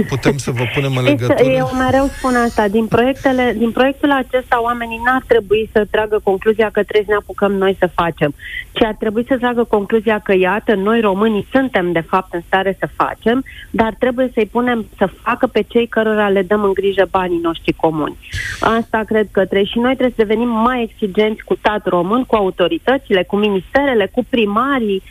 putem 0.08 0.36
să 0.36 0.50
vă 0.50 0.64
punem 0.74 0.96
în 0.96 1.04
legătură. 1.10 1.48
Eu 1.48 1.70
mereu 1.78 2.10
spun 2.16 2.34
asta, 2.34 2.68
din, 2.68 2.86
proiectele, 2.86 3.54
din 3.58 3.70
proiectul 3.70 4.10
acesta 4.10 4.62
oamenii 4.62 5.00
n-ar 5.04 5.22
trebui 5.26 5.68
să 5.72 5.86
tragă 5.90 6.20
concluzia 6.22 6.70
că 6.72 6.82
trebuie 6.82 7.04
să 7.06 7.10
ne 7.10 7.22
apucăm 7.22 7.52
noi 7.52 7.76
să 7.78 7.90
facem, 7.94 8.34
ci 8.72 8.82
ar 8.82 8.94
trebui 8.98 9.24
să 9.28 9.36
tragă 9.36 9.64
concluzia 9.64 10.18
că, 10.18 10.34
iată, 10.34 10.74
noi 10.74 11.00
românii 11.00 11.48
suntem 11.50 11.92
de 11.92 12.00
fapt 12.00 12.34
în 12.34 12.40
stare 12.46 12.76
să 12.78 12.88
facem, 12.96 13.44
dar 13.70 13.94
trebuie 13.98 14.30
să-i 14.34 14.46
punem 14.46 14.85
să 14.96 15.06
facă 15.06 15.46
pe 15.46 15.62
cei 15.62 15.86
cărora 15.86 16.28
le 16.28 16.42
dăm 16.42 16.62
în 16.62 16.72
grijă 16.72 17.06
banii 17.10 17.40
noștri 17.42 17.72
comuni. 17.72 18.16
Asta 18.60 19.02
cred 19.06 19.28
că 19.30 19.40
trebuie 19.44 19.64
și 19.64 19.78
noi 19.78 19.94
trebuie 19.94 20.14
să 20.16 20.24
devenim 20.24 20.48
mai 20.48 20.82
exigenți 20.82 21.42
cu 21.44 21.54
stat 21.54 21.86
român, 21.86 22.24
cu 22.24 22.34
autoritățile, 22.34 23.22
cu 23.22 23.36
ministerele, 23.36 24.10
cu 24.12 24.24
primarii, 24.28 25.02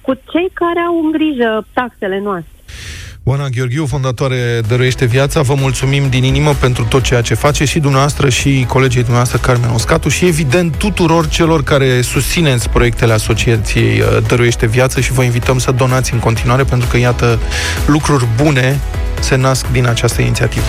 cu 0.00 0.14
cei 0.30 0.50
care 0.52 0.80
au 0.80 1.00
în 1.04 1.10
grijă 1.10 1.66
taxele 1.72 2.20
noastre. 2.20 2.57
Oana 3.28 3.48
Gheorghiu, 3.48 3.86
fondatoare 3.86 4.60
Dăruiește 4.68 5.04
Viața, 5.04 5.42
vă 5.42 5.54
mulțumim 5.54 6.08
din 6.08 6.24
inimă 6.24 6.54
pentru 6.54 6.84
tot 6.84 7.02
ceea 7.02 7.20
ce 7.20 7.34
face 7.34 7.64
și 7.64 7.78
dumneavoastră 7.78 8.28
și 8.28 8.64
colegii 8.68 9.00
dumneavoastră 9.00 9.38
Carmen 9.38 9.70
Oscatu 9.70 10.08
și 10.08 10.26
evident 10.26 10.76
tuturor 10.76 11.28
celor 11.28 11.62
care 11.62 12.00
susțineți 12.00 12.68
proiectele 12.68 13.12
Asociației 13.12 14.00
uh, 14.00 14.06
Dăruiește 14.26 14.66
Viață 14.66 15.00
și 15.00 15.12
vă 15.12 15.22
invităm 15.22 15.58
să 15.58 15.70
donați 15.70 16.12
în 16.12 16.18
continuare 16.18 16.64
pentru 16.64 16.88
că, 16.88 16.96
iată, 16.96 17.38
lucruri 17.86 18.26
bune 18.36 18.80
se 19.20 19.36
nasc 19.36 19.66
din 19.72 19.86
această 19.86 20.22
inițiativă. 20.22 20.66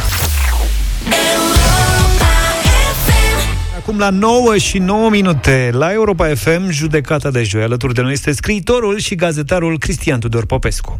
Acum 3.78 3.98
la 3.98 4.10
9 4.10 4.58
și 4.58 4.78
9 4.78 5.10
minute 5.10 5.70
la 5.74 5.92
Europa 5.92 6.28
FM, 6.36 6.70
judecata 6.70 7.32
de 7.32 7.44
joi. 7.44 7.64
Alături 7.64 7.94
de 7.94 8.02
noi 8.02 8.12
este 8.12 8.32
scriitorul 8.32 8.98
și 8.98 9.16
gazetarul 9.16 9.78
Cristian 9.78 10.20
Tudor 10.20 10.46
Popescu 10.46 11.00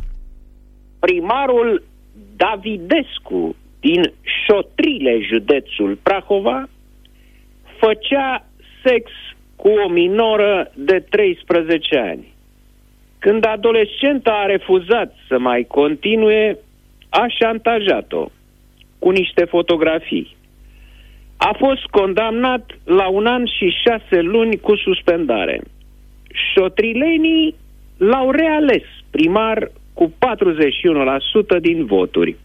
primarul 1.00 1.84
Davidescu 2.36 3.56
din 3.80 4.14
Șotrile, 4.46 5.20
județul 5.22 5.98
Prahova, 6.04 6.70
făcea 7.80 8.46
sex 8.84 9.12
cu 9.56 9.68
o 9.68 9.90
minoră 9.90 10.72
de 10.76 11.06
13 11.10 11.98
ani. 11.98 12.34
Când 13.20 13.46
adolescenta 13.46 14.32
a 14.32 14.46
refuzat 14.46 15.16
să 15.28 15.40
mai 15.40 15.64
continue, 15.64 16.58
a 17.10 17.26
șantajat-o 17.28 18.30
cu 19.00 19.10
niște 19.10 19.44
fotografii. 19.46 20.36
A 21.38 21.56
fost 21.58 21.86
condamnat 21.86 22.72
la 22.84 23.08
un 23.08 23.26
an 23.26 23.46
și 23.46 23.78
șase 23.86 24.22
luni 24.22 24.58
cu 24.60 24.76
suspendare. 24.76 25.62
Șotrilenii 26.54 27.56
l-au 27.98 28.32
reales 28.32 28.84
primar 29.12 29.72
cu 30.00 30.14
41% 31.58 31.62
din 31.62 31.86
voturi. 31.86 32.36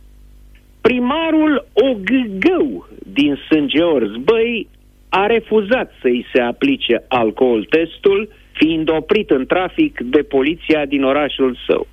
Primarul 0.80 1.66
Ogâgău 1.72 2.88
din 3.12 3.38
Sângeorz 3.48 4.10
Băi 4.16 4.68
a 5.08 5.26
refuzat 5.26 5.92
să-i 6.00 6.26
se 6.32 6.40
aplice 6.40 7.04
alcool 7.08 7.64
testul, 7.64 8.28
fiind 8.52 8.88
oprit 8.88 9.30
în 9.30 9.46
trafic 9.46 10.00
de 10.00 10.22
poliția 10.22 10.84
din 10.84 11.02
orașul 11.02 11.56
său. 11.66 11.86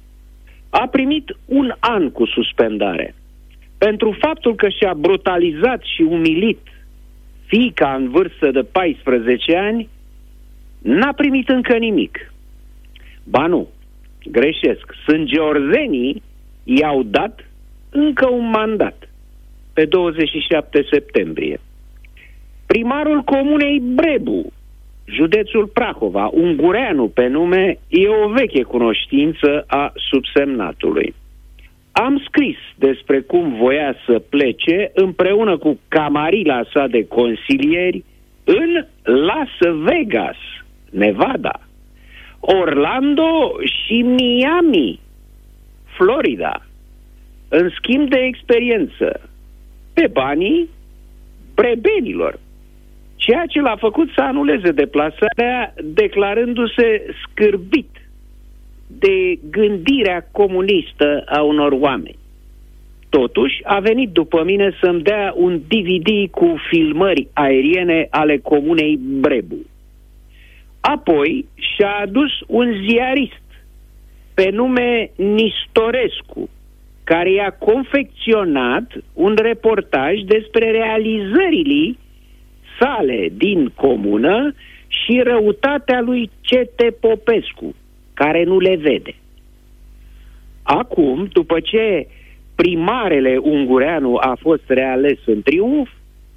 A 0.69 0.87
primit 0.87 1.37
un 1.45 1.73
an 1.79 2.11
cu 2.11 2.25
suspendare. 2.25 3.15
Pentru 3.77 4.17
faptul 4.19 4.55
că 4.55 4.69
și-a 4.69 4.93
brutalizat 4.93 5.81
și 5.95 6.01
umilit 6.01 6.59
fiica 7.45 7.93
în 7.93 8.09
vârstă 8.09 8.51
de 8.51 8.61
14 8.61 9.55
ani, 9.55 9.89
n-a 10.81 11.13
primit 11.13 11.49
încă 11.49 11.77
nimic. 11.77 12.33
Ba 13.23 13.45
nu, 13.47 13.67
greșesc, 14.25 14.93
sunt 15.05 15.25
georzenii 15.25 16.21
i-au 16.63 17.03
dat 17.03 17.45
încă 17.89 18.29
un 18.29 18.49
mandat 18.49 19.09
pe 19.73 19.85
27 19.85 20.85
septembrie. 20.91 21.59
Primarul 22.65 23.21
comunei 23.21 23.79
Brebu, 23.79 24.51
județul 25.05 25.67
Prahova, 25.67 26.29
ungureanu 26.33 27.07
pe 27.07 27.27
nume, 27.27 27.77
e 27.87 28.07
o 28.07 28.29
veche 28.29 28.61
cunoștință 28.61 29.63
a 29.67 29.93
subsemnatului. 30.09 31.13
Am 31.91 32.23
scris 32.27 32.57
despre 32.75 33.21
cum 33.21 33.55
voia 33.55 33.95
să 34.05 34.19
plece 34.19 34.91
împreună 34.93 35.57
cu 35.57 35.79
camarila 35.87 36.61
sa 36.73 36.87
de 36.87 37.07
consilieri 37.07 38.03
în 38.43 38.85
Las 39.03 39.73
Vegas, 39.83 40.37
Nevada. 40.89 41.59
Orlando 42.41 43.57
și 43.63 44.01
Miami, 44.01 44.99
Florida, 45.97 46.65
în 47.49 47.69
schimb 47.69 48.09
de 48.09 48.19
experiență, 48.19 49.29
pe 49.93 50.07
banii 50.07 50.69
brebenilor. 51.55 52.39
Ceea 53.15 53.45
ce 53.45 53.61
l-a 53.61 53.75
făcut 53.75 54.09
să 54.15 54.21
anuleze 54.21 54.71
deplasarea, 54.71 55.73
declarându-se 55.83 57.15
scârbit 57.23 57.89
de 58.87 59.39
gândirea 59.49 60.27
comunistă 60.31 61.23
a 61.25 61.41
unor 61.41 61.71
oameni. 61.71 62.19
Totuși, 63.09 63.61
a 63.63 63.79
venit 63.79 64.09
după 64.09 64.43
mine 64.43 64.71
să-mi 64.81 65.01
dea 65.01 65.33
un 65.35 65.61
DVD 65.67 66.29
cu 66.31 66.55
filmări 66.69 67.27
aeriene 67.33 68.07
ale 68.09 68.37
comunei 68.37 68.99
Brebu. 69.19 69.57
Apoi 70.81 71.45
și-a 71.55 71.95
adus 72.01 72.31
un 72.47 72.73
ziarist 72.87 73.41
pe 74.33 74.49
nume 74.49 75.11
Nistorescu, 75.15 76.49
care 77.03 77.31
i-a 77.31 77.55
confecționat 77.59 78.91
un 79.13 79.35
reportaj 79.41 80.19
despre 80.19 80.71
realizările 80.71 81.97
sale 82.79 83.29
din 83.33 83.71
comună 83.75 84.53
și 84.87 85.21
răutatea 85.23 86.01
lui 86.01 86.29
C.T. 86.49 86.93
Popescu, 86.99 87.75
care 88.13 88.43
nu 88.43 88.59
le 88.59 88.75
vede. 88.75 89.15
Acum, 90.63 91.27
după 91.31 91.59
ce 91.59 92.07
primarele 92.55 93.37
Ungureanu 93.37 94.15
a 94.15 94.37
fost 94.39 94.63
reales 94.67 95.17
în 95.25 95.41
triumf, 95.41 95.89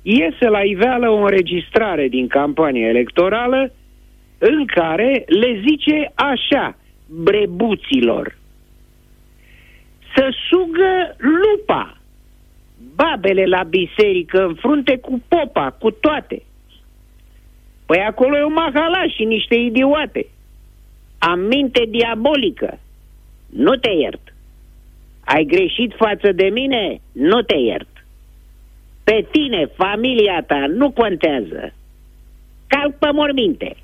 iese 0.03 0.49
la 0.49 0.61
iveală 0.61 1.11
o 1.11 1.23
înregistrare 1.23 2.09
din 2.09 2.27
campania 2.27 2.89
electorală 2.89 3.73
în 4.39 4.66
care 4.66 5.24
le 5.26 5.62
zice 5.68 6.12
așa 6.14 6.76
brebuților 7.07 8.37
să 10.14 10.35
sugă 10.49 11.16
lupa 11.18 11.97
babele 12.95 13.45
la 13.45 13.62
biserică 13.62 14.45
în 14.45 14.55
frunte 14.55 14.99
cu 14.99 15.22
popa, 15.28 15.70
cu 15.70 15.91
toate. 15.91 16.43
Păi 17.87 17.99
acolo 17.99 18.37
e 18.37 18.43
o 18.43 18.49
mahalaș 18.49 19.14
și 19.14 19.24
niște 19.24 19.55
idiote. 19.55 20.26
Am 21.18 21.41
minte 21.41 21.85
diabolică. 21.89 22.78
Nu 23.51 23.74
te 23.74 23.91
iert. 23.91 24.35
Ai 25.24 25.45
greșit 25.45 25.93
față 25.97 26.32
de 26.32 26.45
mine? 26.45 27.01
Nu 27.12 27.43
te 27.43 27.57
iert. 27.57 27.89
Pe 29.05 29.26
tine, 29.30 29.66
familia 29.66 30.43
ta, 30.47 30.66
nu 30.68 30.91
contează. 30.91 31.74
Calc 32.66 32.99
pe 32.99 33.11
morminte. 33.12 33.76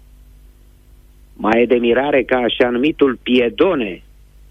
Mai 1.42 1.62
e 1.62 1.66
de 1.66 1.74
mirare 1.74 2.22
ca 2.22 2.36
așa 2.36 2.70
numitul 2.70 3.18
Piedone, 3.22 4.02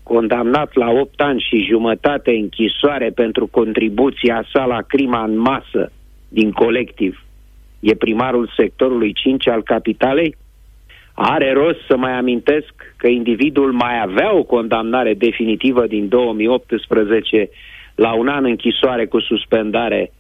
condamnat 0.04 0.76
la 0.76 0.90
8 0.90 1.22
ani 1.22 1.46
și 1.50 1.66
jumătate 1.70 2.32
închisoare 2.32 3.10
pentru 3.10 3.48
contribuția 3.48 4.46
sa 4.54 4.66
la 4.66 4.82
crima 4.82 5.24
în 5.24 5.38
masă 5.38 5.92
din 6.28 6.52
colectiv, 6.52 7.24
e 7.80 7.96
primarul 7.96 8.52
sectorului 8.56 9.14
5 9.14 9.48
al 9.48 9.64
capitalei? 9.64 10.36
Are 11.14 11.54
rost 11.54 11.80
să 11.88 11.98
mai 11.98 12.12
amintesc 12.12 12.74
că 12.98 13.08
individul 13.08 13.72
mai 13.72 14.02
avea 14.02 14.36
o 14.36 14.44
condamnare 14.44 15.14
definitivă 15.14 15.88
din 15.88 16.08
2018 16.08 17.50
la 17.96 18.14
un 18.14 18.28
an 18.28 18.46
închisoare 18.46 19.06
cu 19.06 19.20
suspendare 19.20 20.12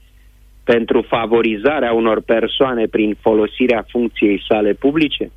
pentru 0.63 1.01
favorizarea 1.01 1.93
unor 1.93 2.21
persoane 2.21 2.85
prin 2.85 3.15
folosirea 3.21 3.85
funcției 3.87 4.43
sale 4.47 4.73
publice? 4.73 5.31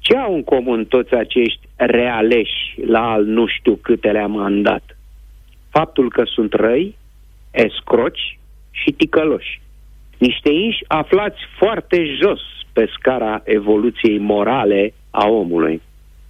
Ce 0.00 0.16
au 0.16 0.34
în 0.34 0.42
comun 0.42 0.84
toți 0.84 1.14
acești 1.14 1.60
realeși 1.76 2.74
la 2.86 3.10
al 3.10 3.24
nu 3.24 3.46
știu 3.46 3.74
câtelea 3.74 4.26
mandat? 4.26 4.96
Faptul 5.70 6.10
că 6.10 6.22
sunt 6.24 6.52
răi, 6.52 6.96
escroci 7.50 8.38
și 8.70 8.92
ticăloși. 8.92 9.60
Niște 10.18 10.52
inși 10.52 10.84
aflați 10.86 11.38
foarte 11.58 12.04
jos 12.22 12.40
pe 12.72 12.88
scara 12.98 13.42
evoluției 13.44 14.18
morale 14.18 14.94
a 15.10 15.28
omului. 15.28 15.82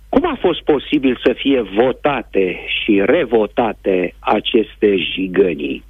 Cum 0.08 0.26
a 0.26 0.36
fost 0.40 0.62
posibil 0.62 1.20
să 1.24 1.32
fie 1.32 1.60
votate 1.60 2.58
și 2.66 3.02
revotate 3.04 4.14
aceste 4.18 4.96
jigănii? 4.96 5.84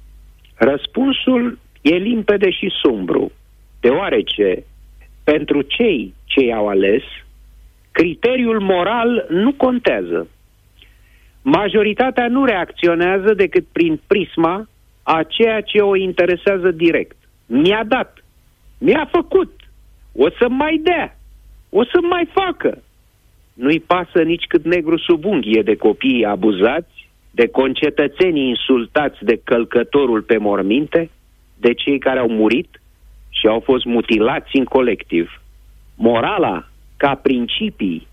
Răspunsul 0.55 1.59
e 1.81 1.95
limpede 1.95 2.49
și 2.49 2.71
sumbru, 2.81 3.31
deoarece 3.79 4.63
pentru 5.23 5.61
cei 5.61 6.13
ce 6.25 6.45
i-au 6.45 6.67
ales, 6.67 7.03
criteriul 7.91 8.59
moral 8.59 9.25
nu 9.29 9.53
contează. 9.53 10.27
Majoritatea 11.41 12.27
nu 12.27 12.45
reacționează 12.45 13.33
decât 13.33 13.65
prin 13.71 13.99
prisma 14.07 14.67
a 15.03 15.23
ceea 15.23 15.61
ce 15.61 15.77
o 15.77 15.95
interesează 15.95 16.71
direct. 16.71 17.17
Mi-a 17.45 17.83
dat, 17.87 18.23
mi-a 18.77 19.07
făcut, 19.11 19.51
o 20.15 20.29
să 20.29 20.49
mai 20.49 20.79
dea, 20.83 21.17
o 21.69 21.83
să 21.83 21.99
mai 22.09 22.29
facă. 22.31 22.83
Nu-i 23.53 23.79
pasă 23.79 24.21
nici 24.21 24.45
cât 24.47 24.65
negru 24.65 24.97
sub 24.97 25.25
unghie 25.25 25.61
de 25.61 25.75
copiii 25.75 26.25
abuzați, 26.25 27.09
de 27.31 27.47
concetățenii 27.47 28.47
insultați 28.47 29.23
de 29.23 29.41
călcătorul 29.43 30.21
pe 30.21 30.37
morminte, 30.37 31.09
de 31.57 31.73
cei 31.73 31.99
care 31.99 32.19
au 32.19 32.29
murit 32.29 32.81
și 33.29 33.47
au 33.47 33.59
fost 33.59 33.85
mutilați 33.85 34.55
în 34.57 34.63
colectiv. 34.63 35.41
Morala, 35.95 36.70
ca 37.01 37.15
principii, 37.15 38.07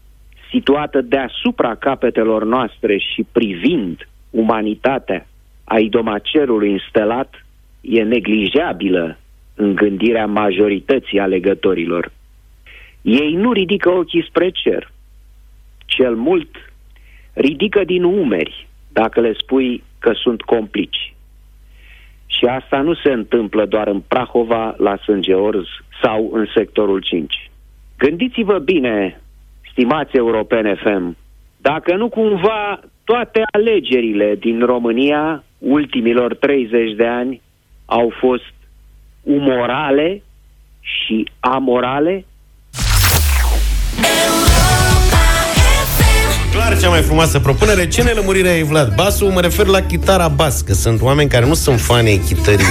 situată 0.50 1.00
deasupra 1.00 1.74
capetelor 1.74 2.44
noastre 2.44 2.98
și 2.98 3.26
privind 3.32 4.08
umanitatea 4.30 5.26
a 5.64 5.78
idomacerului 5.78 6.72
înstelat, 6.72 7.46
e 7.80 8.02
neglijabilă 8.02 9.18
în 9.54 9.74
gândirea 9.74 10.26
majorității 10.26 11.18
alegătorilor. 11.18 12.12
Ei 13.02 13.32
nu 13.32 13.52
ridică 13.52 13.90
ochii 13.90 14.26
spre 14.28 14.50
cer. 14.50 14.92
Cel 15.86 16.14
mult 16.14 16.48
ridică 17.32 17.84
din 17.84 18.02
umeri 18.02 18.68
dacă 18.92 19.20
le 19.20 19.32
spui 19.32 19.82
că 19.98 20.12
sunt 20.14 20.42
complici. 20.42 21.14
Și 22.26 22.44
asta 22.44 22.80
nu 22.80 22.94
se 22.94 23.12
întâmplă 23.12 23.66
doar 23.66 23.88
în 23.88 24.00
Prahova, 24.00 24.74
la 24.78 24.96
Sângeorz 24.96 25.66
sau 26.02 26.30
în 26.32 26.46
sectorul 26.54 27.00
5. 27.00 27.48
Gândiți-vă 27.98 28.58
bine, 28.58 29.20
stimați 29.70 30.16
europene 30.16 30.74
FM, 30.74 31.16
dacă 31.56 31.96
nu 31.96 32.08
cumva 32.08 32.80
toate 33.04 33.42
alegerile 33.52 34.34
din 34.38 34.64
România 34.64 35.44
ultimilor 35.58 36.34
30 36.34 36.94
de 36.96 37.06
ani 37.06 37.42
au 37.86 38.12
fost 38.20 38.54
umorale 39.22 40.22
și 40.80 41.28
amorale? 41.40 42.24
Clar 46.52 46.78
cea 46.80 46.88
mai 46.88 47.00
frumoasă 47.00 47.38
propunere. 47.38 47.88
Ce 47.88 48.02
nelămurire 48.02 48.48
ai, 48.48 48.62
Vlad? 48.62 48.94
Basul, 48.94 49.30
mă 49.30 49.40
refer 49.40 49.66
la 49.66 49.80
chitara 49.80 50.28
bas, 50.28 50.60
că 50.60 50.72
sunt 50.72 51.02
oameni 51.02 51.28
care 51.28 51.46
nu 51.46 51.54
sunt 51.54 51.80
fani 51.80 52.08
ai 52.08 52.20
chitării 52.26 52.66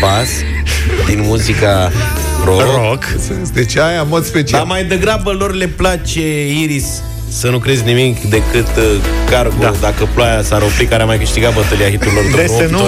bas 0.00 0.42
din 1.06 1.20
muzica 1.20 1.90
rock. 2.44 2.60
rock. 2.60 3.04
Deci 3.52 3.76
aia 3.76 4.00
în 4.00 4.08
mod 4.08 4.24
special. 4.24 4.58
Dar 4.58 4.68
mai 4.68 4.84
degrabă 4.84 5.30
lor 5.30 5.54
le 5.54 5.66
place 5.66 6.48
Iris 6.62 7.02
să 7.28 7.48
nu 7.48 7.58
crezi 7.58 7.84
nimic 7.84 8.20
decât 8.20 8.76
uh, 8.76 8.84
Cargo, 9.30 9.62
da. 9.62 9.72
dacă 9.80 10.08
ploaia 10.14 10.42
s-ar 10.42 10.62
opri, 10.62 10.84
care 10.84 11.02
a 11.02 11.06
mai 11.06 11.18
câștigat 11.18 11.54
bătălia 11.54 11.90
hiturilor 11.90 12.24
de 12.34 12.46
să 12.46 12.68
nu, 12.70 12.78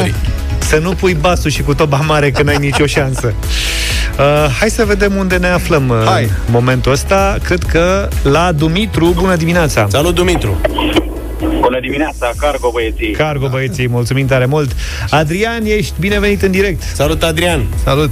să 0.59 0.79
nu 0.79 0.91
pui 0.91 1.15
basul 1.15 1.51
și 1.51 1.63
cu 1.63 1.75
toba 1.75 1.97
mare, 1.97 2.31
că 2.31 2.43
n-ai 2.43 2.57
nicio 2.57 2.87
șansă. 2.87 3.35
Uh, 4.19 4.57
hai 4.59 4.71
să 4.71 4.85
vedem 4.85 5.15
unde 5.15 5.37
ne 5.37 5.49
aflăm 5.49 5.89
uh, 5.89 6.03
hai. 6.05 6.23
în 6.23 6.31
momentul 6.51 6.93
ăsta. 6.93 7.37
Cred 7.43 7.63
că 7.63 8.09
la 8.23 8.53
Dumitru. 8.53 9.13
Bună 9.17 9.37
dimineața! 9.37 9.87
Salut, 9.91 10.15
Dumitru! 10.15 10.61
Bună 11.61 11.81
dimineața, 11.81 12.31
Cargo 12.37 12.71
băieții! 12.73 13.11
Cargo 13.11 13.49
băieții, 13.49 13.89
mulțumim 13.89 14.27
tare 14.27 14.47
mult! 14.47 14.73
Adrian, 15.11 15.65
ești 15.65 15.93
binevenit 16.01 16.43
în 16.43 16.51
direct! 16.51 16.83
Salut, 16.95 17.23
Adrian! 17.23 17.65
Salut! 17.85 18.11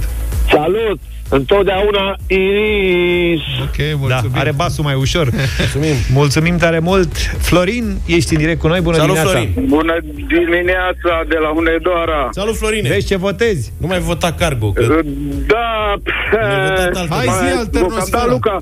Salut! 0.49 0.99
Întotdeauna 1.29 2.15
Iris. 2.27 3.41
Ok, 3.61 3.77
mulțumim. 3.99 4.31
Da, 4.33 4.39
are 4.39 4.51
basul 4.51 4.83
mai 4.83 4.95
ușor. 4.95 5.29
mulțumim. 5.59 5.95
Mulțumim 6.13 6.57
tare 6.57 6.79
mult. 6.79 7.15
Florin, 7.37 7.97
ești 8.05 8.33
în 8.33 8.39
direct 8.39 8.59
cu 8.59 8.67
noi. 8.67 8.81
Bună 8.81 8.97
Salut, 8.97 9.15
dimineața. 9.15 9.39
Florin. 9.39 9.65
Bună 9.67 9.97
dimineața 10.27 11.23
de 11.27 11.37
la 11.41 11.47
Hunedoara. 11.47 12.29
Salut, 12.31 12.57
Florine. 12.57 12.89
Vezi 12.89 13.07
ce 13.07 13.15
votezi? 13.17 13.71
Nu 13.77 13.87
mai 13.87 13.99
vota 13.99 14.31
Cargo. 14.31 14.71
Că... 14.71 14.99
Da. 15.47 15.95
Hai 17.09 17.25
zi 17.25 17.57
alternosfera. 17.57 18.25
Luca. 18.29 18.59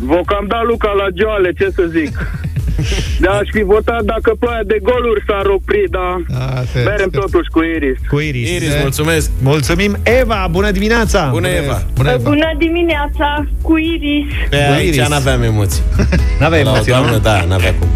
Vă 0.00 0.20
cam 0.26 0.46
da 0.48 0.62
Luca 0.66 0.92
la 0.92 1.06
joale, 1.20 1.52
ce 1.58 1.70
să 1.74 1.82
zic. 1.90 2.18
Da, 3.20 3.30
aș 3.30 3.48
fi 3.52 3.62
votat 3.62 4.02
dacă 4.02 4.34
ploaia 4.38 4.60
de 4.66 4.78
goluri 4.82 5.22
s-ar 5.26 5.46
opri, 5.46 5.84
dar 5.90 6.12
A, 6.40 6.62
te, 6.72 6.78
merem 6.90 7.10
te, 7.10 7.18
totuși 7.18 7.48
cu 7.50 7.60
Iris. 7.76 7.98
Cu 8.08 8.18
Iris. 8.18 8.48
Iris, 8.50 8.72
mulțumesc. 8.80 9.30
Mulțumim. 9.42 9.96
Eva, 10.02 10.48
bună 10.50 10.70
dimineața! 10.70 11.28
Bună, 11.30 11.48
Eva. 11.48 11.82
Bună, 11.94 12.10
Eva. 12.10 12.20
Bună 12.22 12.48
dimineața, 12.58 13.46
cu 13.62 13.76
Iris. 13.78 14.26
Pe 14.50 14.56
aici 14.56 14.94
Iris. 14.96 15.08
n-aveam 15.08 15.42
emoții. 15.42 15.82
N-aveai 16.40 16.62
La 16.62 16.70
o 16.70 16.72
emoții, 16.74 16.92
doamnă, 16.92 17.10
nu? 17.10 17.18
da, 17.18 17.44
n-avea 17.48 17.74
cum. 17.78 17.88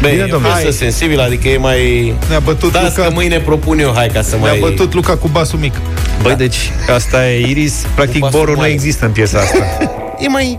Bine, 0.00 0.10
Bine, 0.12 0.22
e 0.22 0.24
o 0.24 0.28
domnule. 0.28 0.52
piesă 0.52 0.62
Hai. 0.68 0.72
sensibilă, 0.90 1.22
adică 1.22 1.48
e 1.48 1.56
mai... 1.56 2.14
Ne-a 2.28 2.38
bătut 2.38 2.72
Da, 2.72 2.82
Luca. 2.82 3.02
că 3.02 3.10
mâine 3.12 3.38
propun 3.38 3.78
eu, 3.78 3.92
hai 3.94 4.06
ca 4.08 4.22
să 4.22 4.36
Ne-a 4.36 4.50
mai... 4.50 4.58
bătut 4.60 4.94
Luca 4.94 5.16
cu 5.16 5.28
basul 5.28 5.58
mic. 5.58 5.74
Băi, 6.22 6.34
deci 6.36 6.56
asta 6.94 7.30
e 7.30 7.46
Iris. 7.46 7.86
Practic, 7.94 8.20
basul 8.20 8.38
borul 8.38 8.54
nu 8.54 8.60
mare. 8.60 8.72
există 8.72 9.04
în 9.04 9.10
piesa 9.12 9.38
asta. 9.38 9.64
E 10.24 10.28
mai... 10.28 10.58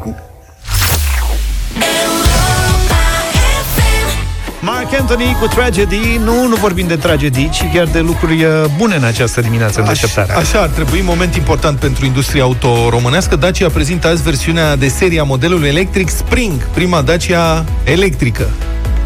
Mark 4.91 5.09
Anthony 5.09 5.35
cu 5.39 5.47
Tragedy. 5.47 6.19
Nu, 6.23 6.47
nu 6.47 6.55
vorbim 6.55 6.87
de 6.87 6.95
tragedii, 6.95 7.49
ci 7.49 7.63
chiar 7.73 7.87
de 7.87 7.99
lucruri 7.99 8.43
uh, 8.43 8.65
bune 8.77 8.95
în 8.95 9.03
această 9.03 9.41
dimineață 9.41 9.79
în 9.79 9.85
deșteptarea. 9.85 10.37
Așa 10.37 10.61
ar 10.61 10.67
trebui, 10.67 11.01
moment 11.01 11.35
important 11.35 11.79
pentru 11.79 12.05
industria 12.05 12.43
auto 12.43 12.89
românească. 12.89 13.35
Dacia 13.35 13.69
prezintă 13.69 14.07
azi 14.07 14.23
versiunea 14.23 14.75
de 14.75 14.87
serie 14.87 15.19
a 15.19 15.23
modelului 15.23 15.67
electric 15.67 16.09
Spring, 16.09 16.67
prima 16.73 17.01
Dacia 17.01 17.65
electrică. 17.83 18.49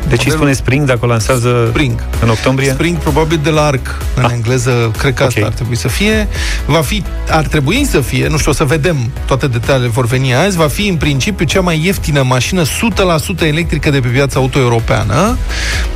Deci 0.10 0.26
îi 0.26 0.32
spune 0.32 0.54
Spring 0.54 0.88
dacă 0.88 1.00
o 1.02 1.08
lansează 1.08 1.66
Spring. 1.70 2.04
în 2.22 2.30
octombrie? 2.30 2.72
Spring 2.72 2.98
probabil 2.98 3.40
de 3.44 3.50
la 3.50 3.66
ARC 3.66 4.02
în 4.16 4.24
Ah. 4.24 4.32
engleză, 4.34 4.92
cred 4.98 5.14
că 5.14 5.24
asta 5.24 5.40
Ok. 5.40 5.46
ar 5.48 5.54
trebui 5.54 5.76
să 5.78 5.88
fie. 5.88 6.28
Va 6.66 6.82
fi, 6.82 7.04
ar 7.30 7.48
trebui 7.48 7.86
să 7.90 8.00
fie, 8.02 8.28
nu 8.28 8.38
știu, 8.38 8.52
o 8.52 8.54
să 8.54 8.64
vedem, 8.64 9.12
toate 9.26 9.48
detaliile 9.48 9.90
vor 9.90 10.06
veni 10.06 10.34
azi, 10.36 10.58
va 10.58 10.68
fi 10.68 10.88
în 10.88 10.96
principiu 10.96 11.46
cea 11.46 11.62
mai 11.62 11.82
ieftină 11.86 12.22
mașină 12.24 12.64
100% 12.64 13.46
electrică 13.46 13.90
de 13.90 14.00
pe 14.00 14.08
piața 14.08 14.40
auto 14.40 14.60
europeană. 14.60 15.38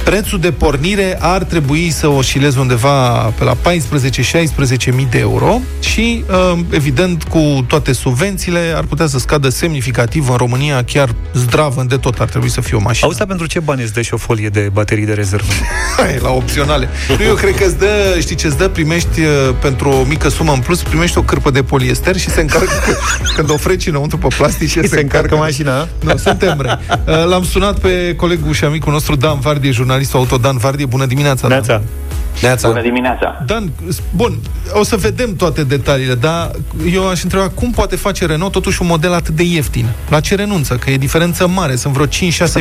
Prețul 0.04 0.40
de 0.40 0.52
pornire 0.52 1.18
ar 1.22 1.44
trebui 1.44 1.90
să 1.90 2.08
oscileze 2.08 2.60
undeva 2.60 3.08
pe 3.10 3.44
la 3.44 3.54
14-16 3.54 4.92
mii 4.96 5.08
de 5.12 5.20
euro 5.20 5.60
și, 5.80 6.24
uh, 6.30 6.60
evident, 6.70 7.24
cu 7.24 7.66
toate 7.68 7.94
subvențiile, 7.94 8.74
ar 8.76 8.84
putea 8.84 9.08
să 9.08 9.20
scadă 9.20 9.50
semnificativ 9.50 10.30
în 10.30 10.36
România, 10.36 10.84
chiar 10.84 11.10
zdravă 11.34 11.84
de 11.88 11.96
tot 11.98 12.20
ar 12.20 12.28
trebui 12.30 12.50
să 12.50 12.62
fie 12.62 12.78
o 12.78 12.82
mașină. 12.82 13.06
Auzi, 13.06 13.18
dar 13.18 13.28
pentru 13.28 13.46
ce 13.46 13.60
bani 13.60 13.82
îți 13.82 13.94
dă 14.00 14.06
și 14.06 14.14
o 14.14 14.18
folie 14.18 14.50
de 14.50 14.70
baterii 14.74 15.06
de 15.06 15.14
rezervă? 15.14 15.52
Hai, 15.98 16.18
la 16.22 16.30
opționale. 16.30 16.90
Nu, 17.18 17.24
eu 17.24 17.36
cred 17.36 17.56
că 17.56 17.64
îți 17.64 17.78
dă, 17.78 18.18
știi 18.20 18.36
ce 18.36 18.48
îți 18.48 18.58
dă? 18.58 18.68
Primești 18.70 19.20
uh, 19.20 19.56
pentru 19.62 19.90
o 19.90 20.04
mică 20.04 20.30
sumă 20.30 20.54
în 20.54 20.60
plus, 20.60 20.84
primești 20.84 21.18
o 21.18 21.22
cârpă 21.22 21.52
de 21.52 21.64
poliester 21.64 22.18
și 22.18 22.30
se 22.30 22.42
încarcă 22.42 22.98
când 23.36 23.50
o 23.50 23.58
freci 23.58 23.88
înăuntru 23.88 24.18
pe 24.18 24.28
plastic 24.38 24.70
și 24.70 24.80
se, 24.80 24.88
se 24.88 25.00
încarcă 25.00 25.36
mașina? 25.36 25.88
Nu, 26.04 26.18
suntem 26.18 26.60
răi. 26.62 26.80
Uh, 26.90 27.26
L-am 27.26 27.44
sunat 27.44 27.80
pe 27.80 28.14
colegul 28.16 28.54
și 28.54 28.64
amicul 28.64 28.92
nostru 28.92 29.16
Dan 29.16 29.40
Vardie, 29.40 29.72
jurnalistul 29.72 30.20
auto 30.20 30.38
Dan 30.38 30.58
Vardie. 30.58 30.86
Bună 30.86 31.06
dimineața, 31.06 31.48
Dan. 31.48 31.84
Neața. 32.32 32.48
Neața. 32.48 32.68
Bună 32.68 32.82
dimineața. 32.82 33.44
Dan, 33.46 33.72
bun, 34.16 34.38
o 34.74 34.84
să 34.84 34.96
vedem 34.96 35.36
toate 35.36 35.64
detaliile, 35.64 36.16
dar 36.16 36.52
eu 36.92 37.10
aș 37.10 37.24
întreba 37.24 37.50
cum 37.50 37.72
poate 37.72 37.96
face 37.96 38.26
Renault 38.26 38.52
totuși 38.52 38.82
un 38.82 38.88
model 38.88 39.14
atât 39.14 39.36
de 39.36 39.44
ieftin? 39.44 39.86
La 40.10 40.20
ce 40.20 40.36
renunță? 40.36 40.76
Că 40.76 40.90
e 40.90 40.98
diferență 40.98 41.48
mare, 41.48 41.76
sunt 41.76 41.94
vreo 41.94 42.06
5-6 42.06 42.10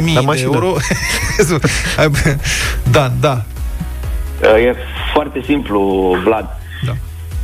mii 0.03 0.15
La 0.15 0.21
de 0.21 0.27
mașină. 0.27 0.51
euro. 0.53 0.75
Hai, 1.97 2.11
Dan, 2.91 3.13
da. 3.21 3.43
E 4.43 4.75
foarte 5.15 5.43
simplu, 5.47 5.81
Vlad. 6.25 6.47
Da. 6.87 6.93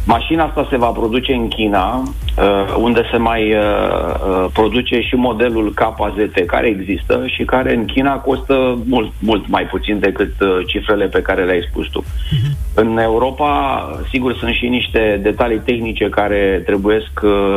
Mașina 0.07 0.45
asta 0.45 0.67
se 0.71 0.77
va 0.77 0.87
produce 0.87 1.33
în 1.33 1.49
China, 1.49 2.03
uh, 2.03 2.75
unde 2.79 3.03
se 3.11 3.17
mai 3.17 3.53
uh, 3.53 3.61
uh, 3.61 4.47
produce 4.53 5.01
și 5.01 5.15
modelul 5.15 5.75
KZT, 5.75 6.47
care 6.47 6.67
există 6.67 7.23
și 7.27 7.45
care 7.45 7.75
în 7.75 7.85
China 7.85 8.15
costă 8.15 8.79
mult, 8.85 9.13
mult 9.19 9.49
mai 9.49 9.63
puțin 9.63 9.99
decât 9.99 10.41
uh, 10.41 10.49
cifrele 10.67 11.07
pe 11.07 11.23
care 11.23 11.45
le-ai 11.45 11.67
spus 11.71 11.87
tu. 11.87 12.05
În 12.75 12.99
Europa, 12.99 13.51
sigur, 14.11 14.37
sunt 14.37 14.55
și 14.55 14.67
niște 14.67 15.21
detalii 15.23 15.59
tehnice 15.59 16.09
care 16.09 16.63
trebuie 16.67 17.03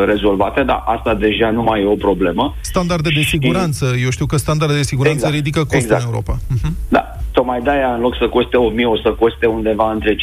rezolvate, 0.06 0.64
dar 0.64 0.84
asta 0.86 1.14
deja 1.14 1.52
nu 1.52 1.64
mai 1.64 1.82
e 1.82 1.86
o 1.86 1.96
problemă. 1.96 2.56
Standarde 2.62 3.10
de 3.16 3.22
siguranță. 3.22 3.86
Eu 4.04 4.10
știu 4.10 4.26
că 4.26 4.38
standarde 4.38 4.76
de 4.76 4.82
siguranță 4.82 5.18
Exact, 5.18 5.34
ridică 5.34 5.60
costul 5.60 5.80
exact. 5.80 6.02
în 6.02 6.08
Europa. 6.08 6.38
Mhm. 6.48 6.76
Da, 6.90 7.17
tocmai 7.38 7.62
de-aia, 7.62 7.94
în 7.94 8.02
loc 8.02 8.16
să 8.16 8.28
coste 8.28 8.58
1000, 8.58 8.86
o 8.86 8.98
să 8.98 9.10
coste 9.12 9.46
undeva 9.46 9.92
între 9.92 10.16
15.000 10.16 10.20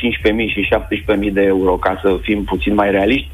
și 0.54 0.68
17.000 1.26 1.32
de 1.32 1.42
euro, 1.42 1.72
ca 1.76 1.98
să 2.02 2.16
fim 2.22 2.44
puțin 2.44 2.74
mai 2.74 2.90
realiști. 2.90 3.28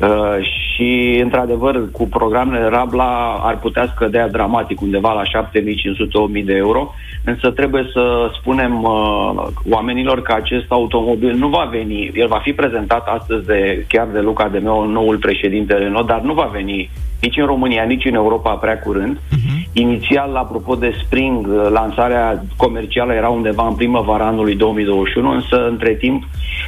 Uh, 0.00 0.36
și, 0.40 1.20
într-adevăr, 1.22 1.90
cu 1.90 2.08
programele 2.08 2.68
Rabla 2.68 3.40
ar 3.42 3.58
putea 3.58 3.92
scădea 3.94 4.28
dramatic, 4.28 4.80
undeva 4.80 5.12
la 5.12 5.42
7500-8000 5.44 6.44
de 6.44 6.54
euro, 6.54 6.94
însă 7.24 7.50
trebuie 7.50 7.84
să 7.92 8.30
spunem 8.40 8.82
uh, 8.82 9.46
oamenilor 9.70 10.22
că 10.22 10.32
acest 10.32 10.66
automobil 10.68 11.34
nu 11.34 11.48
va 11.48 11.68
veni, 11.70 12.10
el 12.14 12.28
va 12.28 12.38
fi 12.38 12.52
prezentat 12.52 13.06
astăzi 13.06 13.46
de, 13.46 13.84
chiar 13.88 14.06
de 14.12 14.20
Luca 14.20 14.48
de 14.48 14.58
meu, 14.58 14.86
noul 14.86 15.16
președinte 15.16 15.74
Renault, 15.74 16.06
dar 16.06 16.20
nu 16.20 16.34
va 16.34 16.50
veni 16.52 16.90
nici 17.20 17.36
în 17.36 17.46
România, 17.46 17.82
nici 17.82 18.04
în 18.04 18.14
Europa 18.14 18.50
prea 18.50 18.78
curând. 18.78 19.16
Uh-huh. 19.16 19.72
Inițial, 19.72 20.36
apropo 20.36 20.74
de 20.74 20.94
Spring, 21.04 21.46
uh, 21.46 21.68
lansarea 21.70 22.42
comercială 22.56 23.12
era 23.12 23.28
undeva 23.28 23.66
în 23.66 23.74
primăvara 23.74 24.26
anului 24.26 24.54
2021, 24.54 25.30
însă 25.30 25.68
între 25.68 25.94
timp, 25.94 26.24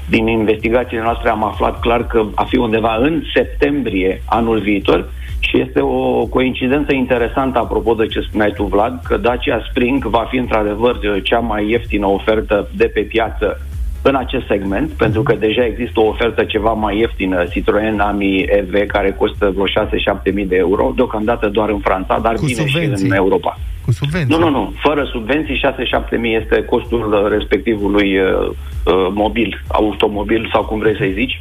din 0.08 0.26
investigațiile 0.26 1.02
noastre 1.02 1.28
am 1.28 1.44
aflat 1.44 1.80
clar 1.80 2.06
că 2.06 2.24
a 2.34 2.44
fi 2.44 2.56
undeva 2.56 2.96
în 3.00 3.22
septembrie 3.34 4.22
anul 4.24 4.58
viitor 4.58 5.08
și 5.40 5.60
este 5.60 5.80
o 5.80 6.26
coincidență 6.26 6.94
interesantă 6.94 7.58
apropo 7.58 7.94
de 7.94 8.06
ce 8.06 8.20
spuneai 8.20 8.52
tu, 8.52 8.64
Vlad, 8.64 9.00
că 9.04 9.16
Dacia 9.16 9.64
Spring 9.70 10.04
va 10.04 10.26
fi 10.30 10.36
într-adevăr 10.36 10.98
cea 11.22 11.38
mai 11.38 11.70
ieftină 11.70 12.06
ofertă 12.06 12.68
de 12.76 12.86
pe 12.94 13.00
piață 13.00 13.60
în 14.02 14.14
acest 14.14 14.46
segment, 14.46 14.90
pentru 14.90 15.22
că 15.22 15.34
deja 15.34 15.64
există 15.64 16.00
o 16.00 16.06
ofertă 16.06 16.44
ceva 16.44 16.72
mai 16.72 16.98
ieftină, 16.98 17.44
Citroen 17.44 18.00
Ami 18.00 18.40
EV, 18.48 18.86
care 18.86 19.10
costă 19.18 19.52
vreo 19.54 19.66
6-7 19.66 20.32
mii 20.34 20.46
de 20.46 20.56
euro, 20.56 20.92
deocamdată 20.96 21.48
doar 21.48 21.68
în 21.68 21.78
Franța, 21.78 22.18
dar 22.22 22.34
Cu 22.34 22.44
bine 22.44 22.62
subvenții. 22.62 23.04
și 23.04 23.10
în 23.10 23.16
Europa. 23.16 23.58
Cu 23.84 23.92
subvenții. 23.92 24.36
Nu, 24.36 24.44
nu, 24.44 24.50
nu. 24.50 24.72
Fără 24.78 25.04
subvenții, 25.12 25.60
6-7 26.14 26.18
mii 26.18 26.36
este 26.36 26.64
costul 26.64 27.12
uh, 27.12 27.30
respectivului 27.30 28.18
uh, 28.18 28.48
uh, 28.48 29.08
mobil, 29.14 29.62
automobil 29.68 30.48
sau 30.52 30.64
cum 30.64 30.78
vrei 30.78 30.96
să-i 30.96 31.12
zici. 31.12 31.40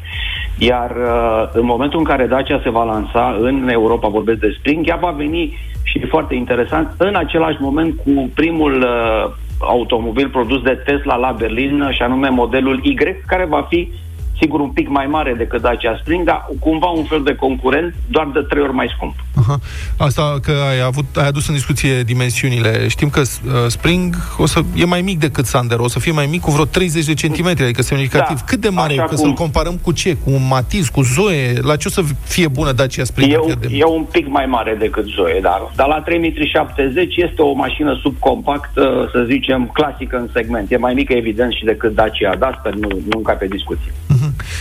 Iar 0.58 0.90
uh, 0.90 1.50
în 1.54 1.66
momentul 1.66 2.00
în 2.00 2.06
care 2.06 2.26
Dacia 2.26 2.60
se 2.64 2.70
va 2.70 2.84
lansa 2.84 3.38
în 3.40 3.70
Europa, 3.70 4.08
vorbesc 4.08 4.40
de 4.40 4.56
Spring, 4.58 4.88
ea 4.88 4.98
va 5.02 5.14
veni 5.18 5.58
și 5.84 5.98
e 5.98 6.06
foarte 6.06 6.36
interesant, 6.36 6.94
în 6.98 7.16
același 7.16 7.58
moment 7.60 7.96
cu 8.04 8.30
primul 8.36 8.74
uh, 8.82 9.32
automobil 9.60 10.30
produs 10.30 10.62
de 10.62 10.82
Tesla 10.86 11.16
la 11.16 11.32
Berlin, 11.32 11.90
și 11.92 12.02
anume 12.02 12.30
modelul 12.30 12.80
Y, 12.84 12.96
care 13.26 13.46
va 13.46 13.66
fi 13.70 13.92
sigur 14.40 14.60
un 14.60 14.70
pic 14.70 14.90
mai 14.90 15.06
mare 15.06 15.34
decât 15.34 15.62
Dacia 15.62 15.98
Spring, 15.98 16.26
dar 16.26 16.46
cumva 16.60 16.88
un 16.88 17.04
fel 17.04 17.24
de 17.24 17.36
concurent, 17.36 17.94
doar 18.10 18.28
de 18.34 18.42
trei 18.42 18.64
ori 18.64 18.74
mai 18.74 18.92
scump. 18.96 19.16
Aha. 19.50 19.60
Asta 19.98 20.40
că 20.42 20.52
ai, 20.70 20.82
avut, 20.82 21.06
ai 21.16 21.28
adus 21.28 21.48
în 21.48 21.54
discuție 21.54 22.04
dimensiunile. 22.04 22.88
Știm 22.88 23.10
că 23.10 23.20
uh, 23.20 23.52
Spring 23.68 24.16
o 24.38 24.46
să 24.46 24.60
e 24.76 24.86
mai 24.86 25.02
mic 25.02 25.20
decât 25.20 25.46
Sandero, 25.46 25.84
o 25.84 25.88
să 25.88 26.00
fie 26.00 26.12
mai 26.12 26.26
mic 26.26 26.42
cu 26.42 26.52
vreo 26.52 26.66
30 26.66 27.06
de 27.06 27.14
centimetri, 27.14 27.64
adică 27.64 27.82
semnificativ. 27.82 28.38
Da. 28.38 28.44
Cât 28.46 28.60
de 28.62 28.70
mare 28.70 28.94
Așa 28.94 29.02
e? 29.04 29.06
Că 29.08 29.16
cum- 29.16 29.24
să-l 29.24 29.34
comparăm 29.34 29.78
cu 29.82 29.92
ce? 29.92 30.16
Cu 30.24 30.30
un 30.32 30.48
Matiz, 30.48 30.88
cu 30.88 31.02
Zoe? 31.02 31.60
La 31.62 31.76
ce 31.76 31.88
o 31.88 31.92
să 31.92 32.02
fie 32.24 32.48
bună 32.48 32.72
Dacia 32.72 33.04
Spring? 33.04 33.32
E, 33.32 33.36
în 33.36 33.40
un- 33.42 33.46
fier 33.46 33.58
de- 33.58 33.78
e 33.78 33.84
un 33.84 34.04
pic 34.12 34.28
mai 34.28 34.46
mare 34.46 34.76
decât 34.80 35.06
Zoe, 35.06 35.40
dar, 35.42 35.72
dar 35.76 35.88
la 35.88 36.02
3370 36.02 37.16
este 37.16 37.42
o 37.42 37.54
mașină 37.54 38.00
subcompactă, 38.02 39.10
să 39.12 39.26
zicem, 39.30 39.70
clasică 39.74 40.18
în 40.18 40.30
segment. 40.34 40.72
E 40.72 40.78
mai 40.78 40.94
mică, 40.94 41.14
evident, 41.14 41.52
și 41.54 41.64
decât 41.64 41.96
Dacia 41.96 42.36
Duster, 42.36 42.74
nu, 42.74 42.88
nu 42.90 43.18
încă 43.18 43.36
pe 43.40 43.48
discuție. 43.48 43.94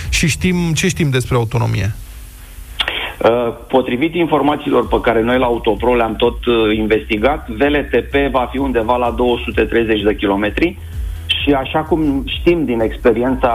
Și 0.08 0.28
știm, 0.28 0.72
ce 0.74 0.88
știm 0.88 1.10
despre 1.10 1.34
autonomie? 1.34 1.94
Uh, 3.24 3.54
Potrivit 3.68 4.14
informațiilor 4.14 4.88
pe 4.88 5.00
care 5.00 5.22
noi 5.22 5.38
la 5.38 5.44
Autopro 5.44 5.94
le-am 5.94 6.16
tot 6.16 6.46
uh, 6.46 6.76
investigat, 6.76 7.48
VLTP 7.48 8.14
va 8.30 8.48
fi 8.50 8.58
undeva 8.58 8.96
la 8.96 9.10
230 9.10 10.02
de 10.02 10.16
kilometri 10.16 10.78
și 11.48 11.54
așa 11.54 11.78
cum 11.78 12.24
știm 12.26 12.64
din 12.64 12.80
experiența 12.80 13.52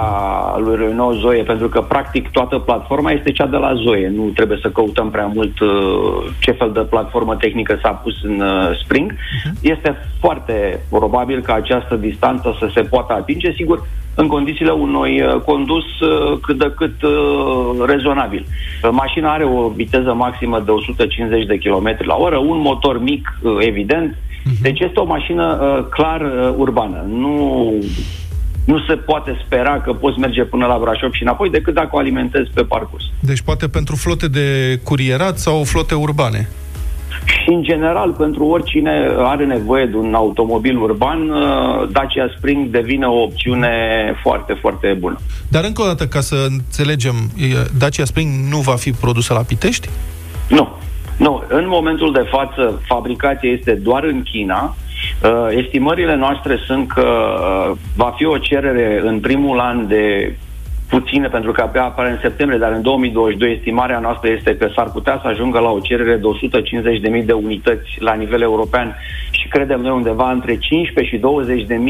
lui 0.59 0.75
Renault 0.75 1.19
Zoe, 1.19 1.43
pentru 1.43 1.69
că 1.69 1.81
practic 1.81 2.29
toată 2.29 2.57
platforma 2.57 3.11
este 3.11 3.31
cea 3.31 3.45
de 3.45 3.57
la 3.57 3.73
Zoe, 3.73 4.11
nu 4.15 4.23
trebuie 4.35 4.57
să 4.61 4.69
căutăm 4.69 5.09
prea 5.09 5.31
mult 5.33 5.59
uh, 5.59 5.69
ce 6.39 6.51
fel 6.51 6.71
de 6.71 6.79
platformă 6.79 7.35
tehnică 7.35 7.79
s-a 7.81 7.89
pus 7.89 8.23
în 8.23 8.39
uh, 8.41 8.79
Spring, 8.83 9.13
este 9.61 9.95
foarte 10.19 10.79
probabil 10.89 11.41
că 11.41 11.51
această 11.51 11.95
distanță 11.95 12.55
să 12.59 12.69
se 12.73 12.81
poată 12.81 13.13
atinge, 13.13 13.51
sigur, 13.51 13.87
în 14.15 14.27
condițiile 14.27 14.71
unui 14.71 15.21
uh, 15.21 15.35
condus 15.35 15.99
uh, 15.99 16.37
cât 16.41 16.57
de 16.57 16.73
cât 16.75 17.01
uh, 17.01 17.85
rezonabil. 17.85 18.45
Uh, 18.83 18.89
Mașina 18.91 19.33
are 19.33 19.43
o 19.43 19.67
viteză 19.67 20.13
maximă 20.13 20.59
de 20.59 20.71
150 20.71 21.45
de 21.45 21.57
km 21.57 21.97
la 21.97 22.15
oră, 22.15 22.37
un 22.37 22.59
motor 22.59 23.01
mic, 23.01 23.37
uh, 23.41 23.51
evident, 24.45 24.61
deci 24.61 24.79
este 24.79 24.99
o 24.99 25.05
mașină 25.05 25.59
uh, 25.61 25.85
clar 25.89 26.21
uh, 26.21 26.53
urbană. 26.57 27.05
Nu, 27.07 27.73
nu 28.65 28.79
se 28.87 28.93
poate 28.93 29.41
spera 29.45 29.81
că 29.81 29.93
poți 29.93 30.19
merge 30.19 30.43
până 30.43 30.65
la 30.65 30.77
Brașov 30.81 31.11
și 31.11 31.23
înapoi 31.23 31.49
decât 31.49 31.73
dacă 31.73 31.89
o 31.91 31.97
alimentezi 31.97 32.49
pe 32.53 32.63
parcurs. 32.63 33.03
Deci 33.19 33.41
poate 33.41 33.67
pentru 33.67 33.95
flote 33.95 34.27
de 34.27 34.79
curierat 34.83 35.37
sau 35.37 35.63
flote 35.63 35.95
urbane. 35.95 36.49
Și, 37.25 37.49
în 37.49 37.63
general, 37.63 38.11
pentru 38.11 38.45
oricine 38.45 38.91
are 39.17 39.45
nevoie 39.45 39.85
de 39.85 39.95
un 39.95 40.13
automobil 40.13 40.77
urban, 40.77 41.29
uh, 41.29 41.89
Dacia 41.91 42.33
Spring 42.37 42.69
devine 42.69 43.05
o 43.05 43.21
opțiune 43.21 43.69
foarte, 44.21 44.57
foarte 44.61 44.97
bună. 44.99 45.19
Dar 45.47 45.63
încă 45.63 45.81
o 45.81 45.85
dată, 45.85 46.07
ca 46.07 46.21
să 46.21 46.45
înțelegem, 46.49 47.15
e, 47.37 47.45
Dacia 47.77 48.05
Spring 48.05 48.29
nu 48.49 48.57
va 48.57 48.75
fi 48.75 48.91
produsă 48.91 49.33
la 49.33 49.41
Pitești? 49.41 49.89
Nu. 50.49 50.69
Nu. 51.23 51.43
În 51.47 51.67
momentul 51.67 52.11
de 52.11 52.25
față, 52.31 52.81
fabricația 52.85 53.51
este 53.51 53.73
doar 53.73 54.03
în 54.03 54.23
China. 54.23 54.75
Uh, 55.23 55.47
estimările 55.49 56.15
noastre 56.15 56.57
sunt 56.65 56.87
că 56.87 57.07
uh, 57.07 57.77
va 57.95 58.13
fi 58.15 58.25
o 58.25 58.37
cerere 58.37 59.01
în 59.03 59.19
primul 59.19 59.59
an 59.59 59.87
de 59.87 60.35
puține, 60.89 61.27
pentru 61.27 61.51
că 61.51 61.61
abia 61.61 61.83
apare 61.83 62.09
în 62.09 62.17
septembrie, 62.21 62.59
dar 62.59 62.71
în 62.71 62.81
2022 62.81 63.51
estimarea 63.51 63.99
noastră 63.99 64.31
este 64.31 64.55
că 64.57 64.67
s-ar 64.75 64.91
putea 64.91 65.19
să 65.21 65.27
ajungă 65.27 65.59
la 65.59 65.69
o 65.69 65.79
cerere 65.79 66.15
de 66.15 66.27
150.000 67.19 67.25
de 67.25 67.33
unități 67.33 67.89
la 67.99 68.13
nivel 68.13 68.41
european 68.41 68.95
și 69.31 69.47
credem 69.47 69.81
noi 69.81 69.91
undeva 69.91 70.31
între 70.31 70.57
15 70.57 71.15
și 71.15 71.21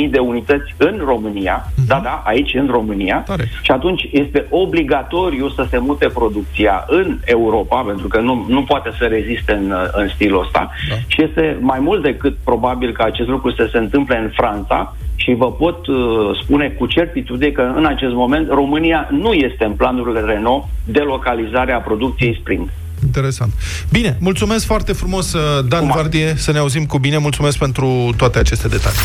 20.000 0.06 0.10
de 0.10 0.20
unități 0.20 0.74
în 0.78 1.02
România, 1.06 1.66
da, 1.88 2.00
da, 2.04 2.24
aici 2.26 2.54
în 2.54 2.68
România, 2.72 3.24
și 3.62 3.72
atunci 3.72 4.10
este 4.12 4.46
obligatoriu 4.50 5.50
să 5.50 5.66
se 5.70 5.78
mute 5.78 6.08
producția 6.08 6.86
în 6.88 7.18
Europa, 7.26 7.82
pentru 7.82 8.08
că 8.08 8.20
nu, 8.20 8.46
nu 8.48 8.64
poate 8.64 8.91
să 8.98 9.06
reziste 9.06 9.54
în, 9.54 9.74
în 9.91 10.08
stilul 10.08 10.41
ăsta. 10.41 10.72
Da. 10.89 10.96
și 11.08 11.24
este 11.24 11.58
mai 11.60 11.80
mult 11.80 12.04
decât 12.04 12.38
probabil 12.44 12.91
că 12.91 13.04
acest 13.04 13.30
lucru 13.30 13.52
să 13.52 13.68
se 13.72 13.78
întâmple 13.78 14.18
în 14.18 14.30
Franța 14.34 14.96
și 15.24 15.34
vă 15.34 15.51
pot 15.51 15.88
uh, 15.88 15.95
spune 16.43 16.69
cu 16.69 16.86
certitudine 16.86 17.49
că 17.49 17.74
în 17.76 17.86
acest 17.86 18.13
moment 18.13 18.49
România 18.49 19.07
nu 19.11 19.34
este 19.34 19.63
în 19.63 19.71
planurile 19.71 20.19
Renault 20.19 20.63
de 20.86 20.99
localizare 20.99 21.71
a 21.71 21.80
producției 21.80 22.38
Spring. 22.39 22.69
Interesant. 23.05 23.51
Bine, 23.91 24.17
mulțumesc 24.19 24.65
foarte 24.65 24.93
frumos, 24.93 25.34
uh, 25.34 25.65
Dan 25.67 25.88
Vardie, 25.95 26.34
să 26.36 26.51
ne 26.51 26.57
auzim 26.57 26.86
cu 26.86 26.97
bine. 26.97 27.17
Mulțumesc 27.17 27.57
pentru 27.57 28.13
toate 28.17 28.39
aceste 28.39 28.67
detalii. 28.67 28.99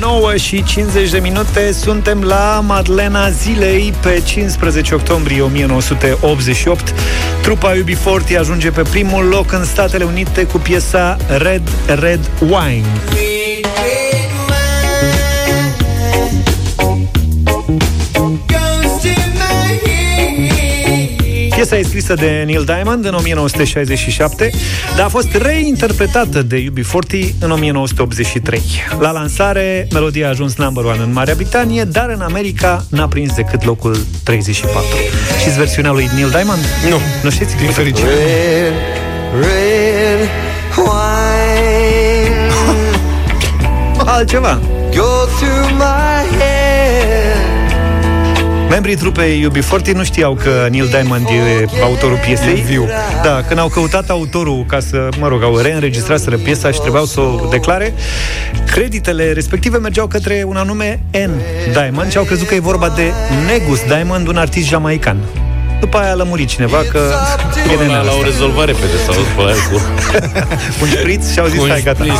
9 0.00 0.36
și 0.36 0.64
50 0.64 1.10
de 1.10 1.18
minute 1.18 1.72
Suntem 1.72 2.22
la 2.22 2.62
Madlena 2.66 3.30
Zilei 3.30 3.92
Pe 4.02 4.22
15 4.24 4.94
octombrie 4.94 5.40
1988 5.40 6.94
Trupa 7.42 7.72
UB40 7.74 8.38
ajunge 8.38 8.70
pe 8.70 8.82
primul 8.82 9.24
loc 9.24 9.52
În 9.52 9.64
Statele 9.64 10.04
Unite 10.04 10.46
cu 10.46 10.58
piesa 10.58 11.16
Red 11.38 11.62
Red 11.86 12.30
Wine 12.40 12.86
Piesa 21.60 21.76
e 21.76 21.82
scrisă 21.82 22.14
de 22.14 22.42
Neil 22.46 22.64
Diamond 22.64 23.04
în 23.04 23.14
1967, 23.14 24.50
dar 24.96 25.04
a 25.04 25.08
fost 25.08 25.34
reinterpretată 25.34 26.42
de 26.42 26.64
UB40 26.72 27.34
în 27.40 27.50
1983. 27.50 28.62
La 28.98 29.10
lansare, 29.10 29.88
melodia 29.92 30.26
a 30.26 30.28
ajuns 30.28 30.56
number 30.56 30.84
one 30.84 31.02
în 31.02 31.12
Marea 31.12 31.34
Britanie, 31.34 31.84
dar 31.84 32.08
în 32.08 32.20
America 32.20 32.84
n-a 32.90 33.08
prins 33.08 33.34
decât 33.34 33.64
locul 33.64 33.96
34. 34.22 34.82
Știți 35.40 35.56
versiunea 35.58 35.92
lui 35.92 36.08
Neil 36.14 36.30
Diamond? 36.30 36.60
Nu. 36.88 37.00
Nu 37.22 37.30
știți? 37.30 37.56
Din 37.56 37.70
fericire. 37.70 38.08
Red, 38.08 38.72
red 39.40 40.28
wine 40.76 42.48
Altceva. 44.14 44.60
go 44.94 45.26
through 45.38 45.70
my 45.70 46.38
head. 46.38 46.59
Membrii 48.70 48.96
trupei 48.96 49.48
UB40 49.50 49.92
nu 49.94 50.04
știau 50.04 50.34
că 50.34 50.66
Neil 50.70 50.86
Diamond 50.86 51.26
e 51.28 51.82
autorul 51.82 52.18
piesei. 52.26 52.54
viu. 52.54 52.88
Da, 53.22 53.42
când 53.48 53.60
au 53.60 53.68
căutat 53.68 54.10
autorul 54.10 54.64
ca 54.68 54.80
să, 54.80 55.08
mă 55.18 55.28
rog, 55.28 55.42
au 55.42 55.56
reînregistraseră 55.56 56.36
piesa 56.36 56.70
și 56.70 56.80
trebuiau 56.80 57.04
să 57.04 57.20
o 57.20 57.48
declare, 57.50 57.94
creditele 58.66 59.32
respective 59.32 59.78
mergeau 59.78 60.06
către 60.06 60.42
un 60.46 60.56
anume 60.56 61.00
N. 61.12 61.30
Diamond 61.72 62.10
și 62.10 62.16
au 62.16 62.24
crezut 62.24 62.46
că 62.46 62.54
e 62.54 62.60
vorba 62.60 62.88
de 62.88 63.12
Negus 63.46 63.80
Diamond, 63.86 64.28
un 64.28 64.36
artist 64.36 64.66
jamaican. 64.66 65.16
După 65.80 65.96
aia 65.98 66.10
a 66.10 66.14
lămurit 66.14 66.48
cineva 66.48 66.76
că 66.92 67.00
e 67.70 67.72
Ăla 67.72 67.82
nenea 67.82 68.00
l-au 68.02 68.14
ăsta. 68.18 68.26
rezolvat 68.30 68.66
repede 68.66 68.96
sau 69.06 69.14
după 69.14 69.46
aia 69.46 69.54
cu... 69.70 69.76
Un 70.82 70.88
șpriț 70.88 71.32
și 71.32 71.38
au 71.38 71.46
zis, 71.46 71.56
Cu 71.58 71.62
un 71.62 71.68
stai, 71.68 71.82
gata. 71.82 72.04
șpriț, 72.04 72.18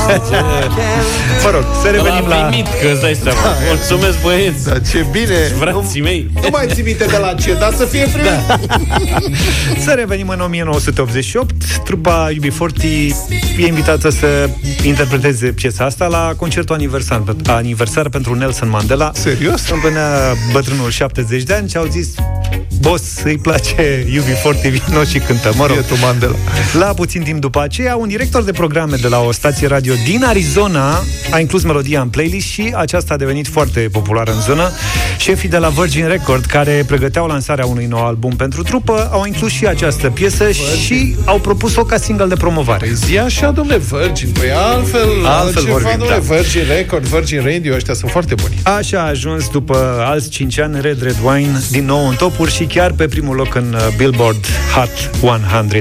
Mă 1.44 1.50
rog, 1.50 1.64
să 1.82 1.88
revenim 1.88 2.26
L-a 2.28 2.36
la... 2.40 2.46
primit, 2.46 2.66
că 2.82 2.88
îți 2.92 3.00
dai 3.00 3.18
seama. 3.22 3.38
Mulțumesc, 3.68 4.22
băieți. 4.22 4.64
Da, 4.64 4.78
ce 4.78 5.06
bine! 5.10 5.34
Frații 5.58 6.00
mei. 6.00 6.30
Nu 6.42 6.48
mai 6.50 6.66
ții 6.72 6.82
minte 6.82 7.04
de 7.04 7.16
la 7.16 7.34
ce, 7.34 7.54
dar 7.54 7.72
să 7.76 7.84
fie 7.84 8.06
primit. 8.12 8.30
Da. 8.46 8.58
Să 9.84 9.90
revenim 9.90 10.28
în 10.28 10.40
1988. 10.40 11.54
Trupa 11.84 12.28
UB40 12.32 12.82
e 13.58 13.66
invitată 13.66 14.10
să 14.10 14.48
interpreteze 14.82 15.46
piesa 15.46 15.84
asta 15.84 16.06
la 16.06 16.32
concertul 16.36 16.74
aniversar, 16.74 17.22
aniversar 17.46 18.08
pentru 18.08 18.34
Nelson 18.34 18.68
Mandela. 18.68 19.10
Serios? 19.14 19.68
Împlinea 19.70 20.08
bătrânul 20.52 20.90
70 20.90 21.42
de 21.42 21.54
ani 21.54 21.68
și 21.68 21.76
au 21.76 21.84
zis 21.90 22.08
Boss, 22.80 23.22
îi 23.24 23.38
place 23.38 24.04
UB40, 24.04 24.70
vino 24.70 25.04
și 25.04 25.18
cântă, 25.18 25.52
mă 25.56 25.66
rog. 25.66 25.76
Bietul 25.76 25.96
Mandela. 25.96 26.34
La 26.72 26.86
puțin 26.86 27.22
timp 27.22 27.40
după 27.40 27.60
aceea, 27.62 27.96
un 27.96 28.08
director 28.08 28.42
de 28.42 28.52
programe 28.52 28.96
de 28.96 29.08
la 29.08 29.20
o 29.20 29.32
stație 29.32 29.66
radio 29.66 29.94
din 30.04 30.24
Arizona 30.24 31.02
a 31.30 31.38
inclus 31.38 31.62
melodia 31.62 32.00
în 32.00 32.08
playlist 32.08 32.46
și 32.46 32.72
aceasta 32.76 33.14
a 33.14 33.16
devenit 33.16 33.48
foarte 33.48 33.80
populară 33.92 34.32
în 34.32 34.40
zonă. 34.40 34.70
Șefii 35.18 35.48
de 35.48 35.56
la 35.56 35.68
Virgin 35.68 36.06
Record, 36.08 36.44
care 36.44 36.84
pregăteau 36.86 37.26
lansarea 37.26 37.66
unui 37.66 37.86
nou 37.86 38.06
album 38.06 38.36
pentru 38.36 38.62
trupă, 38.62 39.08
au 39.12 39.24
inclus 39.26 39.50
și 39.50 39.66
această 39.66 40.10
piesă 40.10 40.50
și 40.84 41.16
au 41.24 41.38
propus-o 41.38 41.84
ca 41.84 41.96
single 41.96 42.26
de 42.26 42.34
promovare. 42.34 42.86
Păi 42.86 42.94
zi 42.94 43.18
așa, 43.18 43.50
domnule, 43.50 43.80
Virgin. 43.90 44.30
Păi 44.30 44.50
altfel, 44.50 45.00
Altfel 45.00 45.26
altceva, 45.26 45.70
vorbim, 45.70 45.90
domnule, 45.98 46.22
da. 46.28 46.34
Virgin 46.34 46.62
Record, 46.76 47.04
Virgin 47.04 47.40
Radio, 47.44 47.74
ăștia 47.74 47.94
sunt 47.94 48.10
foarte 48.10 48.34
buni. 48.34 48.54
Așa 48.62 48.98
a 48.98 49.06
ajuns 49.06 49.48
după 49.48 50.04
alți 50.04 50.28
5 50.28 50.58
ani 50.58 50.80
Red 50.80 51.02
Red 51.02 51.16
Wine 51.24 51.60
din 51.70 51.84
nou 51.84 52.08
în 52.08 52.14
topuri 52.14 52.52
și 52.52 52.66
chiar 52.72 52.92
pe 52.92 53.08
primul 53.08 53.36
loc 53.36 53.54
în 53.54 53.74
uh, 53.74 53.94
Billboard 53.96 54.46
Hot 54.74 55.10
100. 55.20 55.78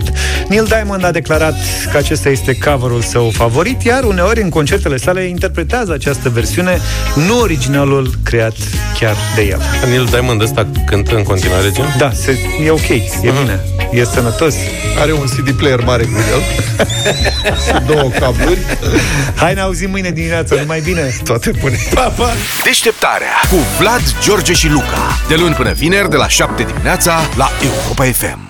Neil 0.47 0.65
Diamond 0.65 1.03
a 1.05 1.11
declarat 1.11 1.55
că 1.91 1.97
acesta 1.97 2.29
este 2.29 2.57
coverul 2.57 3.01
său 3.01 3.29
favorit, 3.29 3.81
iar 3.83 4.03
uneori 4.03 4.41
în 4.41 4.49
concertele 4.49 4.97
sale 4.97 5.21
interpretează 5.21 5.93
această 5.93 6.29
versiune, 6.29 6.79
nu 7.27 7.39
originalul 7.39 8.13
creat 8.23 8.55
chiar 8.99 9.15
de 9.35 9.41
el. 9.41 9.61
Neil 9.87 10.05
Diamond 10.05 10.41
ăsta 10.41 10.67
cântă 10.85 11.15
în 11.15 11.23
continuare, 11.23 11.71
gen? 11.71 11.95
Da, 11.97 12.11
se, 12.11 12.37
e 12.65 12.69
ok, 12.69 12.89
e 12.89 13.09
bine, 13.21 13.59
e 13.91 14.03
sănătos. 14.03 14.55
Are 14.99 15.11
un 15.11 15.25
CD 15.25 15.51
player 15.51 15.83
mare 15.85 16.03
cu 16.03 16.17
el. 16.33 16.41
și 17.65 17.85
două 17.85 18.09
cabluri. 18.19 18.59
Hai 19.35 19.53
ne 19.53 19.61
auzim 19.61 19.89
mâine 19.89 20.09
dimineață, 20.09 20.55
numai 20.59 20.79
bine. 20.79 21.15
Toate 21.23 21.51
bune. 21.59 21.77
Pa, 21.93 22.13
pa! 22.17 22.29
Deșteptarea 22.63 23.27
cu 23.49 23.55
Vlad, 23.79 24.01
George 24.23 24.53
și 24.53 24.69
Luca. 24.69 25.17
De 25.27 25.35
luni 25.35 25.53
până 25.53 25.71
vineri, 25.71 26.09
de 26.09 26.15
la 26.15 26.27
7 26.27 26.65
dimineața, 26.79 27.19
la 27.37 27.49
Europa 27.61 28.03
FM. 28.03 28.48